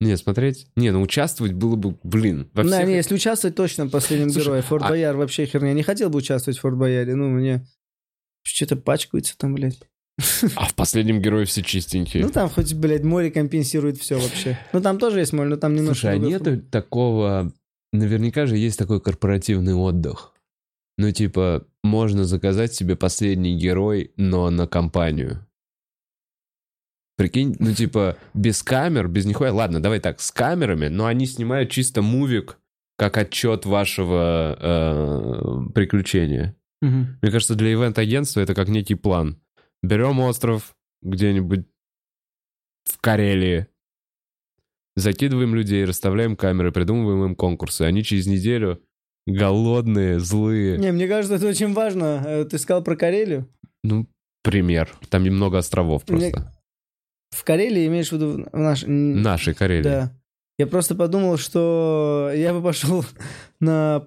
Не, 0.00 0.16
смотреть? 0.16 0.66
Не, 0.76 0.90
ну 0.90 1.00
участвовать 1.00 1.54
было 1.54 1.76
бы, 1.76 1.96
блин, 2.02 2.50
во 2.52 2.64
Да, 2.64 2.76
всех... 2.78 2.88
не, 2.88 2.94
если 2.96 3.14
участвовать 3.14 3.56
точно 3.56 3.86
в 3.86 3.90
последнем 3.90 4.30
Слушай, 4.30 4.44
герое. 4.44 4.62
Форт 4.62 4.84
а- 4.84 4.88
Бояр 4.90 5.16
вообще 5.16 5.46
херня. 5.46 5.72
Не 5.72 5.82
хотел 5.82 6.10
бы 6.10 6.18
участвовать 6.18 6.58
в 6.58 6.60
Форт 6.60 6.76
Бояре. 6.76 7.14
Ну, 7.14 7.30
мне 7.30 7.66
что-то 8.42 8.76
пачкается 8.76 9.36
там, 9.38 9.54
блядь. 9.54 9.80
А 10.54 10.66
в 10.66 10.74
последнем 10.74 11.20
герое 11.20 11.44
все 11.44 11.62
чистенькие. 11.62 12.24
Ну, 12.24 12.30
там 12.30 12.48
хоть, 12.48 12.74
блядь, 12.74 13.04
море 13.04 13.30
компенсирует 13.30 13.98
все 13.98 14.18
вообще. 14.18 14.58
Ну, 14.72 14.80
там 14.80 14.98
тоже 14.98 15.20
есть 15.20 15.32
море, 15.32 15.50
но 15.50 15.56
там 15.56 15.74
немножко... 15.74 16.00
Слушай, 16.00 16.16
а 16.16 16.18
нету 16.18 16.44
формат. 16.44 16.70
такого... 16.70 17.52
Наверняка 17.92 18.46
же 18.46 18.56
есть 18.56 18.78
такой 18.78 19.00
корпоративный 19.00 19.74
отдых. 19.74 20.32
Ну, 20.98 21.10
типа, 21.12 21.66
можно 21.84 22.24
заказать 22.24 22.74
себе 22.74 22.96
последний 22.96 23.56
герой, 23.56 24.12
но 24.16 24.50
на 24.50 24.66
компанию. 24.66 25.46
Прикинь, 27.16 27.56
ну, 27.58 27.72
типа, 27.72 28.16
без 28.34 28.62
камер, 28.62 29.08
без 29.08 29.24
нихуя. 29.24 29.52
Ладно, 29.52 29.80
давай 29.80 30.00
так, 30.00 30.20
с 30.20 30.30
камерами, 30.30 30.88
но 30.88 31.06
они 31.06 31.26
снимают 31.26 31.70
чисто 31.70 32.02
мувик, 32.02 32.58
как 32.98 33.16
отчет 33.16 33.64
вашего 33.64 34.56
э, 34.60 35.70
приключения. 35.74 36.54
Мгм. 36.82 37.18
Мне 37.22 37.30
кажется, 37.32 37.54
для 37.54 37.72
ивент-агентства 37.72 38.40
это 38.40 38.54
как 38.54 38.68
некий 38.68 38.94
план. 38.96 39.40
Берем 39.82 40.20
остров 40.20 40.74
где-нибудь 41.02 41.66
в 42.84 43.00
Карелии, 43.00 43.66
закидываем 44.94 45.54
людей, 45.54 45.84
расставляем 45.84 46.36
камеры, 46.36 46.70
придумываем 46.72 47.24
им 47.24 47.34
конкурсы. 47.34 47.82
Они 47.82 48.02
через 48.02 48.26
неделю 48.26 48.82
голодные, 49.26 50.20
злые. 50.20 50.78
Не, 50.78 50.92
мне 50.92 51.08
кажется, 51.08 51.36
это 51.36 51.46
очень 51.48 51.72
важно. 51.72 52.22
Э, 52.26 52.44
Ты 52.44 52.58
сказал 52.58 52.82
про 52.84 52.94
Карелию. 52.96 53.48
Ну, 53.82 54.06
пример. 54.42 54.90
Там 55.08 55.22
немного 55.24 55.58
островов 55.58 56.02
Мне- 56.08 56.30
просто. 56.30 56.52
В 57.30 57.44
Карелии 57.44 57.86
имеешь 57.86 58.08
в 58.08 58.12
виду 58.12 58.46
в 58.52 58.58
наш... 58.58 58.84
Нашей 58.86 59.54
Карелии. 59.54 59.82
Да. 59.82 60.12
Я 60.58 60.66
просто 60.66 60.94
подумал, 60.94 61.36
что 61.36 62.30
я 62.34 62.54
бы 62.54 62.62
пошел 62.62 63.04
на, 63.60 64.06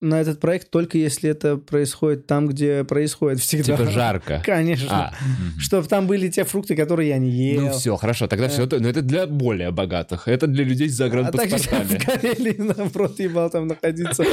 на 0.00 0.20
этот 0.20 0.40
проект 0.40 0.70
только 0.70 0.96
если 0.96 1.28
это 1.28 1.58
происходит 1.58 2.26
там, 2.26 2.48
где 2.48 2.82
происходит 2.84 3.40
всегда. 3.40 3.76
Типа 3.76 3.90
жарко. 3.90 4.42
Конечно. 4.44 5.10
А. 5.10 5.14
Чтобы 5.58 5.86
там 5.86 6.06
были 6.06 6.28
те 6.28 6.44
фрукты, 6.44 6.74
которые 6.76 7.10
я 7.10 7.18
не 7.18 7.30
ел. 7.30 7.62
ну 7.62 7.72
все, 7.72 7.94
хорошо, 7.96 8.26
тогда 8.26 8.48
все. 8.48 8.66
Но 8.66 8.88
это 8.88 9.02
для 9.02 9.26
более 9.26 9.70
богатых. 9.70 10.28
Это 10.28 10.46
для 10.46 10.64
людей 10.64 10.88
с 10.88 10.98
а 10.98 11.10
так 11.10 11.12
загранпаспортами. 11.12 11.98
в 11.98 12.04
Карелии, 12.06 12.56
наоборот, 12.58 13.18
ебал 13.20 13.50
там 13.50 13.66
находиться, 13.66 14.24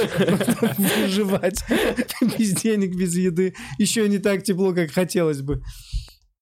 выживать 0.77 1.61
без 2.38 2.53
денег, 2.53 2.95
без 2.95 3.18
еды. 3.18 3.53
Еще 3.77 4.07
не 4.07 4.19
так 4.19 4.44
тепло, 4.44 4.73
как 4.73 4.91
хотелось 4.91 5.41
бы. 5.41 5.61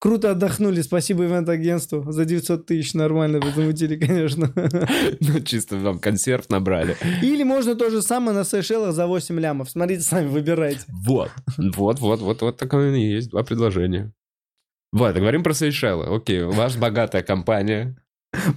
Круто 0.02 0.32
отдохнули, 0.32 0.82
спасибо 0.82 1.26
ивент-агентству. 1.26 2.11
За 2.11 2.26
900 2.26 2.65
тысяч 2.65 2.95
нормально 2.95 3.40
вы 3.40 3.52
замутили, 3.52 3.98
конечно. 3.98 4.52
Ну, 5.19 5.40
чисто 5.41 5.80
там 5.80 5.99
консерв 5.99 6.49
набрали. 6.49 6.98
Или 7.22 7.44
можно 7.44 7.76
то 7.76 7.91
же 7.91 8.02
самое 8.02 8.36
на 8.36 8.44
Сейшелах 8.44 8.94
за 8.94 9.06
8 9.06 9.40
лямов. 9.40 9.69
Смотрите, 9.69 10.02
сами 10.02 10.28
выбирайте. 10.28 10.82
Вот, 11.06 11.30
вот, 11.56 11.99
вот, 11.99 12.19
вот, 12.22 12.41
вот 12.41 12.57
такое 12.57 12.95
и 12.95 13.14
есть, 13.14 13.30
два 13.30 13.44
предложения. 13.44 14.11
Вот, 14.91 15.15
говорим 15.15 15.44
про 15.44 15.53
Сейшелы. 15.53 16.06
Окей, 16.15 16.41
у 16.41 16.52
вас 16.52 16.76
богатая 16.78 17.22
компания. 17.22 17.95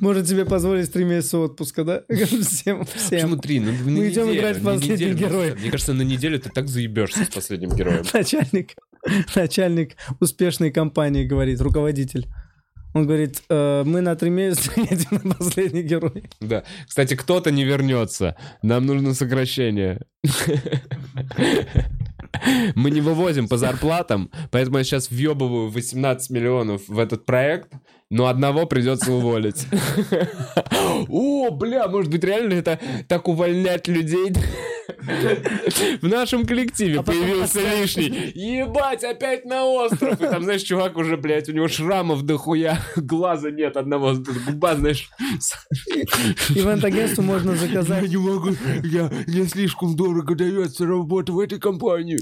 Может 0.01 0.29
себе 0.29 0.45
позволить 0.45 0.93
3 0.93 1.05
месяца 1.05 1.39
отпуска, 1.39 1.85
да? 1.85 2.03
Всем, 2.09 2.85
Почему 2.85 2.85
всем. 2.85 3.41
три? 3.41 3.59
Ну, 3.61 3.73
Мы 3.85 4.09
идем 4.09 4.29
неделю, 4.29 4.39
играть 4.39 4.57
в 4.59 4.65
последний 4.65 5.07
неделю. 5.07 5.19
герой. 5.19 5.55
Мне 5.55 5.71
кажется, 5.71 5.93
на 5.95 6.03
неделю 6.03 6.39
ты 6.39 6.49
так 6.51 6.69
заебешься 6.69 7.25
с 7.25 7.29
последним 7.29 7.71
героем. 7.71 8.05
Начальник, 8.13 8.75
начальник 9.35 9.97
успешной 10.21 10.71
компании 10.71 11.25
говорит, 11.25 11.61
руководитель. 11.61 12.29
Он 12.95 13.07
говорит, 13.07 13.43
«Э, 13.51 13.83
мы 13.85 14.01
на 14.01 14.15
три 14.15 14.31
месяца 14.31 14.71
едем 14.77 15.21
на 15.25 15.35
последний 15.35 15.83
герой. 15.83 16.31
Да. 16.41 16.63
Кстати, 16.87 17.15
кто-то 17.17 17.51
не 17.51 17.65
вернется. 17.65 18.37
Нам 18.63 18.87
нужно 18.87 19.15
сокращение. 19.15 20.03
Мы 22.75 22.91
не 22.91 23.01
вывозим 23.01 23.49
по 23.49 23.57
зарплатам, 23.57 24.31
поэтому 24.51 24.79
я 24.79 24.85
сейчас 24.85 25.11
въебываю 25.11 25.71
18 25.71 26.31
миллионов 26.31 26.83
в 26.89 26.99
этот 26.99 27.25
проект, 27.27 27.73
но 28.11 28.27
одного 28.27 28.67
придется 28.67 29.13
уволить. 29.13 29.67
О, 31.09 31.51
бля, 31.51 31.89
может 31.89 32.11
быть, 32.11 32.25
реально 32.25 32.55
это 32.55 32.79
так 33.09 33.29
увольнять 33.29 33.89
людей? 33.89 34.33
В 36.03 36.09
нашем 36.09 36.45
коллективе 36.45 37.01
А 37.01 37.03
потом 37.03 37.23
появился 37.23 37.61
лишний. 37.61 38.33
Ебать, 38.35 39.05
опять 39.05 39.45
на 39.45 39.65
остров. 39.65 40.21
И 40.21 40.25
там, 40.25 40.43
знаешь, 40.43 40.63
чувак 40.63 40.97
уже, 40.97 41.17
блядь, 41.17 41.49
у 41.49 41.53
него 41.53 41.69
шрамов 41.69 42.23
дохуя, 42.23 42.81
глаза 42.97 43.51
нет 43.51 43.77
одного, 43.77 44.15
губа, 44.47 44.75
знаешь, 44.77 45.09
Ивент-агентству 46.51 47.23
можно 47.23 47.55
заказать. 47.57 48.09
не 48.09 48.17
могу, 48.17 48.51
я, 48.85 49.11
мне 49.27 49.47
слишком 49.47 49.97
дорого 49.97 50.35
дается 50.35 50.87
работа 50.87 51.33
в 51.33 51.41
этой 51.41 51.59
компании. 51.59 52.21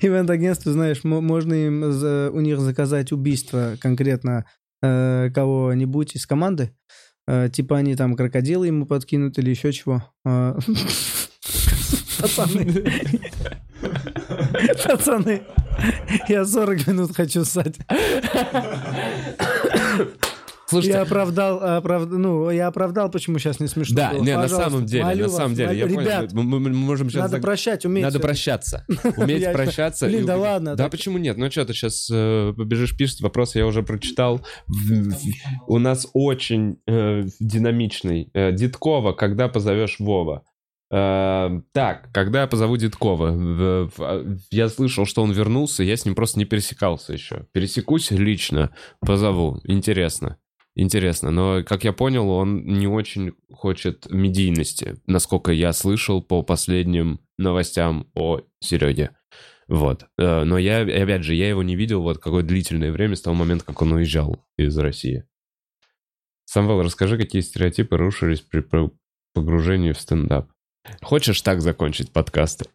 Ивент-агентству, 0.00 0.72
знаешь, 0.72 1.04
мо- 1.04 1.20
можно 1.20 1.54
им 1.54 1.92
за- 1.92 2.30
у 2.32 2.40
них 2.40 2.60
заказать 2.60 3.12
убийство 3.12 3.76
конкретно 3.80 4.44
э, 4.82 5.30
кого-нибудь 5.34 6.14
из 6.16 6.26
команды. 6.26 6.72
Э, 7.26 7.48
типа 7.52 7.76
они 7.78 7.94
там 7.96 8.16
крокодилы 8.16 8.66
ему 8.66 8.86
подкинут 8.86 9.38
или 9.38 9.50
еще 9.50 9.72
чего. 9.72 10.02
Э, 10.24 10.58
Пацаны. 12.20 12.84
Пацаны, 14.84 15.42
я 16.28 16.44
40 16.44 16.86
минут 16.86 17.16
хочу 17.16 17.44
ссать. 17.44 17.76
Слушайте, 20.70 20.96
Я 20.96 21.02
оправдал, 21.02 21.60
оправд- 21.62 22.06
ну, 22.10 22.50
я 22.50 22.68
оправдал, 22.68 23.10
почему 23.10 23.38
сейчас 23.38 23.60
не 23.60 23.66
смешно 23.68 23.96
да, 23.96 24.12
было. 24.12 24.22
не, 24.22 24.36
на 24.36 24.48
самом 24.48 24.86
деле, 24.86 25.04
на 25.04 25.22
вас, 25.24 25.36
самом 25.36 25.54
деле, 25.54 25.78
я 25.78 25.84
молю- 25.86 25.94
понял, 25.96 26.08
Ребят, 26.08 26.32
мы, 26.32 26.44
можем 26.70 27.10
сейчас... 27.10 27.30
надо 27.30 27.42
прощать, 27.42 27.84
уметь. 27.84 28.04
Надо 28.04 28.20
прощаться. 28.20 28.86
Уметь 29.16 29.52
прощаться. 29.52 30.06
Блин, 30.06 30.24
да 30.26 30.36
ладно, 30.36 30.76
Да 30.76 30.88
почему 30.88 31.18
нет? 31.18 31.36
Ну 31.36 31.50
что, 31.50 31.64
ты 31.64 31.72
сейчас 31.74 32.06
побежишь 32.08 32.96
пишет, 32.96 33.20
вопрос 33.20 33.54
я 33.54 33.66
уже 33.66 33.82
прочитал. 33.82 34.40
У 35.66 35.78
нас 35.78 36.06
очень 36.14 36.78
э, 36.86 37.22
динамичный. 37.40 38.30
Э, 38.34 38.52
Дедкова, 38.52 39.12
когда 39.12 39.48
позовешь 39.48 39.96
Вова? 39.98 40.42
Э, 40.92 41.60
Так, 41.72 42.10
когда 42.12 42.42
я 42.42 42.46
позову 42.46 42.76
Дедкова? 42.76 43.30
В- 43.30 44.38
Я 44.50 44.68
слышал, 44.68 45.06
что 45.06 45.22
он 45.22 45.32
вернулся, 45.32 45.82
я 45.82 45.96
с 45.96 46.04
ним 46.04 46.14
просто 46.14 46.38
не 46.38 46.44
пересекался 46.44 47.12
еще. 47.12 47.46
Пересекусь 47.52 48.10
лично, 48.10 48.70
позову. 49.00 49.60
Интересно. 49.64 50.36
Интересно. 50.76 51.30
Но, 51.30 51.62
как 51.64 51.84
я 51.84 51.92
понял, 51.92 52.30
он 52.30 52.64
не 52.64 52.86
очень 52.86 53.32
хочет 53.52 54.10
медийности, 54.10 55.00
насколько 55.06 55.52
я 55.52 55.72
слышал 55.72 56.22
по 56.22 56.42
последним 56.42 57.20
новостям 57.38 58.08
о 58.14 58.40
Сереге. 58.60 59.10
Вот. 59.66 60.06
Э, 60.18 60.44
Но 60.44 60.58
я, 60.58 60.82
опять 60.82 61.22
же, 61.24 61.34
я 61.34 61.48
его 61.48 61.62
не 61.62 61.76
видел 61.76 62.02
вот 62.02 62.18
какое 62.18 62.42
длительное 62.42 62.92
время 62.92 63.16
с 63.16 63.22
того 63.22 63.34
момента, 63.34 63.64
как 63.64 63.82
он 63.82 63.92
уезжал 63.92 64.44
из 64.56 64.76
России. 64.78 65.24
Самвел, 66.44 66.82
расскажи, 66.82 67.16
какие 67.16 67.42
стереотипы 67.42 67.96
рушились 67.96 68.40
при 68.40 68.64
погружении 69.34 69.92
в 69.92 70.00
стендап. 70.00 70.50
Хочешь 71.02 71.40
так 71.42 71.60
закончить 71.60 72.12
подкасты? 72.12 72.66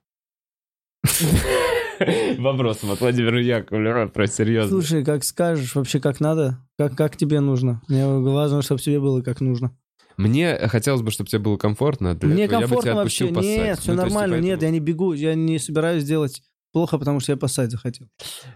Вопросом 2.40 2.92
от 2.92 3.00
Владимира 3.02 3.40
Яковлева 3.42 4.08
про 4.08 4.28
серьезно. 4.28 4.70
Слушай, 4.82 5.04
как 5.06 5.24
скажешь, 5.24 5.76
вообще 5.76 6.00
как 6.00 6.20
надо, 6.20 6.60
как, 6.78 6.96
как 6.96 7.18
тебе 7.18 7.40
нужно. 7.40 7.82
Мне 7.88 8.08
важно, 8.08 8.62
чтобы 8.62 8.82
тебе 8.82 9.00
было 9.00 9.22
как 9.22 9.42
нужно. 9.42 9.76
Мне 10.18 10.58
хотелось 10.70 11.02
бы, 11.02 11.12
чтобы 11.12 11.30
тебе 11.30 11.40
было 11.40 11.58
комфортно. 11.58 12.16
Для 12.16 12.30
Мне 12.30 12.44
этого 12.46 12.62
я 12.62 12.68
бы 12.68 12.76
комфортно 12.76 12.92
тебя 12.92 12.96
вообще. 13.02 13.28
поссать. 13.28 13.44
Нет, 13.58 13.80
все 13.80 13.92
Ну, 13.94 14.02
есть, 14.02 14.14
нормально. 14.14 14.36
типа, 14.38 14.46
Нет, 14.46 14.62
я 14.62 14.70
не 14.70 14.80
бегу, 14.80 15.14
я 15.14 15.36
не 15.36 15.60
собираюсь 15.60 16.04
делать 16.06 16.42
плохо, 16.72 16.98
потому 16.98 17.20
что 17.20 17.32
я 17.34 17.38
поссать 17.38 17.72
захотел. 17.72 18.08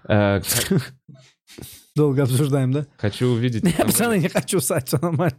э, 0.07 0.41
Долго 1.95 2.23
обсуждаем, 2.23 2.71
да? 2.71 2.85
Хочу 2.97 3.27
увидеть... 3.27 3.63
Я, 3.77 3.83
пацаны, 3.85 4.19
не 4.19 4.29
хочу 4.29 4.61
ссать, 4.61 4.87
все 4.87 4.97
нормально. 5.01 5.35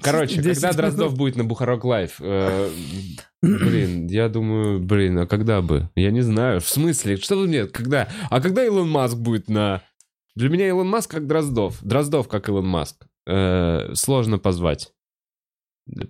Короче, 0.00 0.36
10 0.42 0.60
когда 0.60 0.72
Дроздов 0.76 1.14
будет 1.16 1.36
на 1.36 1.44
Бухарок 1.44 1.84
Лайв? 1.84 2.20
Блин, 3.46 4.06
я 4.08 4.28
думаю, 4.28 4.80
блин, 4.80 5.18
а 5.18 5.26
когда 5.26 5.62
бы? 5.62 5.88
Я 5.94 6.10
не 6.10 6.22
знаю. 6.22 6.60
В 6.60 6.68
смысле? 6.68 7.16
Что 7.16 7.36
вы 7.36 7.46
мне? 7.46 7.66
Когда? 7.66 8.08
А 8.30 8.40
когда 8.40 8.64
Илон 8.64 8.88
Маск 8.90 9.16
будет 9.16 9.48
на... 9.48 9.82
Для 10.34 10.48
меня 10.48 10.68
Илон 10.68 10.88
Маск 10.88 11.10
как 11.10 11.26
Дроздов. 11.26 11.78
Дроздов 11.82 12.28
как 12.28 12.48
Илон 12.48 12.66
Маск. 12.66 13.06
Э, 13.26 13.94
Сложно 13.94 14.38
позвать. 14.38 14.92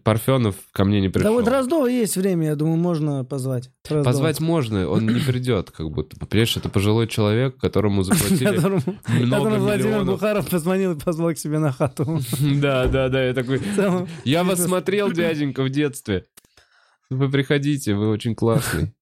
Парфенов 0.04 0.54
ко 0.72 0.84
мне 0.84 1.02
не 1.02 1.08
Да 1.08 1.12
пришел. 1.12 1.34
вот 1.34 1.44
Дроздова 1.44 1.86
есть 1.86 2.16
время, 2.16 2.46
я 2.46 2.56
думаю, 2.56 2.78
можно 2.78 3.24
позвать. 3.26 3.70
Дроздова. 3.84 4.04
Позвать 4.10 4.40
можно, 4.40 4.88
он 4.88 5.06
не 5.06 5.20
придет, 5.26 5.70
как 5.70 5.90
будто. 5.90 6.16
Понимаешь, 6.26 6.56
это 6.56 6.70
пожилой 6.70 7.06
человек, 7.08 7.58
которому 7.58 8.02
заплатили 8.02 8.56
Которому, 8.56 8.80
много 9.06 9.36
которому 9.36 9.58
Владимир 9.58 9.88
миллионов. 9.90 10.14
Бухаров 10.14 10.48
позвонил 10.48 10.92
и 10.92 10.98
позвал 10.98 11.34
к 11.34 11.38
себе 11.38 11.58
на 11.58 11.72
хату. 11.72 12.20
Да, 12.40 12.86
да, 12.86 13.10
да, 13.10 13.22
я 13.22 13.34
такой... 13.34 13.60
Я 14.24 14.44
вас 14.44 14.64
смотрел, 14.64 15.12
дяденька, 15.12 15.62
в 15.62 15.68
детстве. 15.68 16.24
Вы 17.10 17.30
приходите, 17.30 17.94
вы 17.94 18.08
очень 18.08 18.34
классный. 18.34 18.94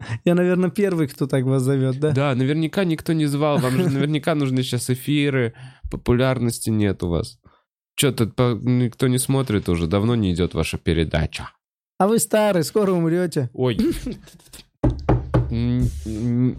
Я, 0.24 0.34
наверное, 0.34 0.70
первый, 0.70 1.08
кто 1.08 1.26
так 1.26 1.44
вас 1.44 1.62
зовет, 1.62 1.98
да? 2.00 2.12
Да, 2.12 2.34
наверняка 2.34 2.84
никто 2.84 3.12
не 3.12 3.26
звал. 3.26 3.58
Вам 3.58 3.72
же 3.72 3.88
наверняка 3.88 4.34
нужны 4.34 4.62
сейчас 4.62 4.90
эфиры. 4.90 5.54
Популярности 5.90 6.70
нет 6.70 7.02
у 7.02 7.08
вас. 7.08 7.38
Что-то 7.94 8.58
никто 8.62 9.08
не 9.08 9.18
смотрит 9.18 9.68
уже. 9.68 9.86
Давно 9.86 10.14
не 10.14 10.32
идет 10.32 10.54
ваша 10.54 10.78
передача. 10.78 11.50
А 11.98 12.08
вы 12.08 12.18
старый, 12.18 12.64
скоро 12.64 12.92
умрете. 12.92 13.50
Ой. 13.52 13.78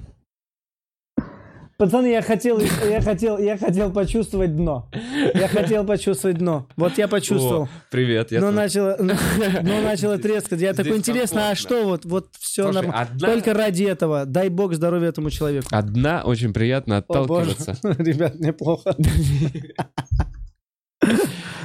Пацаны, 1.84 2.08
я 2.12 2.22
хотел, 2.22 2.60
я 2.62 3.02
хотел, 3.02 3.38
я 3.38 3.58
хотел 3.58 3.92
почувствовать 3.92 4.56
дно. 4.56 4.90
Я 5.34 5.50
хотел 5.50 5.86
почувствовать 5.86 6.38
дно. 6.38 6.66
Вот 6.78 6.98
я 6.98 7.10
почувствовал. 7.10 7.64
о, 7.64 7.70
Привет. 7.92 8.32
я 8.32 8.40
Но 8.40 8.48
тут. 8.48 8.56
начало, 8.56 8.96
но 9.00 9.82
начало 9.82 10.18
трескать. 10.18 10.62
Я 10.62 10.74
такой, 10.74 10.94
здесь 10.94 11.10
интересно, 11.10 11.50
а 11.50 11.56
что 11.56 11.84
вот, 11.86 12.06
вот 12.06 12.30
все 12.40 12.64
Слушай, 12.64 12.76
нормально. 12.86 13.02
одна- 13.02 13.28
Только 13.28 13.54
ради 13.54 13.84
этого. 13.84 14.26
Дай 14.26 14.48
бог 14.48 14.74
здоровья 14.76 15.10
этому 15.10 15.30
человеку. 15.30 15.68
Одна 15.72 16.24
очень 16.24 16.54
приятно 16.54 17.04
О, 17.06 17.24
боже. 17.26 17.52
отталкиваться. 17.52 17.96
Ребят, 18.02 18.36
мне 18.40 18.54
плохо. 18.54 18.96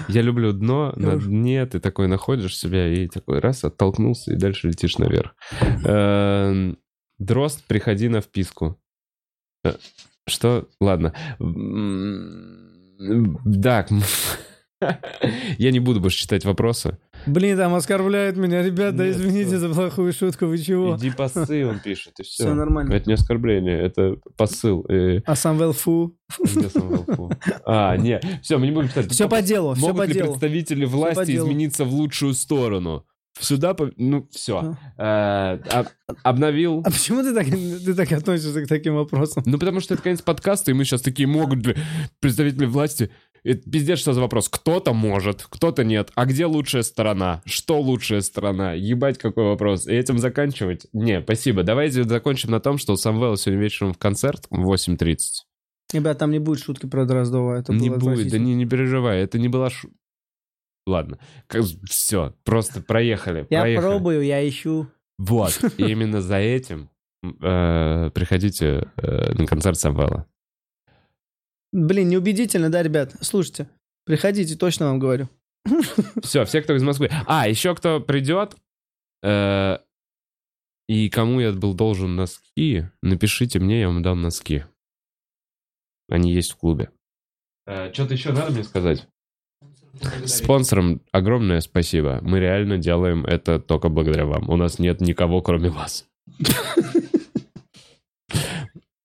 Я 0.08 0.22
люблю 0.22 0.52
дно, 0.52 0.92
на 0.96 1.14
дне 1.16 1.64
ты 1.66 1.78
такой 1.78 2.08
находишь 2.08 2.58
себя 2.58 2.88
и 2.92 3.06
такой 3.06 3.38
раз 3.38 3.62
оттолкнулся 3.62 4.32
и 4.32 4.36
дальше 4.36 4.66
летишь 4.68 4.98
наверх. 4.98 5.36
Эм, 5.84 6.76
Дрозд, 7.18 7.62
приходи 7.68 8.08
на 8.08 8.20
вписку. 8.20 8.80
Что? 10.28 10.66
Ладно. 10.80 11.12
Так. 13.62 13.88
Я 15.58 15.72
не 15.72 15.80
буду 15.80 16.00
больше 16.00 16.18
читать 16.18 16.44
вопросы. 16.44 16.98
Блин, 17.26 17.56
там 17.56 17.74
оскорбляют 17.74 18.36
меня. 18.36 18.62
Ребята, 18.62 19.04
Нет, 19.06 19.16
извините 19.16 19.48
что? 19.56 19.58
за 19.58 19.68
плохую 19.74 20.12
шутку, 20.12 20.46
вы 20.46 20.56
чего? 20.58 20.96
Иди 20.96 21.10
посыл, 21.10 21.70
он 21.70 21.80
пишет, 21.80 22.20
и 22.20 22.22
все. 22.22 22.44
Все 22.44 22.54
нормально. 22.54 22.92
Это 22.94 23.08
не 23.08 23.14
оскорбление, 23.14 23.76
это 23.80 24.18
посыл. 24.36 24.86
Э, 24.88 25.20
А 25.26 25.34
Самвел 25.34 25.72
фу. 25.72 26.14
где? 26.44 26.68
А, 27.66 27.96
не, 27.96 28.20
все, 28.42 28.58
мы 28.58 28.66
не 28.66 28.72
будем 28.72 28.88
читать. 28.88 29.10
Все 29.10 29.28
по 29.28 29.42
делу, 29.42 29.74
все 29.74 29.82
Могут 29.88 29.96
по 29.96 30.04
ли 30.06 30.14
делу. 30.14 30.32
представители 30.38 30.84
по 30.84 30.90
власти 30.92 31.34
измениться 31.36 31.84
в 31.84 31.92
лучшую 31.92 32.34
сторону? 32.34 33.04
Сюда, 33.40 33.76
ну, 33.96 34.28
все. 34.30 34.76
Обновил. 36.22 36.80
А 36.84 36.90
почему 36.90 37.22
ты 37.22 37.34
так, 37.34 37.46
ты 37.46 37.94
так 37.94 38.12
относишься 38.12 38.64
к 38.64 38.68
таким 38.68 38.94
вопросам? 38.94 39.42
Ну, 39.46 39.58
потому 39.58 39.80
что 39.80 39.94
это 39.94 40.02
конец 40.02 40.22
подкаста, 40.22 40.70
и 40.70 40.74
мы 40.74 40.84
сейчас 40.84 41.02
такие, 41.02 41.26
могут 41.26 41.66
ли 41.66 41.76
представители 42.20 42.66
власти... 42.66 43.10
Это 43.44 43.70
пиздец, 43.70 44.00
что 44.00 44.12
за 44.12 44.20
вопрос. 44.20 44.48
Кто-то 44.48 44.92
может, 44.92 45.46
кто-то 45.48 45.84
нет. 45.84 46.10
А 46.16 46.26
где 46.26 46.44
лучшая 46.46 46.82
сторона? 46.82 47.40
Что 47.46 47.80
лучшая 47.80 48.20
сторона? 48.20 48.72
Ебать, 48.72 49.16
какой 49.16 49.44
вопрос. 49.44 49.86
И 49.86 49.92
этим 49.92 50.18
заканчивать? 50.18 50.86
Не, 50.92 51.22
спасибо. 51.22 51.62
Давайте 51.62 52.02
закончим 52.02 52.50
на 52.50 52.58
том, 52.58 52.78
что 52.78 52.94
у 52.94 52.96
Самвела 52.96 53.36
сегодня 53.36 53.62
вечером 53.62 53.94
в 53.94 53.98
концерт 53.98 54.46
в 54.50 54.68
8.30. 54.70 55.18
Ребят, 55.92 56.18
там 56.18 56.32
не 56.32 56.40
будет 56.40 56.58
шутки 56.58 56.86
про 56.86 57.06
Дроздова. 57.06 57.60
Это 57.60 57.72
не 57.72 57.90
будет, 57.90 58.28
да 58.28 58.38
не, 58.38 58.54
не 58.54 58.66
переживай, 58.66 59.20
это 59.20 59.38
не 59.38 59.48
была 59.48 59.70
шу... 59.70 59.88
Ладно, 60.88 61.18
все, 61.84 62.34
просто 62.44 62.80
проехали. 62.80 63.46
Я 63.50 63.60
проехали. 63.60 63.86
пробую, 63.86 64.22
я 64.22 64.48
ищу. 64.48 64.86
Вот, 65.18 65.60
и 65.76 65.84
именно 65.84 66.22
за 66.22 66.36
этим 66.36 66.88
э, 67.22 68.10
приходите 68.14 68.88
э, 68.96 69.32
на 69.34 69.46
концерт 69.46 69.78
Самвела. 69.78 70.26
Блин, 71.72 72.08
неубедительно, 72.08 72.70
да, 72.70 72.82
ребят? 72.82 73.14
Слушайте, 73.20 73.68
приходите, 74.06 74.56
точно 74.56 74.86
вам 74.86 74.98
говорю. 74.98 75.28
Все, 76.22 76.46
все, 76.46 76.62
кто 76.62 76.74
из 76.74 76.82
Москвы. 76.82 77.10
А, 77.26 77.46
еще 77.46 77.74
кто 77.74 78.00
придет, 78.00 78.56
э, 79.22 79.78
и 80.88 81.10
кому 81.10 81.40
я 81.40 81.52
был 81.52 81.74
должен 81.74 82.16
носки, 82.16 82.86
напишите 83.02 83.58
мне, 83.58 83.80
я 83.80 83.88
вам 83.88 84.02
дам 84.02 84.22
носки. 84.22 84.64
Они 86.08 86.32
есть 86.32 86.52
в 86.52 86.56
клубе. 86.56 86.90
Что-то 87.66 88.14
еще 88.14 88.32
надо 88.32 88.52
мне 88.52 88.64
сказать? 88.64 89.06
Спонсорам 90.24 91.00
огромное 91.12 91.60
спасибо. 91.60 92.20
Мы 92.22 92.40
реально 92.40 92.78
делаем 92.78 93.24
это 93.24 93.58
только 93.58 93.88
благодаря 93.88 94.26
вам. 94.26 94.48
У 94.48 94.56
нас 94.56 94.78
нет 94.78 95.00
никого, 95.00 95.42
кроме 95.42 95.70
вас. 95.70 96.06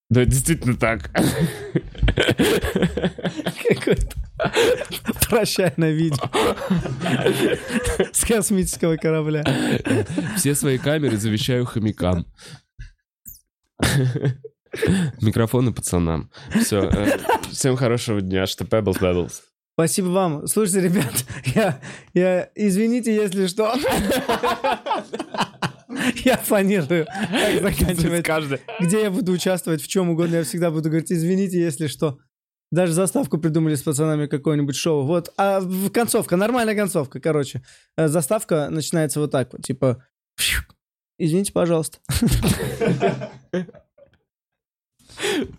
Да, 0.09 0.25
действительно 0.25 0.75
так. 0.77 1.09
Какое-то 3.67 4.15
прощальное 5.27 5.91
видео 5.91 6.29
с 8.11 8.23
космического 8.23 8.97
корабля. 8.97 9.43
Все 10.37 10.53
свои 10.53 10.77
камеры 10.77 11.17
завещаю 11.17 11.65
хомякам. 11.65 12.27
Микрофоны 15.21 15.73
пацанам. 15.73 16.29
Все. 16.61 16.91
Всем 17.51 17.75
хорошего 17.75 18.21
дня. 18.21 18.45
Что 18.45 18.65
Pebbles 18.65 18.99
Pebbles. 18.99 19.41
Спасибо 19.73 20.07
вам. 20.07 20.47
Слушайте, 20.47 20.81
ребят, 20.81 21.25
я, 21.55 21.79
я 22.13 22.49
извините, 22.55 23.15
если 23.15 23.47
что. 23.47 23.73
Я 26.25 26.37
планирую 26.37 27.05
заканчивать. 27.61 28.25
Каждый. 28.25 28.59
Где 28.79 29.03
я 29.03 29.11
буду 29.11 29.31
участвовать, 29.31 29.81
в 29.81 29.87
чем 29.87 30.09
угодно, 30.09 30.37
я 30.37 30.43
всегда 30.43 30.71
буду 30.71 30.89
говорить, 30.89 31.11
извините, 31.11 31.61
если 31.61 31.87
что. 31.87 32.17
Даже 32.71 32.93
заставку 32.93 33.37
придумали 33.37 33.75
с 33.75 33.83
пацанами 33.83 34.25
какое-нибудь 34.25 34.75
шоу. 34.75 35.05
Вот, 35.05 35.31
а 35.37 35.61
концовка, 35.93 36.35
нормальная 36.35 36.75
концовка, 36.75 37.19
короче. 37.19 37.63
Э, 37.95 38.07
Заставка 38.07 38.69
начинается 38.71 39.19
вот 39.19 39.31
так 39.31 39.53
вот, 39.53 39.61
типа, 39.61 40.03
извините, 41.19 41.53
пожалуйста. 41.53 41.99